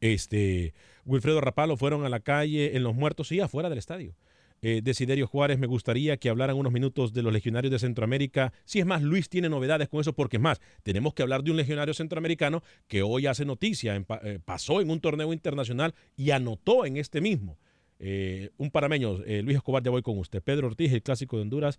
Este, 0.00 0.74
Wilfredo 1.04 1.40
Rapalo 1.40 1.76
fueron 1.76 2.04
a 2.04 2.08
la 2.08 2.20
calle 2.20 2.76
en 2.76 2.82
Los 2.82 2.94
Muertos 2.94 3.30
y 3.32 3.40
afuera 3.40 3.68
del 3.68 3.78
estadio. 3.78 4.16
Eh, 4.64 4.80
Desiderio 4.82 5.26
Juárez, 5.26 5.58
me 5.58 5.66
gustaría 5.66 6.16
que 6.18 6.28
hablaran 6.28 6.56
unos 6.56 6.72
minutos 6.72 7.12
de 7.12 7.22
los 7.22 7.32
legionarios 7.32 7.72
de 7.72 7.78
Centroamérica. 7.80 8.52
Si 8.64 8.78
es 8.78 8.86
más, 8.86 9.02
Luis 9.02 9.28
tiene 9.28 9.48
novedades 9.48 9.88
con 9.88 10.00
eso, 10.00 10.12
porque 10.12 10.36
es 10.36 10.42
más, 10.42 10.60
tenemos 10.84 11.14
que 11.14 11.22
hablar 11.22 11.42
de 11.42 11.50
un 11.50 11.56
legionario 11.56 11.94
centroamericano 11.94 12.62
que 12.86 13.02
hoy 13.02 13.26
hace 13.26 13.44
noticia, 13.44 13.96
en 13.96 14.06
eh, 14.22 14.38
pasó 14.44 14.80
en 14.80 14.90
un 14.90 15.00
torneo 15.00 15.32
internacional 15.32 15.94
y 16.16 16.30
anotó 16.30 16.84
en 16.86 16.96
este 16.96 17.20
mismo. 17.20 17.58
Eh, 17.98 18.50
un 18.56 18.70
parameño, 18.70 19.18
eh, 19.24 19.42
Luis 19.42 19.56
Escobar, 19.56 19.82
ya 19.82 19.90
voy 19.90 20.02
con 20.02 20.18
usted. 20.18 20.42
Pedro 20.42 20.66
Ortiz, 20.68 20.92
el 20.92 21.02
clásico 21.02 21.36
de 21.36 21.42
Honduras. 21.42 21.78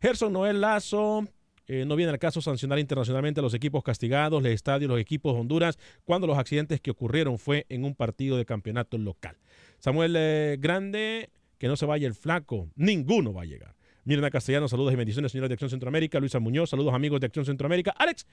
Gerson 0.00 0.32
Noel 0.32 0.60
Lazo, 0.60 1.26
eh, 1.66 1.84
no 1.86 1.96
viene 1.96 2.12
al 2.12 2.18
caso 2.18 2.42
sancionar 2.42 2.78
internacionalmente 2.78 3.40
a 3.40 3.42
los 3.42 3.54
equipos 3.54 3.82
castigados, 3.82 4.42
los 4.42 4.52
estadios, 4.52 4.90
los 4.90 5.00
equipos 5.00 5.34
de 5.34 5.40
Honduras, 5.40 5.78
cuando 6.04 6.26
los 6.26 6.38
accidentes 6.38 6.80
que 6.80 6.90
ocurrieron 6.90 7.38
fue 7.38 7.64
en 7.68 7.84
un 7.84 7.94
partido 7.94 8.36
de 8.36 8.44
campeonato 8.44 8.98
local. 8.98 9.36
Samuel 9.78 10.14
eh, 10.16 10.56
Grande, 10.60 11.30
que 11.58 11.68
no 11.68 11.76
se 11.76 11.86
vaya 11.86 12.06
el 12.06 12.14
flaco, 12.14 12.68
ninguno 12.76 13.32
va 13.32 13.42
a 13.42 13.46
llegar. 13.46 13.74
Mirna 14.04 14.30
Castellano, 14.30 14.68
saludos 14.68 14.92
y 14.92 14.96
bendiciones, 14.96 15.32
señores 15.32 15.48
de 15.48 15.54
Acción 15.54 15.70
Centroamérica. 15.70 16.20
Luisa 16.20 16.38
Muñoz, 16.38 16.68
saludos 16.70 16.92
amigos 16.92 17.20
de 17.20 17.26
Acción 17.26 17.46
Centroamérica. 17.46 17.94
Alex, 17.96 18.26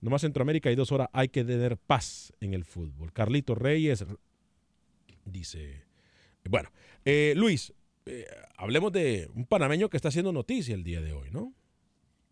nomás 0.00 0.22
Centroamérica 0.22 0.70
y 0.70 0.74
dos 0.74 0.90
horas 0.92 1.08
hay 1.12 1.28
que 1.28 1.44
tener 1.44 1.76
paz 1.76 2.32
en 2.40 2.54
el 2.54 2.64
fútbol. 2.64 3.12
Carlito 3.12 3.54
Reyes 3.54 4.06
dice, 5.26 5.84
bueno, 6.48 6.70
eh, 7.04 7.34
Luis, 7.36 7.74
eh, 8.06 8.26
hablemos 8.58 8.92
de 8.92 9.30
un 9.34 9.46
panameño 9.46 9.88
que 9.88 9.96
está 9.96 10.08
haciendo 10.08 10.30
noticia 10.30 10.74
el 10.74 10.84
día 10.84 11.00
de 11.00 11.12
hoy, 11.12 11.30
¿no? 11.30 11.54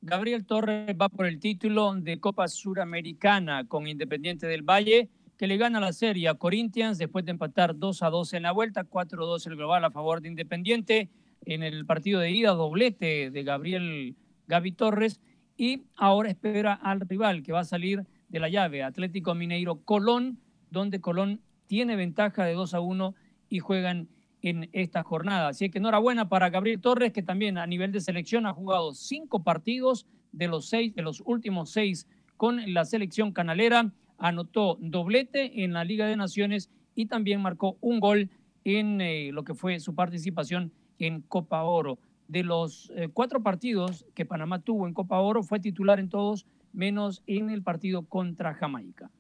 Gabriel 0.03 0.45
Torres 0.45 0.95
va 1.01 1.09
por 1.09 1.27
el 1.27 1.39
título 1.39 1.95
de 1.95 2.21
Copa 2.21 2.49
Suramericana 2.49 3.67
con 3.69 3.87
Independiente 3.87 4.47
del 4.47 4.63
Valle, 4.63 5.09
que 5.39 5.47
le 5.47 5.57
gana 5.57 5.81
la 5.81 5.93
serie 5.93 6.29
a 6.29 6.35
Corinthians 6.35 6.99
después 6.99 7.25
de 7.25 7.31
empatar 7.31 7.79
2 7.79 8.03
a 8.03 8.11
2 8.11 8.35
en 8.35 8.43
la 8.43 8.53
vuelta, 8.53 8.85
4 8.85 9.23
a 9.23 9.27
2 9.27 9.47
el 9.47 9.57
global 9.57 9.85
a 9.85 9.91
favor 9.91 10.21
de 10.21 10.29
Independiente. 10.29 11.09
En 11.45 11.63
el 11.63 11.87
partido 11.87 12.21
de 12.21 12.31
ida, 12.31 12.51
doblete 12.51 13.31
de 13.31 13.43
Gabriel 13.43 14.17
Gaby 14.49 14.73
Torres. 14.73 15.21
Y 15.57 15.85
ahora 15.97 16.31
espera 16.31 16.75
al 16.75 17.01
rival 17.01 17.43
que 17.43 17.53
va 17.53 17.61
a 17.61 17.65
salir 17.65 18.05
de 18.29 18.41
la 18.41 18.49
llave, 18.49 18.83
Atlético 18.83 19.35
Mineiro 19.35 19.83
Colón, 19.85 20.39
donde 20.71 21.01
Colón 21.01 21.41
tiene 21.67 21.97
ventaja 21.97 22.45
de 22.45 22.55
2 22.55 22.75
a 22.75 22.81
1 22.81 23.15
y 23.49 23.59
juegan 23.61 24.09
en 24.43 24.69
esta 24.73 25.03
jornada. 25.03 25.49
Así 25.49 25.71
que 25.71 25.79
enhorabuena 25.79 26.29
para 26.29 26.51
Gabriel 26.51 26.81
Torres, 26.81 27.13
que 27.13 27.23
también 27.23 27.59
a 27.59 27.67
nivel 27.67 27.93
de 27.93 28.01
selección 28.01 28.47
ha 28.47 28.53
jugado 28.53 28.93
cinco 28.93 29.43
partidos 29.43 30.07
de 30.33 30.49
los 30.49 30.69
seis, 30.69 30.95
de 30.95 31.03
los 31.03 31.23
últimos 31.25 31.71
seis 31.71 32.09
con 32.37 32.75
la 32.75 32.85
selección 32.85 33.33
canalera. 33.33 33.93
Anotó 34.19 34.77
doblete 34.81 35.65
en 35.65 35.73
la 35.73 35.85
Liga 35.85 36.07
de 36.07 36.17
Naciones 36.17 36.71
y 36.95 37.07
también 37.07 37.41
marcó 37.41 37.79
un 37.81 38.01
gol 38.01 38.31
en 38.65 39.01
eh, 39.01 39.31
lo 39.33 39.45
que 39.45 39.55
fue 39.55 39.81
su 39.81 39.95
participación 39.95 40.73
en 40.99 41.23
Copa 41.23 41.63
Oro. 41.63 41.99
De 42.29 42.43
los 42.43 42.91
eh, 42.97 43.09
cuatro 43.13 43.43
partidos 43.43 44.07
que 44.15 44.25
Panamá 44.25 44.61
tuvo 44.61 44.87
en 44.87 44.95
Copa 44.95 45.21
Oro, 45.21 45.43
fue 45.43 45.61
titular 45.61 45.99
en 46.01 46.09
todos, 46.09 46.47
menos 46.73 47.23
en 47.27 47.51
el 47.51 47.63
partido 47.63 48.07
contra 48.07 48.55
Jamaica. 48.55 49.11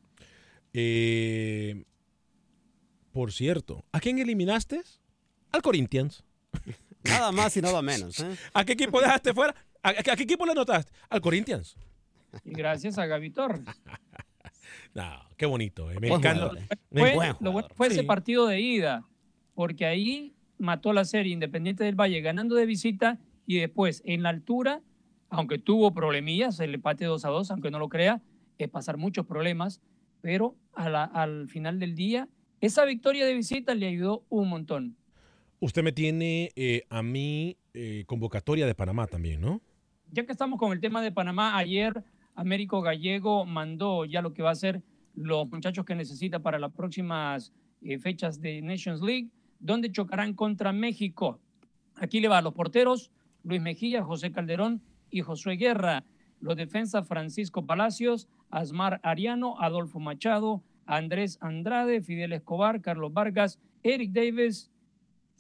Eh, 0.73 1.85
por 3.13 3.33
cierto, 3.33 3.85
¿a 3.93 4.01
quién 4.01 4.19
eliminaste? 4.19 4.83
Al 5.53 5.63
Corinthians. 5.63 6.25
Nada 7.05 7.33
más 7.33 7.57
y 7.57 7.63
nada 7.63 7.83
menos. 7.83 8.21
¿eh? 8.21 8.37
¿A 8.55 8.65
qué 8.65 8.73
equipo 8.75 9.01
dejaste 9.01 9.33
fuera? 9.35 9.55
¿A, 9.83 9.89
a 9.91 9.95
qué 9.95 10.23
equipo 10.23 10.47
le 10.47 10.53
anotaste? 10.53 10.93
Al 11.11 11.21
Corinthians. 11.21 11.77
Y 12.45 12.53
gracias 12.53 12.97
a 12.99 13.07
Gaby 13.07 13.31
Torres. 13.31 13.63
No, 14.95 15.05
qué 15.39 15.47
bonito. 15.47 15.91
eh, 15.91 15.99
Me 16.01 16.09
Buen 16.09 16.21
encanta. 16.21 16.51
Me 16.91 17.01
Fue, 17.01 17.15
encanta. 17.15 17.39
lo 17.41 17.53
bueno 17.53 17.69
fue 17.75 17.87
ese 17.87 18.03
partido 18.05 18.47
de 18.47 18.61
ida, 18.61 19.07
porque 19.55 19.87
ahí 19.87 20.35
mató 20.59 20.93
la 20.93 21.05
serie 21.07 21.33
Independiente 21.33 21.83
del 21.85 21.95
Valle 21.95 22.21
ganando 22.21 22.55
de 22.57 22.67
visita 22.67 23.19
y 23.47 23.59
después 23.59 24.03
en 24.05 24.23
la 24.23 24.29
altura, 24.29 24.83
aunque 25.31 25.59
tuvo 25.59 25.95
problemillas, 25.95 26.61
el 26.61 26.75
empate 26.75 27.07
2 27.07 27.25
a 27.25 27.29
2, 27.31 27.51
aunque 27.53 27.71
no 27.71 27.79
lo 27.79 27.89
crea, 27.89 28.21
es 28.59 28.69
pasar 28.69 28.99
muchos 28.99 29.25
problemas, 29.27 29.81
pero 30.21 30.57
a 30.75 30.91
la- 30.91 31.05
al 31.05 31.49
final 31.49 31.79
del 31.79 31.95
día, 31.95 32.29
esa 32.61 32.85
victoria 32.85 33.25
de 33.25 33.33
visita 33.35 33.75
le 33.75 33.89
ayudó 33.89 34.25
un 34.29 34.49
montón. 34.51 34.97
Usted 35.63 35.85
me 35.85 35.93
tiene 35.93 36.51
eh, 36.57 36.83
a 36.91 37.05
mí 37.05 37.57
eh, 37.73 38.03
convocatoria 38.09 38.67
de 38.67 38.75
Panamá 38.75 39.07
también, 39.07 39.41
¿no? 39.41 39.61
Ya 40.11 40.27
que 40.27 40.33
estamos 40.33 40.59
con 40.59 40.73
el 40.73 40.81
tema 40.81 41.01
de 41.03 41.13
Panamá, 41.13 41.57
ayer 41.57 42.03
Américo 42.35 42.83
Gallego 42.83 43.45
mandó 43.47 44.05
ya 44.05 44.23
lo 44.23 44.35
que 44.35 44.43
va 44.43 44.51
a 44.51 44.57
ser 44.57 44.83
los 45.15 45.49
muchachos 45.49 45.85
que 45.85 45.95
necesita 45.95 46.41
para 46.41 46.59
las 46.59 46.73
próximas 46.73 47.53
eh, 47.81 48.01
fechas 48.01 48.41
de 48.41 48.61
Nations 48.61 49.03
League, 49.03 49.29
donde 49.61 49.93
chocarán 49.93 50.35
contra 50.35 50.73
México. 50.73 51.39
Aquí 51.95 52.19
le 52.19 52.27
va 52.27 52.39
a 52.39 52.43
los 52.43 52.55
porteros, 52.55 53.13
Luis 53.45 53.63
Mejía, 53.63 54.03
José 54.03 54.33
Calderón 54.33 54.83
y 55.13 55.21
Josué 55.21 55.55
Guerra. 55.55 56.03
Los 56.41 56.57
defensas, 56.57 57.07
Francisco 57.07 57.65
Palacios, 57.65 58.27
Asmar 58.51 58.99
Ariano, 59.05 59.61
Adolfo 59.61 60.01
Machado, 60.01 60.61
Andrés 60.87 61.39
Andrade, 61.41 62.03
Fidel 62.03 62.33
Escobar, 62.33 62.81
Carlos 62.81 63.13
Vargas, 63.13 63.61
Eric 63.85 64.11
Davis, 64.11 64.72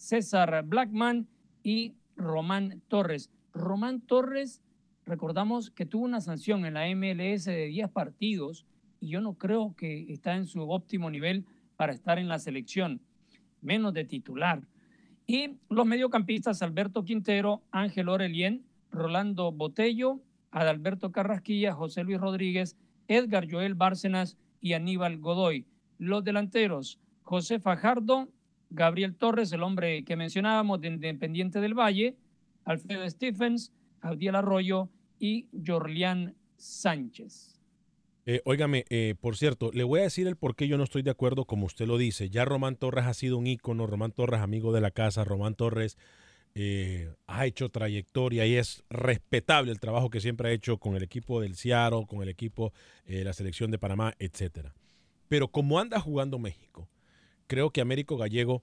César 0.02 0.64
Blackman 0.64 1.28
y 1.62 1.94
Román 2.16 2.82
Torres. 2.88 3.30
Román 3.54 4.00
Torres, 4.00 4.60
recordamos 5.06 5.70
que 5.70 5.86
tuvo 5.86 6.04
una 6.04 6.20
sanción 6.20 6.66
en 6.66 6.74
la 6.74 6.88
MLS 6.92 7.44
de 7.44 7.66
10 7.66 7.88
partidos 7.90 8.66
y 8.98 9.10
yo 9.10 9.20
no 9.20 9.34
creo 9.34 9.76
que 9.76 10.12
está 10.12 10.34
en 10.34 10.48
su 10.48 10.60
óptimo 10.68 11.08
nivel 11.08 11.46
para 11.76 11.92
estar 11.92 12.18
en 12.18 12.26
la 12.26 12.40
selección, 12.40 13.00
menos 13.60 13.94
de 13.94 14.04
titular. 14.04 14.66
Y 15.24 15.58
los 15.70 15.86
mediocampistas 15.86 16.62
Alberto 16.62 17.04
Quintero, 17.04 17.62
Ángel 17.70 18.08
Orelien, 18.08 18.64
Rolando 18.90 19.52
Botello, 19.52 20.20
Adalberto 20.50 21.12
Carrasquilla, 21.12 21.74
José 21.74 22.02
Luis 22.02 22.18
Rodríguez, 22.18 22.76
Edgar 23.06 23.48
Joel 23.48 23.74
Bárcenas 23.74 24.36
y 24.60 24.72
Aníbal 24.72 25.18
Godoy. 25.18 25.64
Los 25.98 26.24
delanteros, 26.24 26.98
José 27.22 27.60
Fajardo, 27.60 28.28
Gabriel 28.74 29.14
Torres, 29.14 29.52
el 29.52 29.62
hombre 29.62 30.04
que 30.04 30.16
mencionábamos 30.16 30.80
de 30.80 30.88
Independiente 30.88 31.60
del 31.60 31.74
Valle, 31.74 32.16
Alfredo 32.64 33.08
Stephens, 33.08 33.72
Abdiel 34.00 34.34
Arroyo 34.34 34.88
y 35.18 35.46
Jorlián 35.64 36.34
Sánchez. 36.56 37.60
Eh, 38.24 38.40
óigame, 38.44 38.84
eh, 38.88 39.14
por 39.20 39.36
cierto, 39.36 39.70
le 39.72 39.84
voy 39.84 40.00
a 40.00 40.04
decir 40.04 40.26
el 40.26 40.36
por 40.36 40.54
qué 40.54 40.68
yo 40.68 40.78
no 40.78 40.84
estoy 40.84 41.02
de 41.02 41.10
acuerdo 41.10 41.44
como 41.44 41.66
usted 41.66 41.86
lo 41.86 41.98
dice. 41.98 42.30
Ya 42.30 42.44
Román 42.44 42.76
Torres 42.76 43.04
ha 43.06 43.14
sido 43.14 43.36
un 43.36 43.46
ícono, 43.46 43.86
Román 43.86 44.12
Torres 44.12 44.40
amigo 44.40 44.72
de 44.72 44.80
la 44.80 44.90
casa, 44.90 45.24
Román 45.24 45.54
Torres 45.54 45.98
eh, 46.54 47.10
ha 47.26 47.46
hecho 47.46 47.70
trayectoria 47.70 48.44
y 48.44 48.56
es 48.56 48.84
respetable 48.90 49.72
el 49.72 49.80
trabajo 49.80 50.10
que 50.10 50.20
siempre 50.20 50.50
ha 50.50 50.52
hecho 50.52 50.76
con 50.76 50.96
el 50.96 51.02
equipo 51.02 51.40
del 51.40 51.56
Ciaro, 51.56 52.04
con 52.06 52.22
el 52.22 52.28
equipo 52.28 52.72
de 53.06 53.22
eh, 53.22 53.24
la 53.24 53.32
selección 53.32 53.70
de 53.70 53.78
Panamá, 53.78 54.14
etcétera. 54.18 54.74
Pero 55.28 55.48
como 55.48 55.78
anda 55.80 55.98
jugando 55.98 56.38
México, 56.38 56.88
creo 57.52 57.68
que 57.68 57.82
Américo 57.82 58.16
Gallego 58.16 58.62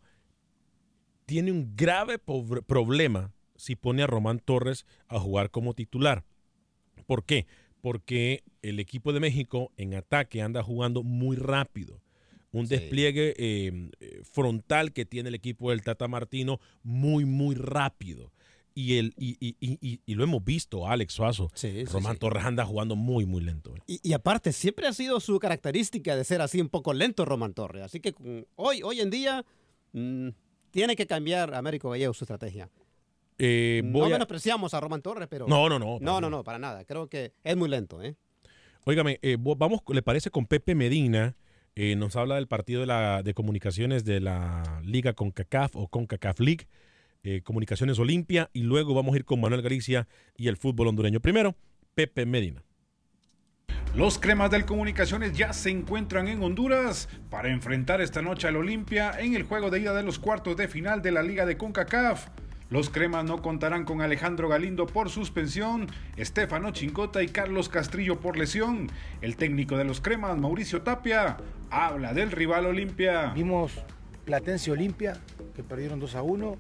tiene 1.28 1.52
un 1.52 1.76
grave 1.76 2.18
problema 2.18 3.32
si 3.56 3.76
pone 3.76 4.02
a 4.02 4.08
Román 4.08 4.40
Torres 4.40 4.88
a 5.08 5.20
jugar 5.20 5.52
como 5.52 5.76
titular. 5.76 6.26
¿Por 7.06 7.24
qué? 7.24 7.46
Porque 7.82 8.44
el 8.64 8.80
equipo 8.80 9.14
de 9.14 9.20
México 9.20 9.72
en 9.78 9.94
ataque 9.94 10.42
anda 10.42 10.64
jugando 10.64 11.04
muy 11.04 11.36
rápido. 11.36 12.02
Un 12.52 12.66
despliegue 12.66 13.36
eh, 13.38 13.92
eh, 14.00 14.22
frontal 14.24 14.92
que 14.92 15.06
tiene 15.06 15.30
el 15.30 15.36
equipo 15.36 15.70
del 15.70 15.84
Tata 15.84 16.08
Martino 16.08 16.60
muy, 16.82 17.26
muy 17.26 17.54
rápido. 17.54 18.32
Y, 18.82 18.98
el, 18.98 19.14
y, 19.18 19.38
y- 19.40 19.56
y- 19.82 20.00
y 20.06 20.16
lo 20.16 20.24
hemos 20.24 20.44
visto, 20.44 20.88
Alex 20.88 21.14
Suazo. 21.14 21.50
sí, 21.54 21.84
Román 21.86 22.14
sí. 22.14 22.20
Torres 22.20 22.46
anda 22.46 22.66
jugando 22.66 22.96
muy, 22.96 23.26
muy 23.26 23.42
lento. 23.42 23.76
eh. 23.76 24.00
Y, 24.04 24.14
aparte, 24.14 24.54
siempre 24.54 24.88
ha 24.88 24.94
sido 24.94 25.20
su 25.20 25.38
característica 25.40 26.16
de 26.16 26.24
ser 26.24 26.42
así 26.42 26.62
un 26.62 26.70
poco 26.70 26.94
lento 26.94 27.26
Román 27.26 27.54
Torres. 27.54 27.84
Así 27.84 28.00
que 28.00 28.14
mm, 28.18 28.46
hoy, 28.56 28.82
hoy 28.84 29.00
en 29.02 29.10
día 29.10 29.46
mm, 29.94 30.30
tiene 30.72 30.96
que 30.96 31.08
cambiar 31.08 31.54
Américo 31.56 31.90
Gallego 31.90 32.14
su 32.14 32.24
estrategia. 32.24 32.70
Eh, 33.38 33.82
no 33.86 34.00
voy 34.00 34.10
a- 34.10 34.16
menospreciamos 34.16 34.74
a 34.74 34.80
Román 34.80 35.02
Torres, 35.02 35.28
pero... 35.30 35.48
No, 35.48 35.70
no, 35.70 35.80
no, 35.80 35.98
No, 36.00 36.20
no, 36.22 36.30
no, 36.30 36.44
para 36.44 36.60
nada. 36.60 36.84
Creo 36.86 37.08
que 37.08 37.34
es 37.44 37.56
muy 37.58 37.70
lento, 37.70 38.02
¿eh? 38.04 38.16
Óigame, 38.86 39.20
eh, 39.22 39.38
vamos, 39.40 39.82
¿le 39.90 40.02
parece 40.02 40.30
con 40.30 40.46
Pepe 40.46 40.74
Medina? 40.76 41.36
Eh, 41.76 41.96
nos 41.96 42.16
habla 42.16 42.36
del 42.36 42.48
partido 42.48 42.82
de, 42.82 42.88
la, 42.88 43.24
de 43.24 43.34
comunicaciones 43.34 44.04
de 44.04 44.20
la 44.20 44.82
Liga 44.84 45.14
CONCACAF 45.14 45.76
o 45.76 45.88
CONCACAF 45.88 46.40
League, 46.40 46.68
eh, 47.24 47.42
Comunicaciones 47.44 48.00
Olimpia, 48.00 48.50
y 48.54 48.64
luego 48.64 48.94
vamos 48.94 49.14
a 49.14 49.18
ir 49.18 49.26
con 49.26 49.42
Manuel 49.42 49.62
Galicia 49.62 50.08
y 50.36 50.48
el 50.48 50.58
fútbol 50.58 50.88
hondureño. 50.88 51.20
Primero, 51.20 51.56
Pepe 51.94 52.26
Medina. 52.26 52.64
Los 53.96 54.20
cremas 54.20 54.52
del 54.52 54.66
Comunicaciones 54.66 55.34
ya 55.34 55.52
se 55.52 55.72
encuentran 55.72 56.28
en 56.28 56.44
Honduras 56.44 57.10
para 57.32 57.50
enfrentar 57.50 58.02
esta 58.02 58.22
noche 58.22 58.48
al 58.48 58.56
Olimpia 58.56 59.12
en 59.20 59.34
el 59.34 59.44
juego 59.44 59.72
de 59.72 59.80
ida 59.80 59.94
de 59.94 60.04
los 60.04 60.20
cuartos 60.20 60.56
de 60.58 60.68
final 60.68 61.02
de 61.02 61.12
la 61.12 61.24
Liga 61.24 61.46
de 61.48 61.58
CONCACAF. 61.58 62.28
Los 62.70 62.92
cremas 62.92 63.26
no 63.26 63.42
contarán 63.42 63.84
con 63.84 64.02
Alejandro 64.02 64.48
Galindo 64.48 64.86
por 64.86 65.10
suspensión, 65.10 65.88
Estefano 66.18 66.70
Chincota 66.70 67.24
y 67.24 67.28
Carlos 67.28 67.68
Castrillo 67.68 68.20
por 68.20 68.38
lesión. 68.38 68.92
El 69.22 69.38
técnico 69.38 69.76
de 69.76 69.86
los 69.86 70.02
cremas, 70.02 70.38
Mauricio 70.38 70.84
Tapia, 70.84 71.38
habla 71.72 72.14
del 72.14 72.32
rival 72.32 72.68
Olimpia. 72.68 73.34
Vimos 73.34 73.74
Platense 74.24 74.72
Olimpia, 74.72 75.20
que 75.56 75.64
perdieron 75.64 76.00
2 76.00 76.14
a 76.14 76.22
1, 76.22 76.58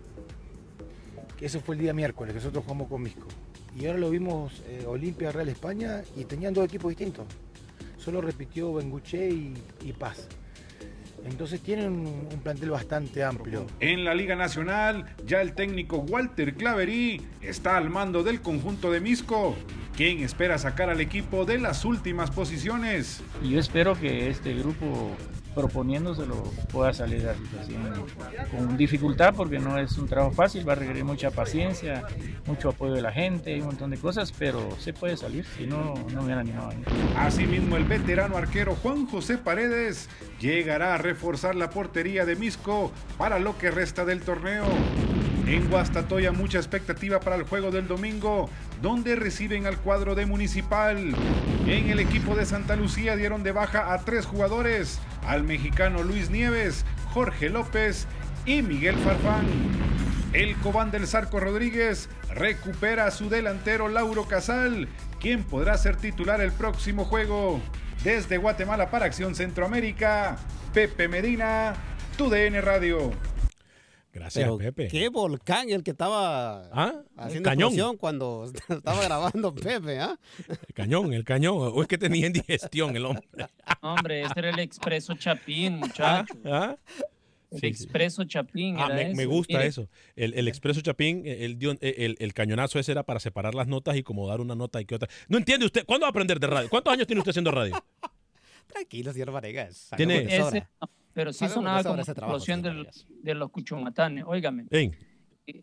que 1.39 1.45
ese 1.45 1.61
fue 1.61 1.75
el 1.75 1.81
día 1.81 1.93
miércoles, 1.93 2.33
que 2.33 2.39
nosotros 2.39 2.65
jugamos 2.65 2.89
con 2.89 3.01
Misco. 3.01 3.27
Y 3.79 3.85
ahora 3.85 3.97
lo 3.97 4.09
vimos 4.09 4.61
eh, 4.67 4.83
Olimpia 4.85 5.31
Real 5.31 5.47
España 5.47 6.01
y 6.17 6.25
tenían 6.25 6.53
dos 6.53 6.65
equipos 6.65 6.89
distintos. 6.89 7.25
Solo 7.97 8.19
repitió 8.19 8.73
Benguche 8.73 9.29
y, 9.29 9.53
y 9.85 9.93
Paz. 9.93 10.27
Entonces 11.25 11.61
tienen 11.61 11.91
un, 11.91 12.39
plantel 12.43 12.71
bastante 12.71 13.23
amplio. 13.23 13.65
En 13.79 14.03
la 14.03 14.13
Liga 14.13 14.35
Nacional, 14.35 15.05
ya 15.25 15.41
el 15.41 15.53
técnico 15.53 15.97
Walter 15.97 16.55
Claverí 16.55 17.21
está 17.41 17.77
al 17.77 17.89
mando 17.89 18.23
del 18.23 18.41
conjunto 18.41 18.91
de 18.91 18.99
Misco, 18.99 19.55
quien 19.95 20.19
espera 20.19 20.57
sacar 20.57 20.89
al 20.89 20.99
equipo 20.99 21.45
de 21.45 21.59
las 21.59 21.85
últimas 21.85 22.31
posiciones. 22.31 23.21
Y 23.43 23.51
yo 23.51 23.59
espero 23.59 23.99
que 23.99 24.29
este 24.29 24.53
grupo 24.55 25.11
proponiéndoselo 25.55 26.43
pueda 26.71 26.93
salir 26.93 27.23
la 27.23 27.35
situación 27.35 27.93
con 28.51 28.77
dificultad 28.77 29.33
porque 29.35 29.59
no 29.59 29.77
es 29.77 29.97
un 29.97 30.07
trabajo 30.07 30.31
fácil, 30.31 30.67
va 30.67 30.73
a 30.73 30.75
requerir 30.75 31.03
mucha 31.03 31.31
paciencia, 31.31 32.05
mucho 32.45 32.69
apoyo 32.69 32.93
de 32.93 33.01
la 33.01 33.11
gente 33.11 33.55
y 33.55 33.59
un 33.59 33.67
montón 33.67 33.91
de 33.91 33.97
cosas, 33.97 34.31
pero 34.37 34.69
se 34.79 34.93
puede 34.93 35.17
salir, 35.17 35.45
si 35.57 35.65
no, 35.65 35.93
no 35.95 36.19
me 36.19 36.25
hubiera 36.25 36.41
animado. 36.41 36.71
Asimismo, 37.17 37.77
el 37.77 37.85
veterano 37.85 38.37
arquero 38.37 38.75
Juan 38.75 39.07
José 39.07 39.37
Paredes 39.37 40.09
llegará 40.39 40.95
a 40.95 40.97
reforzar 40.97 41.55
la 41.55 41.69
portería 41.69 42.25
de 42.25 42.35
Misco 42.35 42.91
para 43.17 43.39
lo 43.39 43.57
que 43.57 43.71
resta 43.71 44.05
del 44.05 44.21
torneo. 44.21 44.65
En 45.47 45.67
Guastatoya 45.69 46.31
mucha 46.31 46.59
expectativa 46.59 47.19
para 47.19 47.35
el 47.35 47.43
juego 47.43 47.71
del 47.71 47.87
domingo, 47.87 48.49
donde 48.81 49.15
reciben 49.15 49.65
al 49.65 49.77
cuadro 49.77 50.15
de 50.15 50.25
Municipal. 50.25 51.13
En 51.65 51.89
el 51.89 51.99
equipo 51.99 52.35
de 52.35 52.45
Santa 52.45 52.75
Lucía 52.75 53.15
dieron 53.15 53.43
de 53.43 53.51
baja 53.51 53.93
a 53.93 53.99
tres 53.99 54.25
jugadores, 54.25 54.99
al 55.25 55.43
mexicano 55.43 56.03
Luis 56.03 56.29
Nieves, 56.29 56.85
Jorge 57.13 57.49
López 57.49 58.07
y 58.45 58.61
Miguel 58.61 58.95
Farfán. 58.97 59.45
El 60.33 60.55
Cobán 60.57 60.91
del 60.91 61.07
Zarco 61.07 61.39
Rodríguez 61.39 62.09
recupera 62.33 63.05
a 63.05 63.11
su 63.11 63.29
delantero 63.29 63.89
Lauro 63.89 64.25
Casal, 64.25 64.87
quien 65.19 65.43
podrá 65.43 65.77
ser 65.77 65.95
titular 65.95 66.39
el 66.41 66.51
próximo 66.51 67.05
juego. 67.05 67.59
Desde 68.03 68.37
Guatemala 68.37 68.89
para 68.89 69.07
Acción 69.07 69.35
Centroamérica, 69.35 70.37
Pepe 70.73 71.07
Medina, 71.07 71.73
TUDN 72.15 72.61
Radio. 72.61 73.11
Gracias, 74.19 74.43
Pero 74.43 74.57
Pepe. 74.57 74.87
qué 74.89 75.09
volcán 75.09 75.69
el 75.69 75.81
que 75.83 75.91
estaba 75.91 76.65
Ah, 76.73 77.01
haciendo 77.17 77.49
cañón. 77.49 77.97
cuando 77.97 78.51
estaba 78.69 79.03
grabando 79.03 79.55
Pepe, 79.55 79.99
¿ah? 79.99 80.19
El 80.47 80.73
cañón, 80.73 81.13
el 81.13 81.23
cañón. 81.23 81.55
O 81.57 81.81
es 81.81 81.87
que 81.87 81.97
tenía 81.97 82.27
indigestión 82.27 82.95
el 82.95 83.05
hombre. 83.05 83.23
Hombre, 83.81 84.23
este 84.23 84.39
era 84.39 84.49
el 84.49 84.59
Expreso 84.59 85.13
Chapín, 85.15 85.77
muchacho. 85.77 86.33
¿Ah? 86.45 86.75
El 87.51 87.59
Sí, 87.59 87.59
sí. 87.61 87.67
Expreso 87.67 88.23
Chapín. 88.25 88.75
Ah, 88.77 88.85
era 88.87 88.95
me, 88.95 89.03
me 89.05 89.11
ese. 89.23 89.25
gusta 89.25 89.53
Mire, 89.57 89.67
eso. 89.69 89.87
El, 90.15 90.33
el 90.35 90.47
expreso 90.47 90.81
Chapín, 90.81 91.23
el, 91.25 91.57
dio- 91.57 91.75
el, 91.81 92.15
el 92.19 92.33
cañonazo 92.35 92.77
ese 92.77 92.91
era 92.91 93.01
para 93.01 93.19
separar 93.19 93.55
las 93.55 93.67
notas 93.67 93.95
y 93.95 94.03
como 94.03 94.27
dar 94.27 94.39
una 94.39 94.53
nota 94.53 94.79
y 94.81 94.85
que 94.85 94.93
otra. 94.95 95.09
No 95.29 95.37
entiende 95.39 95.65
usted. 95.65 95.83
¿Cuándo 95.85 96.03
va 96.03 96.09
a 96.09 96.11
aprender 96.11 96.39
de 96.39 96.45
radio? 96.45 96.69
¿Cuántos 96.69 96.93
años 96.93 97.07
tiene 97.07 97.21
usted 97.21 97.31
haciendo 97.31 97.49
radio? 97.49 97.83
Tranquilo, 98.67 99.11
señor 99.13 99.31
Vanegas. 99.31 99.89
Tiene- 99.97 100.15
Sabemos 100.15 100.31
de 100.31 100.37
sobra. 100.43 100.57
Ese- 100.59 100.67
no, 100.81 100.89
pero 101.19 101.33
sí 101.33 101.43
de 101.43 101.51
sonaba 101.51 101.83
como 101.83 101.99
explosión 102.01 102.61
del- 102.61 102.87
de 103.23 103.33
los 103.35 103.49
cuchumatanes. 103.51 104.23
Óigame. 104.25 104.67
Eh, 104.71 104.89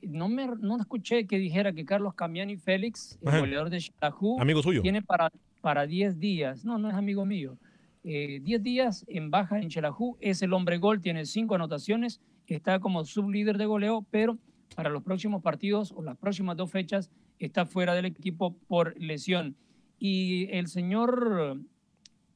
No, 0.03 0.29
me, 0.29 0.47
no 0.61 0.77
escuché 0.79 1.27
que 1.27 1.39
dijera 1.39 1.73
que 1.73 1.87
Carlos 1.87 2.13
Camiani 2.15 2.59
Félix, 2.59 3.17
el 3.23 3.29
Ajá. 3.29 3.39
goleador 3.41 3.71
de 3.71 3.81
Xelajú, 3.81 4.39
Amigo 4.39 4.63
suyo. 4.63 4.83
tiene 4.83 5.01
para, 5.01 5.31
para 5.63 5.87
10 5.87 6.19
días, 6.19 6.63
no, 6.67 6.77
no 6.77 6.91
es 6.91 6.95
amigo 6.95 7.25
mío, 7.25 7.57
eh, 8.05 8.41
10 8.43 8.63
días 8.63 9.05
en 9.09 9.31
baja 9.31 9.59
en 9.59 9.71
Xelajú, 9.71 10.19
es 10.21 10.43
el 10.43 10.53
hombre 10.53 10.77
gol, 10.77 11.01
tiene 11.01 11.25
5 11.25 11.55
anotaciones, 11.55 12.21
está 12.49 12.79
como 12.81 13.03
sublíder 13.07 13.57
de 13.57 13.65
goleo, 13.65 14.05
pero 14.11 14.37
para 14.75 14.91
los 14.91 15.03
próximos 15.03 15.41
partidos 15.43 15.91
o 15.97 16.03
las 16.03 16.19
próximas 16.19 16.57
dos 16.59 16.71
fechas 16.71 17.09
está 17.39 17.65
fuera 17.65 17.95
del 17.95 18.05
equipo 18.05 18.55
por 18.69 18.95
lesión. 19.01 19.57
Y 19.99 20.49
el 20.51 20.67
señor 20.67 21.61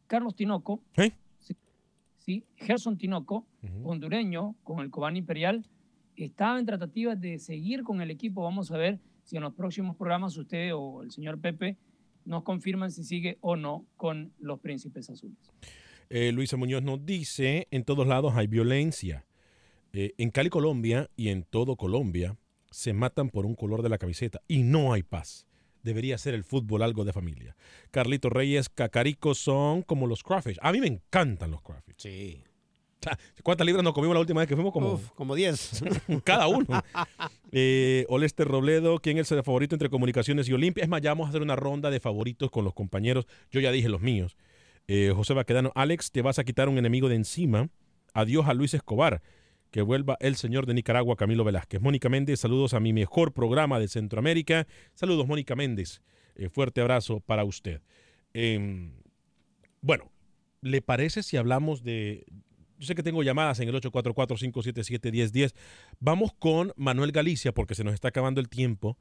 Carlos 0.07 0.35
Tinoco, 0.37 0.81
¿Eh? 0.97 1.13
Sí, 2.31 2.45
Gerson 2.55 2.97
Tinoco, 2.97 3.47
hondureño, 3.83 4.55
con 4.63 4.81
el 4.81 4.91
Cobán 4.91 5.17
Imperial, 5.17 5.67
estaba 6.15 6.61
en 6.61 6.67
tratativas 6.67 7.21
de 7.21 7.39
seguir 7.39 7.83
con 7.83 8.01
el 8.01 8.11
equipo. 8.11 8.43
Vamos 8.43 8.71
a 8.71 8.77
ver 8.77 9.01
si 9.25 9.37
en 9.37 9.43
los 9.43 9.55
próximos 9.55 9.97
programas 9.97 10.37
usted 10.37 10.73
o 10.75 11.03
el 11.03 11.11
señor 11.11 11.41
Pepe 11.41 11.77
nos 12.25 12.45
confirman 12.45 12.93
si 12.93 13.03
sigue 13.03 13.39
o 13.41 13.57
no 13.57 13.85
con 13.97 14.33
los 14.39 14.61
Príncipes 14.61 15.11
Azules. 15.11 15.39
Eh, 16.09 16.31
Luisa 16.33 16.57
Muñoz 16.57 16.83
nos 16.83 17.05
dice, 17.05 17.67
en 17.71 17.85
todos 17.85 18.07
lados 18.07 18.35
hay 18.37 18.47
violencia. 18.47 19.27
Eh, 19.93 20.13
en 20.19 20.31
Cali, 20.31 20.51
Colombia 20.51 21.11
y 21.17 21.31
en 21.31 21.43
todo 21.43 21.77
Colombia 21.77 22.37
se 22.71 22.93
matan 22.93 23.31
por 23.31 23.45
un 23.45 23.57
color 23.57 23.83
de 23.83 23.89
la 23.89 23.99
camiseta 23.99 24.41
y 24.47 24.63
no 24.63 24.93
hay 24.93 25.03
paz. 25.03 25.49
Debería 25.83 26.19
ser 26.19 26.35
el 26.35 26.45
fútbol 26.45 26.83
algo 26.83 27.05
de 27.05 27.13
familia. 27.13 27.57
Carlito 27.91 28.31
Reyes, 28.31 28.69
Cacaricos 28.69 29.39
son 29.39 29.83
como 29.83 30.07
los 30.07 30.23
crawfish. 30.23 30.59
A 30.61 30.73
mí 30.73 30.81
me 30.81 30.87
encantan 30.87 31.51
los 31.51 31.63
crawfish. 31.63 31.95
Sí. 31.99 32.43
¿Cuántas 33.43 33.67
libras 33.67 33.83
nos 33.83 33.95
comimos 33.95 34.15
la 34.15 34.21
última 34.21 34.41
vez 34.41 34.49
que 34.49 34.55
fuimos? 34.55 34.73
Como, 34.73 34.93
Uf, 34.95 35.11
como 35.13 35.35
10. 35.35 35.85
cada 36.25 36.49
uno. 36.49 36.67
Eh, 37.53 38.05
Olester 38.09 38.47
Robledo, 38.47 38.99
¿quién 39.01 39.19
es 39.19 39.33
el 39.33 39.43
favorito 39.43 39.75
entre 39.75 39.89
Comunicaciones 39.89 40.49
y 40.49 40.53
Olimpia? 40.53 40.85
Es 40.85 40.91
más, 40.91 41.01
ya 41.01 41.11
vamos 41.11 41.27
a 41.27 41.29
hacer 41.31 41.43
una 41.43 41.57
ronda 41.57 41.91
de 41.91 42.01
favoritos 42.01 42.51
con 42.51 42.65
los 42.65 42.75
compañeros. 42.75 43.27
Yo 43.51 43.61
ya 43.61 43.73
dije 43.73 43.89
los 43.89 44.03
míos. 44.03 44.37
Eh, 44.87 45.13
José 45.15 45.35
Baquedano, 45.35 45.73
Alex, 45.75 46.11
te 46.11 46.21
vas 46.23 46.39
a 46.39 46.45
quitar 46.45 46.69
un 46.69 46.77
enemigo 46.77 47.09
de 47.09 47.15
encima. 47.15 47.69
Adiós 48.13 48.47
a 48.49 48.55
Luis 48.55 48.75
Escobar. 48.75 49.23
Que 49.71 49.83
vuelva 49.83 50.17
el 50.21 50.37
señor 50.37 50.67
de 50.67 50.75
Nicaragua, 50.75 51.17
Camilo 51.17 51.45
Velázquez. 51.45 51.81
Mónica 51.81 52.09
Méndez, 52.09 52.41
saludos 52.41 52.75
a 52.75 52.81
mi 52.81 52.93
mejor 52.93 53.33
programa 53.33 53.79
de 53.79 53.89
Centroamérica. 53.89 54.67
Saludos, 54.95 55.27
Mónica 55.27 55.55
Méndez. 55.55 56.03
Eh, 56.35 56.49
fuerte 56.49 56.81
abrazo 56.81 57.21
para 57.21 57.45
usted. 57.45 57.81
Em, 58.33 58.93
bueno, 59.81 60.11
¿le 60.61 60.83
parece 60.83 61.23
si 61.23 61.37
hablamos 61.37 61.83
de... 61.83 62.27
Yo 62.79 62.87
sé 62.87 62.95
que 62.95 63.03
tengo 63.03 63.23
llamadas 63.23 63.61
en 63.61 63.69
el 63.69 63.75
844-577-1010. 63.75 65.55
Vamos 66.01 66.33
con 66.33 66.73
Manuel 66.77 67.13
Galicia 67.13 67.53
porque 67.53 67.75
se 67.75 67.85
nos 67.85 67.95
está 67.95 68.09
acabando 68.09 68.41
el 68.41 68.49
tiempo. 68.49 68.97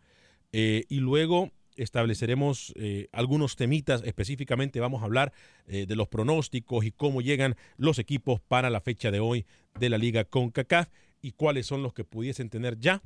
Eh, 0.51 0.84
y 0.89 0.99
luego 0.99 1.51
estableceremos 1.82 2.73
eh, 2.75 3.07
algunos 3.11 3.55
temitas. 3.55 4.03
Específicamente 4.03 4.80
vamos 4.80 5.01
a 5.01 5.05
hablar 5.05 5.34
eh, 5.67 5.86
de 5.88 5.95
los 5.95 6.07
pronósticos 6.07 6.86
y 6.86 6.91
cómo 6.91 7.21
llegan 7.21 7.55
los 7.77 7.99
equipos 7.99 8.39
para 8.41 8.69
la 8.69 8.82
fecha 8.82 9.11
de 9.11 9.19
hoy 9.19 9.45
de 9.80 9.89
la 9.89 9.97
Liga 9.97 10.25
CONCACAF 10.25 10.89
y 11.21 11.32
cuáles 11.32 11.65
son 11.65 11.84
los 11.84 11.93
que 11.93 12.03
pudiesen 12.03 12.49
tener 12.49 12.77
ya 12.80 13.01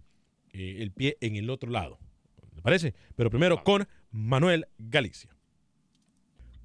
eh, 0.51 0.77
el 0.79 0.91
pie 0.91 1.17
en 1.21 1.35
el 1.35 1.49
otro 1.49 1.69
lado. 1.69 1.99
¿Le 2.55 2.61
parece? 2.61 2.93
Pero 3.15 3.29
primero 3.29 3.63
con 3.63 3.87
Manuel 4.11 4.67
Galicia. 4.77 5.35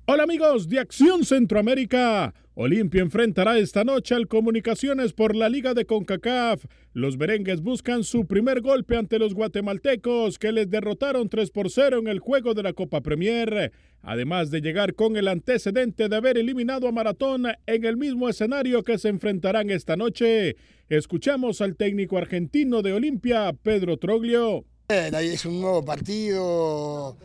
Hola 0.07 0.23
amigos 0.23 0.69
de 0.69 0.81
Acción 0.81 1.25
Centroamérica. 1.25 2.35
Olimpia 2.61 3.03
enfrentará 3.03 3.57
esta 3.57 3.85
noche 3.85 4.17
al 4.17 4.27
Comunicaciones 4.27 5.13
por 5.13 5.37
la 5.37 5.49
Liga 5.49 5.75
de 5.75 5.87
CONCACAF. 5.87 6.65
Los 6.93 7.17
merengues 7.17 7.63
buscan 7.63 8.03
su 8.03 8.27
primer 8.27 8.63
golpe 8.63 8.97
ante 8.97 9.21
los 9.21 9.33
guatemaltecos 9.33 10.41
que 10.41 10.51
les 10.51 10.69
derrotaron 10.69 11.29
3 11.29 11.53
por 11.53 11.71
0 11.71 12.01
en 12.01 12.09
el 12.09 12.19
juego 12.19 12.55
de 12.55 12.65
la 12.65 12.73
Copa 12.73 13.01
Premier. 13.01 13.71
Además 14.03 14.51
de 14.51 14.61
llegar 14.61 14.95
con 14.95 15.17
el 15.17 15.29
antecedente 15.29 16.09
de 16.09 16.17
haber 16.17 16.37
eliminado 16.37 16.89
a 16.89 16.93
Maratón 16.93 17.45
en 17.65 17.85
el 17.85 17.97
mismo 17.97 18.29
escenario 18.29 18.83
que 18.83 18.99
se 18.99 19.09
enfrentarán 19.09 19.71
esta 19.71 19.95
noche. 19.95 20.57
Escuchamos 20.89 21.61
al 21.61 21.77
técnico 21.77 22.19
argentino 22.19 22.83
de 22.83 22.93
Olimpia, 22.93 23.53
Pedro 23.53 23.99
Troglio. 23.99 24.65
Es 24.89 25.45
un 25.45 25.61
nuevo 25.61 25.85
partido, 25.85 27.17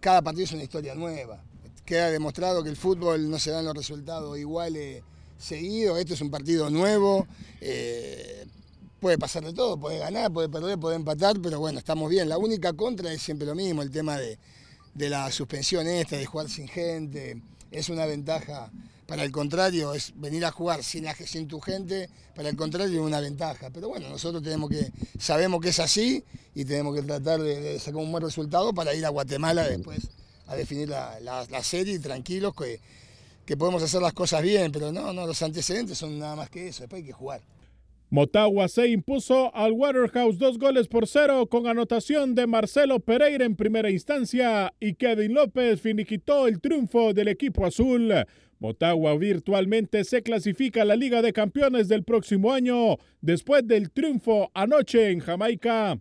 cada 0.00 0.22
partido 0.22 0.44
es 0.44 0.52
una 0.52 0.62
historia 0.62 0.94
nueva. 0.94 1.44
Queda 1.84 2.10
demostrado 2.10 2.62
que 2.62 2.70
el 2.70 2.76
fútbol 2.76 3.30
no 3.30 3.38
se 3.38 3.50
dan 3.50 3.64
los 3.64 3.74
resultados 3.74 4.38
iguales 4.38 5.02
seguidos, 5.36 5.98
esto 5.98 6.14
es 6.14 6.20
un 6.22 6.30
partido 6.30 6.70
nuevo, 6.70 7.26
eh, 7.60 8.46
puede 9.00 9.18
pasar 9.18 9.44
de 9.44 9.52
todo, 9.52 9.78
puede 9.78 9.98
ganar, 9.98 10.32
puede 10.32 10.48
perder, 10.48 10.78
puede 10.78 10.96
empatar, 10.96 11.38
pero 11.42 11.60
bueno, 11.60 11.78
estamos 11.78 12.08
bien. 12.08 12.28
La 12.28 12.38
única 12.38 12.72
contra 12.72 13.12
es 13.12 13.20
siempre 13.20 13.46
lo 13.46 13.54
mismo, 13.54 13.82
el 13.82 13.90
tema 13.90 14.16
de, 14.16 14.38
de 14.94 15.10
la 15.10 15.30
suspensión 15.30 15.86
esta, 15.86 16.16
de 16.16 16.24
jugar 16.24 16.48
sin 16.48 16.68
gente, 16.68 17.42
es 17.70 17.90
una 17.90 18.06
ventaja 18.06 18.70
para 19.06 19.22
el 19.22 19.30
contrario, 19.30 19.92
es 19.92 20.12
venir 20.16 20.46
a 20.46 20.50
jugar 20.50 20.82
sin, 20.82 21.04
sin 21.26 21.48
tu 21.48 21.60
gente, 21.60 22.08
para 22.34 22.48
el 22.48 22.56
contrario 22.56 23.00
es 23.00 23.06
una 23.06 23.20
ventaja. 23.20 23.68
Pero 23.68 23.88
bueno, 23.88 24.08
nosotros 24.08 24.42
tenemos 24.42 24.70
que, 24.70 24.90
sabemos 25.18 25.60
que 25.60 25.68
es 25.68 25.80
así 25.80 26.24
y 26.54 26.64
tenemos 26.64 26.94
que 26.94 27.02
tratar 27.02 27.42
de, 27.42 27.78
sacar 27.78 27.96
un 27.96 28.10
buen 28.10 28.24
resultado 28.24 28.72
para 28.72 28.94
ir 28.94 29.04
a 29.04 29.10
Guatemala 29.10 29.64
después 29.64 30.08
a 30.46 30.56
definir 30.56 30.88
la, 30.88 31.18
la, 31.20 31.62
serie 31.62 31.98
tranquilos 31.98 32.54
que, 32.54 32.80
que 33.46 33.56
podemos 33.56 33.82
hacer 33.82 34.02
las 34.02 34.12
cosas 34.12 34.42
bien, 34.42 34.72
pero 34.72 34.92
no, 34.92 35.12
no, 35.12 35.26
los 35.26 35.42
antecedentes 35.42 35.98
son 35.98 36.18
nada 36.18 36.36
más 36.36 36.50
que 36.50 36.68
eso, 36.68 36.82
después 36.82 37.00
hay 37.00 37.06
que 37.06 37.12
jugar. 37.12 37.40
Motagua 38.10 38.68
se 38.68 38.88
impuso 38.88 39.52
al 39.56 39.72
Waterhouse 39.72 40.38
dos 40.38 40.58
goles 40.58 40.86
por 40.86 41.08
cero 41.08 41.48
con 41.48 41.66
anotación 41.66 42.34
de 42.34 42.46
Marcelo 42.46 43.00
Pereira 43.00 43.44
en 43.44 43.56
primera 43.56 43.90
instancia 43.90 44.72
y 44.78 44.94
Kevin 44.94 45.34
López 45.34 45.80
finiquitó 45.80 46.46
el 46.46 46.60
triunfo 46.60 47.12
del 47.12 47.28
equipo 47.28 47.66
azul. 47.66 48.12
Motagua 48.60 49.16
virtualmente 49.16 50.04
se 50.04 50.22
clasifica 50.22 50.82
a 50.82 50.84
la 50.84 50.94
Liga 50.94 51.22
de 51.22 51.32
Campeones 51.32 51.88
del 51.88 52.04
próximo 52.04 52.52
año 52.52 52.98
después 53.20 53.66
del 53.66 53.90
triunfo 53.90 54.50
anoche 54.54 55.10
en 55.10 55.18
Jamaica. 55.18 55.98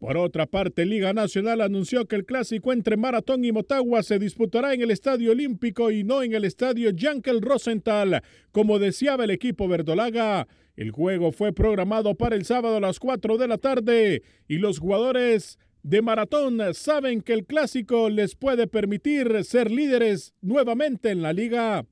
Por 0.00 0.16
otra 0.16 0.46
parte, 0.46 0.86
Liga 0.86 1.12
Nacional 1.12 1.60
anunció 1.60 2.06
que 2.06 2.16
el 2.16 2.24
clásico 2.24 2.72
entre 2.72 2.96
Maratón 2.96 3.44
y 3.44 3.52
Motagua 3.52 4.02
se 4.02 4.18
disputará 4.18 4.72
en 4.72 4.80
el 4.80 4.90
Estadio 4.90 5.32
Olímpico 5.32 5.90
y 5.90 6.04
no 6.04 6.22
en 6.22 6.32
el 6.32 6.46
Estadio 6.46 6.88
Yankel 6.88 7.42
Rosenthal, 7.42 8.22
como 8.50 8.78
deseaba 8.78 9.24
el 9.24 9.30
equipo 9.30 9.68
verdolaga. 9.68 10.48
El 10.74 10.90
juego 10.90 11.32
fue 11.32 11.52
programado 11.52 12.14
para 12.14 12.34
el 12.34 12.46
sábado 12.46 12.78
a 12.78 12.80
las 12.80 12.98
4 12.98 13.36
de 13.36 13.46
la 13.46 13.58
tarde 13.58 14.22
y 14.48 14.56
los 14.56 14.78
jugadores 14.78 15.58
de 15.82 16.00
maratón 16.00 16.60
saben 16.72 17.20
que 17.20 17.34
el 17.34 17.44
clásico 17.44 18.08
les 18.08 18.34
puede 18.36 18.66
permitir 18.66 19.44
ser 19.44 19.70
líderes 19.70 20.32
nuevamente 20.40 21.10
en 21.10 21.20
la 21.20 21.34
liga. 21.34 21.84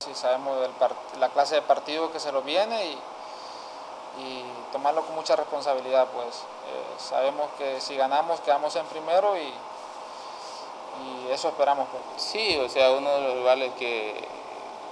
Sí, 0.00 0.10
sabemos 0.14 0.68
la 1.20 1.28
clase 1.28 1.54
de 1.54 1.62
partido 1.62 2.12
que 2.12 2.18
se 2.18 2.32
lo 2.32 2.42
viene 2.42 2.90
y, 2.90 3.11
tomarlo 4.72 5.04
con 5.04 5.14
mucha 5.14 5.36
responsabilidad, 5.36 6.08
pues 6.12 6.38
eh, 6.38 6.94
sabemos 6.98 7.50
que 7.58 7.80
si 7.80 7.96
ganamos 7.96 8.40
quedamos 8.40 8.74
en 8.76 8.86
primero 8.86 9.36
y, 9.36 9.52
eso 11.30 11.48
esperamos. 11.48 11.88
Pues. 11.90 12.22
Sí, 12.22 12.58
o 12.58 12.68
sea, 12.68 12.90
uno 12.90 13.10
de 13.14 13.20
los 13.22 13.34
rivales 13.36 13.72
que, 13.78 14.14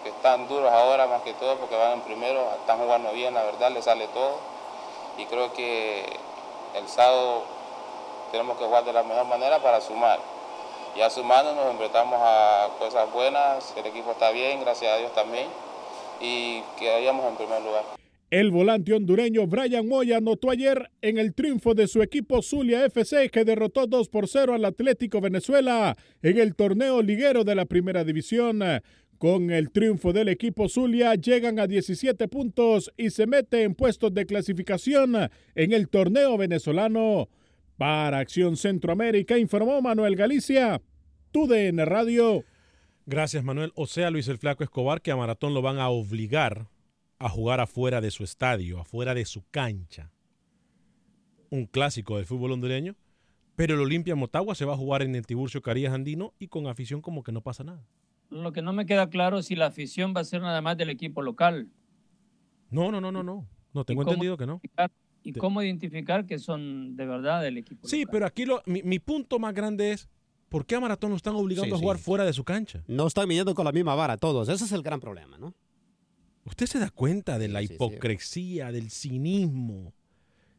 que 0.02 0.08
están 0.08 0.48
duros 0.48 0.72
ahora 0.72 1.06
más 1.06 1.22
que 1.22 1.34
todo 1.34 1.56
porque 1.56 1.76
van 1.76 1.92
en 1.92 2.00
primero, 2.00 2.48
están 2.60 2.78
jugando 2.78 3.12
bien, 3.12 3.34
la 3.34 3.42
verdad, 3.42 3.70
les 3.70 3.84
sale 3.84 4.08
todo. 4.08 4.36
Y 5.18 5.26
creo 5.26 5.52
que 5.52 6.04
el 6.74 6.88
sábado 6.88 7.42
tenemos 8.32 8.56
que 8.56 8.64
jugar 8.64 8.84
de 8.84 8.92
la 8.92 9.02
mejor 9.02 9.26
manera 9.26 9.58
para 9.58 9.80
sumar. 9.80 10.18
Ya 10.96 11.10
sumando 11.10 11.54
nos 11.54 11.66
enfrentamos 11.66 12.18
a 12.20 12.68
cosas 12.78 13.10
buenas, 13.12 13.72
el 13.76 13.86
equipo 13.86 14.12
está 14.12 14.30
bien, 14.30 14.60
gracias 14.60 14.92
a 14.92 14.96
Dios 14.96 15.12
también, 15.12 15.48
y 16.20 16.62
quedaríamos 16.78 17.26
en 17.26 17.36
primer 17.36 17.62
lugar. 17.62 17.99
El 18.30 18.52
volante 18.52 18.92
hondureño 18.92 19.48
Brian 19.48 19.88
Moya 19.88 20.18
anotó 20.18 20.50
ayer 20.50 20.88
en 21.02 21.18
el 21.18 21.34
triunfo 21.34 21.74
de 21.74 21.88
su 21.88 22.00
equipo 22.00 22.42
Zulia 22.42 22.84
FC 22.84 23.28
que 23.28 23.44
derrotó 23.44 23.88
2 23.88 24.08
por 24.08 24.28
0 24.28 24.54
al 24.54 24.64
Atlético 24.64 25.20
Venezuela 25.20 25.96
en 26.22 26.38
el 26.38 26.54
torneo 26.54 27.02
liguero 27.02 27.42
de 27.42 27.56
la 27.56 27.64
Primera 27.64 28.04
División. 28.04 28.62
Con 29.18 29.50
el 29.50 29.72
triunfo 29.72 30.12
del 30.12 30.28
equipo 30.28 30.68
Zulia 30.68 31.16
llegan 31.16 31.58
a 31.58 31.66
17 31.66 32.28
puntos 32.28 32.92
y 32.96 33.10
se 33.10 33.26
mete 33.26 33.64
en 33.64 33.74
puestos 33.74 34.14
de 34.14 34.24
clasificación 34.26 35.16
en 35.56 35.72
el 35.72 35.88
torneo 35.88 36.38
venezolano. 36.38 37.28
Para 37.76 38.18
Acción 38.18 38.56
Centroamérica 38.56 39.38
informó 39.38 39.82
Manuel 39.82 40.14
Galicia, 40.14 40.80
TUDN 41.32 41.84
Radio. 41.84 42.44
Gracias 43.06 43.42
Manuel. 43.42 43.72
O 43.74 43.88
sea, 43.88 44.08
Luis 44.12 44.28
el 44.28 44.38
Flaco 44.38 44.62
Escobar, 44.62 45.02
que 45.02 45.10
a 45.10 45.16
Maratón 45.16 45.52
lo 45.52 45.62
van 45.62 45.78
a 45.78 45.88
obligar 45.88 46.68
a 47.20 47.28
jugar 47.28 47.60
afuera 47.60 48.00
de 48.00 48.10
su 48.10 48.24
estadio, 48.24 48.80
afuera 48.80 49.14
de 49.14 49.26
su 49.26 49.44
cancha. 49.50 50.10
Un 51.50 51.66
clásico 51.66 52.16
del 52.16 52.26
fútbol 52.26 52.52
hondureño. 52.52 52.96
Pero 53.56 53.74
el 53.74 53.80
Olimpia 53.80 54.16
Motagua 54.16 54.54
se 54.54 54.64
va 54.64 54.72
a 54.72 54.76
jugar 54.76 55.02
en 55.02 55.14
el 55.14 55.26
Tiburcio 55.26 55.60
Carías 55.60 55.92
Andino 55.92 56.32
y 56.38 56.48
con 56.48 56.66
afición 56.66 57.02
como 57.02 57.22
que 57.22 57.30
no 57.30 57.42
pasa 57.42 57.62
nada. 57.62 57.84
Lo 58.30 58.52
que 58.52 58.62
no 58.62 58.72
me 58.72 58.86
queda 58.86 59.10
claro 59.10 59.38
es 59.38 59.46
si 59.46 59.54
la 59.54 59.66
afición 59.66 60.14
va 60.16 60.22
a 60.22 60.24
ser 60.24 60.40
nada 60.40 60.62
más 60.62 60.78
del 60.78 60.88
equipo 60.88 61.20
local. 61.20 61.68
No, 62.70 62.90
no, 62.90 63.02
no, 63.02 63.12
no, 63.12 63.22
no. 63.22 63.46
No, 63.74 63.84
tengo 63.84 64.02
entendido 64.02 64.38
que 64.38 64.46
no. 64.46 64.62
¿Y 65.22 65.34
cómo 65.34 65.62
identificar 65.62 66.24
que 66.24 66.38
son 66.38 66.96
de 66.96 67.04
verdad 67.04 67.42
del 67.42 67.58
equipo? 67.58 67.86
Sí, 67.86 68.06
pero 68.10 68.24
aquí 68.24 68.46
lo, 68.46 68.62
mi, 68.64 68.98
punto 68.98 69.38
más 69.38 69.52
grande 69.52 69.92
es, 69.92 70.08
¿por 70.48 70.64
qué 70.64 70.76
a 70.76 70.80
Maratón 70.80 71.10
lo 71.10 71.16
están 71.16 71.34
obligando 71.34 71.76
a 71.76 71.78
jugar 71.78 71.98
fuera 71.98 72.24
de 72.24 72.32
su 72.32 72.44
cancha? 72.44 72.82
No 72.86 73.06
están 73.06 73.28
midiendo 73.28 73.54
con 73.54 73.66
la 73.66 73.72
misma 73.72 73.94
vara 73.94 74.16
todos, 74.16 74.48
ese 74.48 74.64
es 74.64 74.72
el 74.72 74.82
gran 74.82 75.00
problema, 75.00 75.36
¿no? 75.36 75.54
Usted 76.44 76.66
se 76.66 76.78
da 76.78 76.90
cuenta 76.90 77.38
de 77.38 77.48
la 77.48 77.62
hipocresía, 77.62 78.72
del 78.72 78.90
cinismo, 78.90 79.92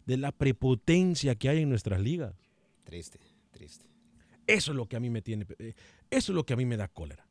de 0.05 0.17
la 0.17 0.31
prepotencia 0.31 1.35
que 1.35 1.49
hay 1.49 1.61
en 1.61 1.69
nuestras 1.69 2.01
ligas. 2.01 2.35
Triste, 2.83 3.19
triste. 3.51 3.85
Eso 4.47 4.71
es 4.71 4.77
lo 4.77 4.87
que 4.87 4.95
a 4.95 4.99
mí 4.99 5.09
me 5.09 5.21
tiene, 5.21 5.45
eh, 5.59 5.73
eso 6.09 6.31
es 6.31 6.35
lo 6.35 6.45
que 6.45 6.53
a 6.53 6.57
mí 6.57 6.65
me 6.65 6.77
da 6.77 6.87
cólera. 6.87 7.25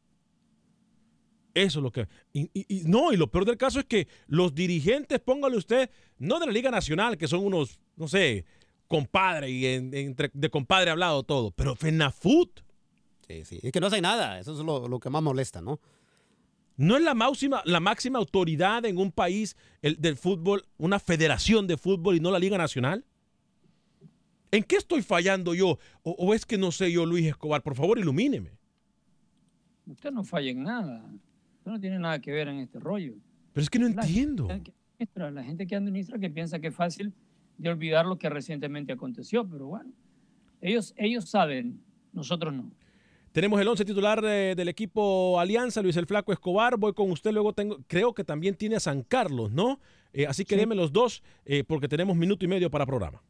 Eso 1.54 1.80
es 1.80 1.82
lo 1.82 1.90
que... 1.90 2.08
Y, 2.32 2.48
no, 2.86 3.12
y 3.12 3.16
lo 3.16 3.30
peor 3.30 3.44
del 3.44 3.56
caso 3.56 3.80
es 3.80 3.84
que 3.84 4.08
los 4.26 4.54
dirigentes, 4.54 5.18
póngale 5.20 5.56
usted, 5.56 5.90
no 6.18 6.38
de 6.38 6.46
la 6.46 6.52
Liga 6.52 6.70
Nacional, 6.70 7.18
que 7.18 7.28
son 7.28 7.44
unos, 7.44 7.80
no 7.96 8.08
sé, 8.08 8.44
compadre 8.86 9.50
y 9.50 9.66
entre, 9.66 10.30
de 10.32 10.50
compadre 10.50 10.90
hablado 10.90 11.22
todo, 11.22 11.50
pero 11.50 11.74
FENAFUT. 11.74 12.60
Sí, 13.26 13.44
sí, 13.44 13.60
es 13.62 13.72
que 13.72 13.80
no 13.80 13.88
hace 13.88 14.00
nada, 14.00 14.38
eso 14.38 14.52
es 14.52 14.58
lo, 14.60 15.00
que 15.00 15.10
más 15.10 15.22
molesta, 15.22 15.60
¿no? 15.60 15.80
¿No 16.80 16.96
es 16.96 17.02
la 17.02 17.14
máxima, 17.14 17.62
la 17.64 17.80
máxima 17.80 18.18
autoridad 18.18 18.84
en 18.84 18.98
un 18.98 19.12
país 19.12 19.56
el, 19.82 20.00
del 20.00 20.16
fútbol, 20.16 20.64
una 20.78 20.98
federación 20.98 21.66
de 21.66 21.76
fútbol 21.76 22.16
y 22.16 22.20
no 22.20 22.30
la 22.30 22.38
Liga 22.38 22.56
Nacional? 22.56 23.04
¿En 24.50 24.64
qué 24.64 24.76
estoy 24.76 25.02
fallando 25.02 25.54
yo? 25.54 25.78
O, 26.02 26.12
o 26.12 26.34
es 26.34 26.46
que 26.46 26.58
no 26.58 26.72
sé 26.72 26.90
yo, 26.90 27.06
Luis 27.06 27.26
Escobar? 27.26 27.62
Por 27.62 27.76
favor, 27.76 27.98
ilumíneme. 27.98 28.50
Usted 29.86 30.10
no 30.10 30.24
falla 30.24 30.50
en 30.50 30.62
nada 30.62 31.04
no 31.70 31.80
tiene 31.80 31.98
nada 31.98 32.20
que 32.20 32.32
ver 32.32 32.48
en 32.48 32.58
este 32.58 32.78
rollo. 32.78 33.14
Pero 33.52 33.62
es 33.62 33.70
que 33.70 33.78
no 33.78 33.86
entiendo. 33.86 34.48
la 35.14 35.44
gente 35.44 35.66
que 35.66 35.76
administra 35.76 36.18
que 36.18 36.30
piensa 36.30 36.58
que 36.58 36.68
es 36.68 36.74
fácil 36.74 37.12
de 37.58 37.68
olvidar 37.68 38.06
lo 38.06 38.18
que 38.18 38.28
recientemente 38.28 38.92
aconteció, 38.92 39.48
pero 39.48 39.66
bueno, 39.66 39.92
ellos, 40.60 40.94
ellos 40.96 41.28
saben, 41.28 41.80
nosotros 42.12 42.54
no. 42.54 42.70
Tenemos 43.32 43.60
el 43.60 43.68
once 43.68 43.84
titular 43.84 44.24
eh, 44.24 44.54
del 44.56 44.68
equipo 44.68 45.38
Alianza, 45.38 45.82
Luis 45.82 45.96
el 45.96 46.06
Flaco 46.06 46.32
Escobar. 46.32 46.76
Voy 46.76 46.92
con 46.94 47.12
usted, 47.12 47.30
luego 47.30 47.52
tengo, 47.52 47.78
creo 47.86 48.12
que 48.12 48.24
también 48.24 48.56
tiene 48.56 48.74
a 48.74 48.80
San 48.80 49.02
Carlos, 49.02 49.52
¿no? 49.52 49.78
Eh, 50.12 50.26
así 50.26 50.44
que 50.44 50.56
deme 50.56 50.74
los 50.74 50.92
dos, 50.92 51.22
eh, 51.44 51.62
porque 51.62 51.86
tenemos 51.86 52.16
minuto 52.16 52.44
y 52.44 52.48
medio 52.48 52.72
para 52.72 52.84
programa. 52.84 53.22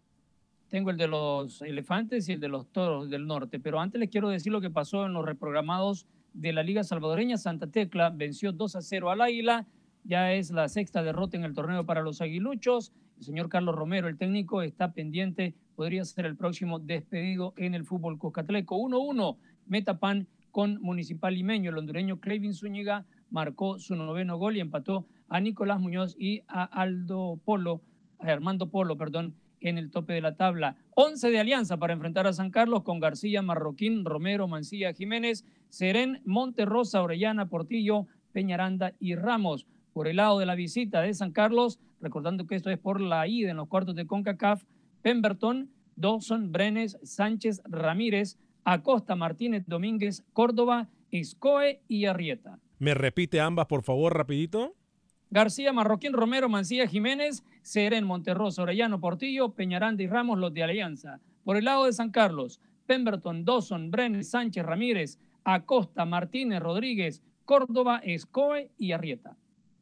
Tengo 0.70 0.88
el 0.88 0.96
de 0.96 1.07
los 1.07 1.61
elefantes 1.61 2.26
y 2.30 2.32
el 2.32 2.40
de 2.40 2.48
los 2.48 2.72
toros 2.72 3.11
del 3.11 3.26
norte, 3.26 3.61
pero 3.61 3.78
antes 3.78 4.01
les 4.01 4.09
quiero 4.09 4.30
decir 4.30 4.51
lo 4.51 4.62
que 4.62 4.70
pasó 4.70 5.05
en 5.05 5.12
los 5.12 5.22
reprogramados 5.22 6.07
de 6.32 6.55
la 6.55 6.62
Liga 6.62 6.82
Salvadoreña. 6.82 7.36
Santa 7.36 7.66
Tecla 7.66 8.09
venció 8.09 8.53
2 8.53 8.76
a 8.76 8.80
0 8.80 9.11
al 9.11 9.20
Águila. 9.20 9.66
Ya 10.05 10.32
es 10.32 10.51
la 10.51 10.70
sexta 10.70 11.03
derrota 11.03 11.36
en 11.36 11.44
el 11.44 11.53
torneo 11.53 11.84
para 11.84 12.01
los 12.01 12.22
aguiluchos. 12.22 12.90
El 13.18 13.24
señor 13.24 13.51
Carlos 13.51 13.74
Romero, 13.74 14.09
el 14.09 14.16
técnico, 14.16 14.62
está 14.62 14.94
pendiente. 14.94 15.55
Podría 15.76 16.07
ser 16.07 16.24
el 16.24 16.36
próximo 16.36 16.78
despedido 16.78 17.53
en 17.59 17.74
el 17.74 17.84
fútbol 17.84 18.16
cuscatleco. 18.16 18.78
1-1, 18.78 19.36
Metapan 19.71 20.27
con 20.51 20.83
Municipal 20.83 21.33
Limeño. 21.33 21.71
El 21.71 21.79
hondureño 21.79 22.18
Clevin 22.18 22.55
Zúñiga 22.55 23.07
marcó 23.31 23.79
su 23.79 23.95
noveno 23.95 24.37
gol 24.37 24.57
y 24.57 24.61
empató 24.61 25.07
a 25.29 25.39
Nicolás 25.39 25.79
Muñoz 25.79 26.16
y 26.18 26.43
a 26.49 26.64
Aldo 26.64 27.41
Polo, 27.45 27.81
a 28.18 28.27
Armando 28.27 28.68
Polo, 28.68 28.99
perdón, 28.99 29.37
en 29.61 29.79
el 29.79 29.93
tope 29.93 30.12
de 30.12 30.23
la 30.23 30.35
tabla. 30.35 30.77
11 30.97 31.31
de 31.31 31.39
alianza 31.39 31.77
para 31.77 31.93
enfrentar 31.93 32.27
a 32.27 32.33
San 32.33 32.51
Carlos 32.51 32.83
con 32.83 32.99
García, 32.99 33.43
Marroquín, 33.43 34.05
Romero, 34.05 34.49
Mancilla, 34.49 34.93
Jiménez, 34.93 35.45
Serén, 35.68 36.21
Monterrosa, 36.25 37.01
Orellana, 37.01 37.49
Portillo, 37.49 38.09
Peñaranda 38.33 38.95
y 38.99 39.14
Ramos. 39.14 39.68
Por 39.93 40.09
el 40.09 40.16
lado 40.16 40.41
de 40.41 40.47
la 40.47 40.57
visita 40.57 41.01
de 41.01 41.14
San 41.14 41.31
Carlos, 41.31 41.79
recordando 42.01 42.49
que 42.49 42.57
esto 42.57 42.71
es 42.71 42.79
por 42.79 43.01
la 43.01 43.29
ida 43.29 43.53
en 43.53 43.57
los 43.57 43.68
cuartos 43.68 43.95
de 43.95 44.07
CONCACAF, 44.07 44.64
Pemberton, 45.03 45.71
Dawson, 45.95 46.51
Brenes, 46.51 46.99
Sánchez, 47.05 47.62
Ramírez, 47.64 48.37
Acosta, 48.65 49.17
Martínez, 49.17 49.65
Domínguez, 49.67 50.25
Córdoba, 50.33 50.89
Escoe 51.11 51.81
y 51.89 52.05
Arrieta. 52.05 52.59
¿Me 52.79 52.95
repite 52.95 53.41
ambas, 53.41 53.67
por 53.67 53.83
favor, 53.83 54.17
rapidito? 54.17 54.75
García, 55.31 55.73
Marroquín, 55.73 56.13
Romero, 56.13 56.49
Mancilla, 56.49 56.87
Jiménez, 56.87 57.45
Serén, 57.63 58.05
Monterrosa, 58.05 58.63
Orellano, 58.63 59.01
Portillo, 59.01 59.51
Peñaranda 59.51 60.03
y 60.03 60.07
Ramos, 60.07 60.39
los 60.39 60.53
de 60.53 60.63
Alianza. 60.63 61.21
Por 61.45 61.57
el 61.57 61.65
lado 61.65 61.85
de 61.85 61.93
San 61.93 62.11
Carlos, 62.11 62.61
Pemberton, 62.87 63.45
Dawson, 63.45 63.91
Brenner, 63.91 64.25
Sánchez, 64.25 64.65
Ramírez, 64.65 65.19
Acosta, 65.45 66.05
Martínez, 66.05 66.61
Rodríguez, 66.61 67.23
Córdoba, 67.45 68.01
Escoe 68.05 68.71
y 68.77 68.93
Arrieta. 68.93 69.37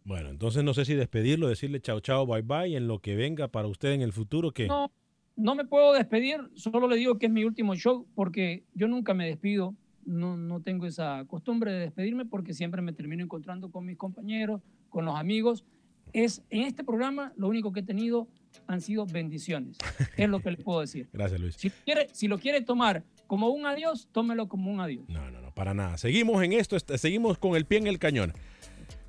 Bueno, 0.05 0.31
entonces 0.31 0.65
no 0.65 0.75
sé 0.75 0.85
si 0.85 0.95
despedirlo, 0.95 1.49
decirle 1.49 1.81
chao, 1.81 2.01
chao, 2.01 2.27
bye, 2.27 2.43
bye, 2.43 2.77
en 2.77 2.89
lo 2.89 2.99
que 2.99 3.15
venga 3.15 3.49
para 3.49 3.69
usted 3.69 3.93
en 3.93 4.03
el 4.03 4.13
futuro. 4.13 4.53
que 4.53 4.67
No, 4.67 4.91
no 5.39 5.55
me 5.55 5.65
puedo 5.65 5.93
despedir, 5.95 6.41
solo 6.55 6.87
le 6.89 6.97
digo 6.97 7.17
que 7.19 7.27
es 7.27 7.33
mi 7.33 7.45
último 7.45 7.75
show 7.77 8.07
porque 8.15 8.65
yo 8.75 8.89
nunca 8.89 9.15
me 9.15 9.27
despido, 9.27 9.75
no, 10.05 10.37
no 10.37 10.61
tengo 10.61 10.87
esa 10.87 11.25
costumbre 11.27 11.73
de 11.73 11.79
despedirme 11.81 12.27
porque 12.27 12.53
siempre 12.53 12.83
me 12.83 12.93
termino 12.93 13.23
encontrando 13.25 13.71
con 13.71 13.87
mis 13.87 13.97
compañeros, 13.97 14.61
con 14.91 15.05
los 15.05 15.15
amigos. 15.17 15.65
Es, 16.13 16.43
en 16.51 16.63
este 16.63 16.83
programa 16.85 17.33
lo 17.37 17.49
único 17.49 17.73
que 17.73 17.81
he 17.81 17.83
tenido 17.83 18.27
han 18.67 18.81
sido 18.81 19.07
bendiciones, 19.07 19.77
es 20.17 20.29
lo 20.29 20.41
que 20.41 20.51
le 20.51 20.57
puedo 20.57 20.81
decir. 20.81 21.09
Gracias, 21.13 21.41
Luis. 21.41 21.55
Si, 21.57 21.71
quiere, 21.71 22.09
si 22.13 22.29
lo 22.29 22.39
quiere 22.39 22.61
tomar 22.63 23.05
como 23.27 23.51
un 23.51 23.67
adiós, 23.67 24.09
tómelo 24.11 24.49
como 24.49 24.71
un 24.73 24.81
adiós. 24.81 25.05
No, 25.09 25.31
no, 25.31 25.41
no, 25.41 25.53
para 25.55 25.73
nada. 25.75 25.99
Seguimos 25.99 26.43
en 26.43 26.55
esto, 26.55 26.77
est- 26.77 26.91
seguimos 26.97 27.39
con 27.39 27.55
el 27.57 27.65
pie 27.67 27.79
en 27.79 27.87
el 27.87 27.99
cañón. 27.99 28.33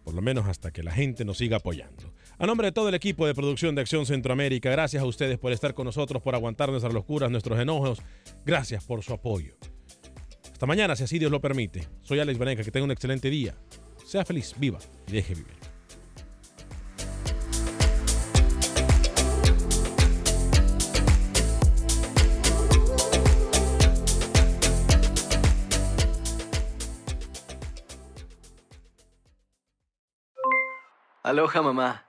Por 0.04 0.14
lo 0.14 0.22
menos 0.22 0.48
hasta 0.48 0.72
que 0.72 0.84
la 0.84 0.92
gente 0.92 1.24
nos 1.24 1.38
siga 1.38 1.58
apoyando. 1.58 2.14
A 2.42 2.46
nombre 2.46 2.68
de 2.68 2.72
todo 2.72 2.88
el 2.88 2.96
equipo 2.96 3.28
de 3.28 3.36
producción 3.36 3.76
de 3.76 3.82
Acción 3.82 4.06
Centroamérica, 4.06 4.72
gracias 4.72 5.04
a 5.04 5.06
ustedes 5.06 5.38
por 5.38 5.52
estar 5.52 5.74
con 5.74 5.84
nosotros, 5.84 6.24
por 6.24 6.36
aguantar 6.36 6.70
nuestras 6.70 6.94
locuras, 6.94 7.30
nuestros 7.30 7.60
enojos. 7.60 8.02
Gracias 8.46 8.86
por 8.86 9.04
su 9.04 9.12
apoyo. 9.14 9.58
Hasta 10.50 10.66
mañana, 10.66 10.96
si 10.96 11.04
así 11.04 11.20
Dios 11.20 11.32
lo 11.32 11.42
permite. 11.42 11.90
Soy 12.02 12.18
Alex 12.20 12.40
Vaneca, 12.40 12.64
que 12.64 12.72
tenga 12.72 12.86
un 12.86 12.92
excelente 12.92 13.30
día. 13.30 13.56
Sea 14.06 14.24
feliz, 14.24 14.56
viva 14.58 14.80
y 15.06 15.12
deje 15.12 15.36
vivir. 15.36 15.58
Aloha 31.22 31.62
mamá, 31.62 32.09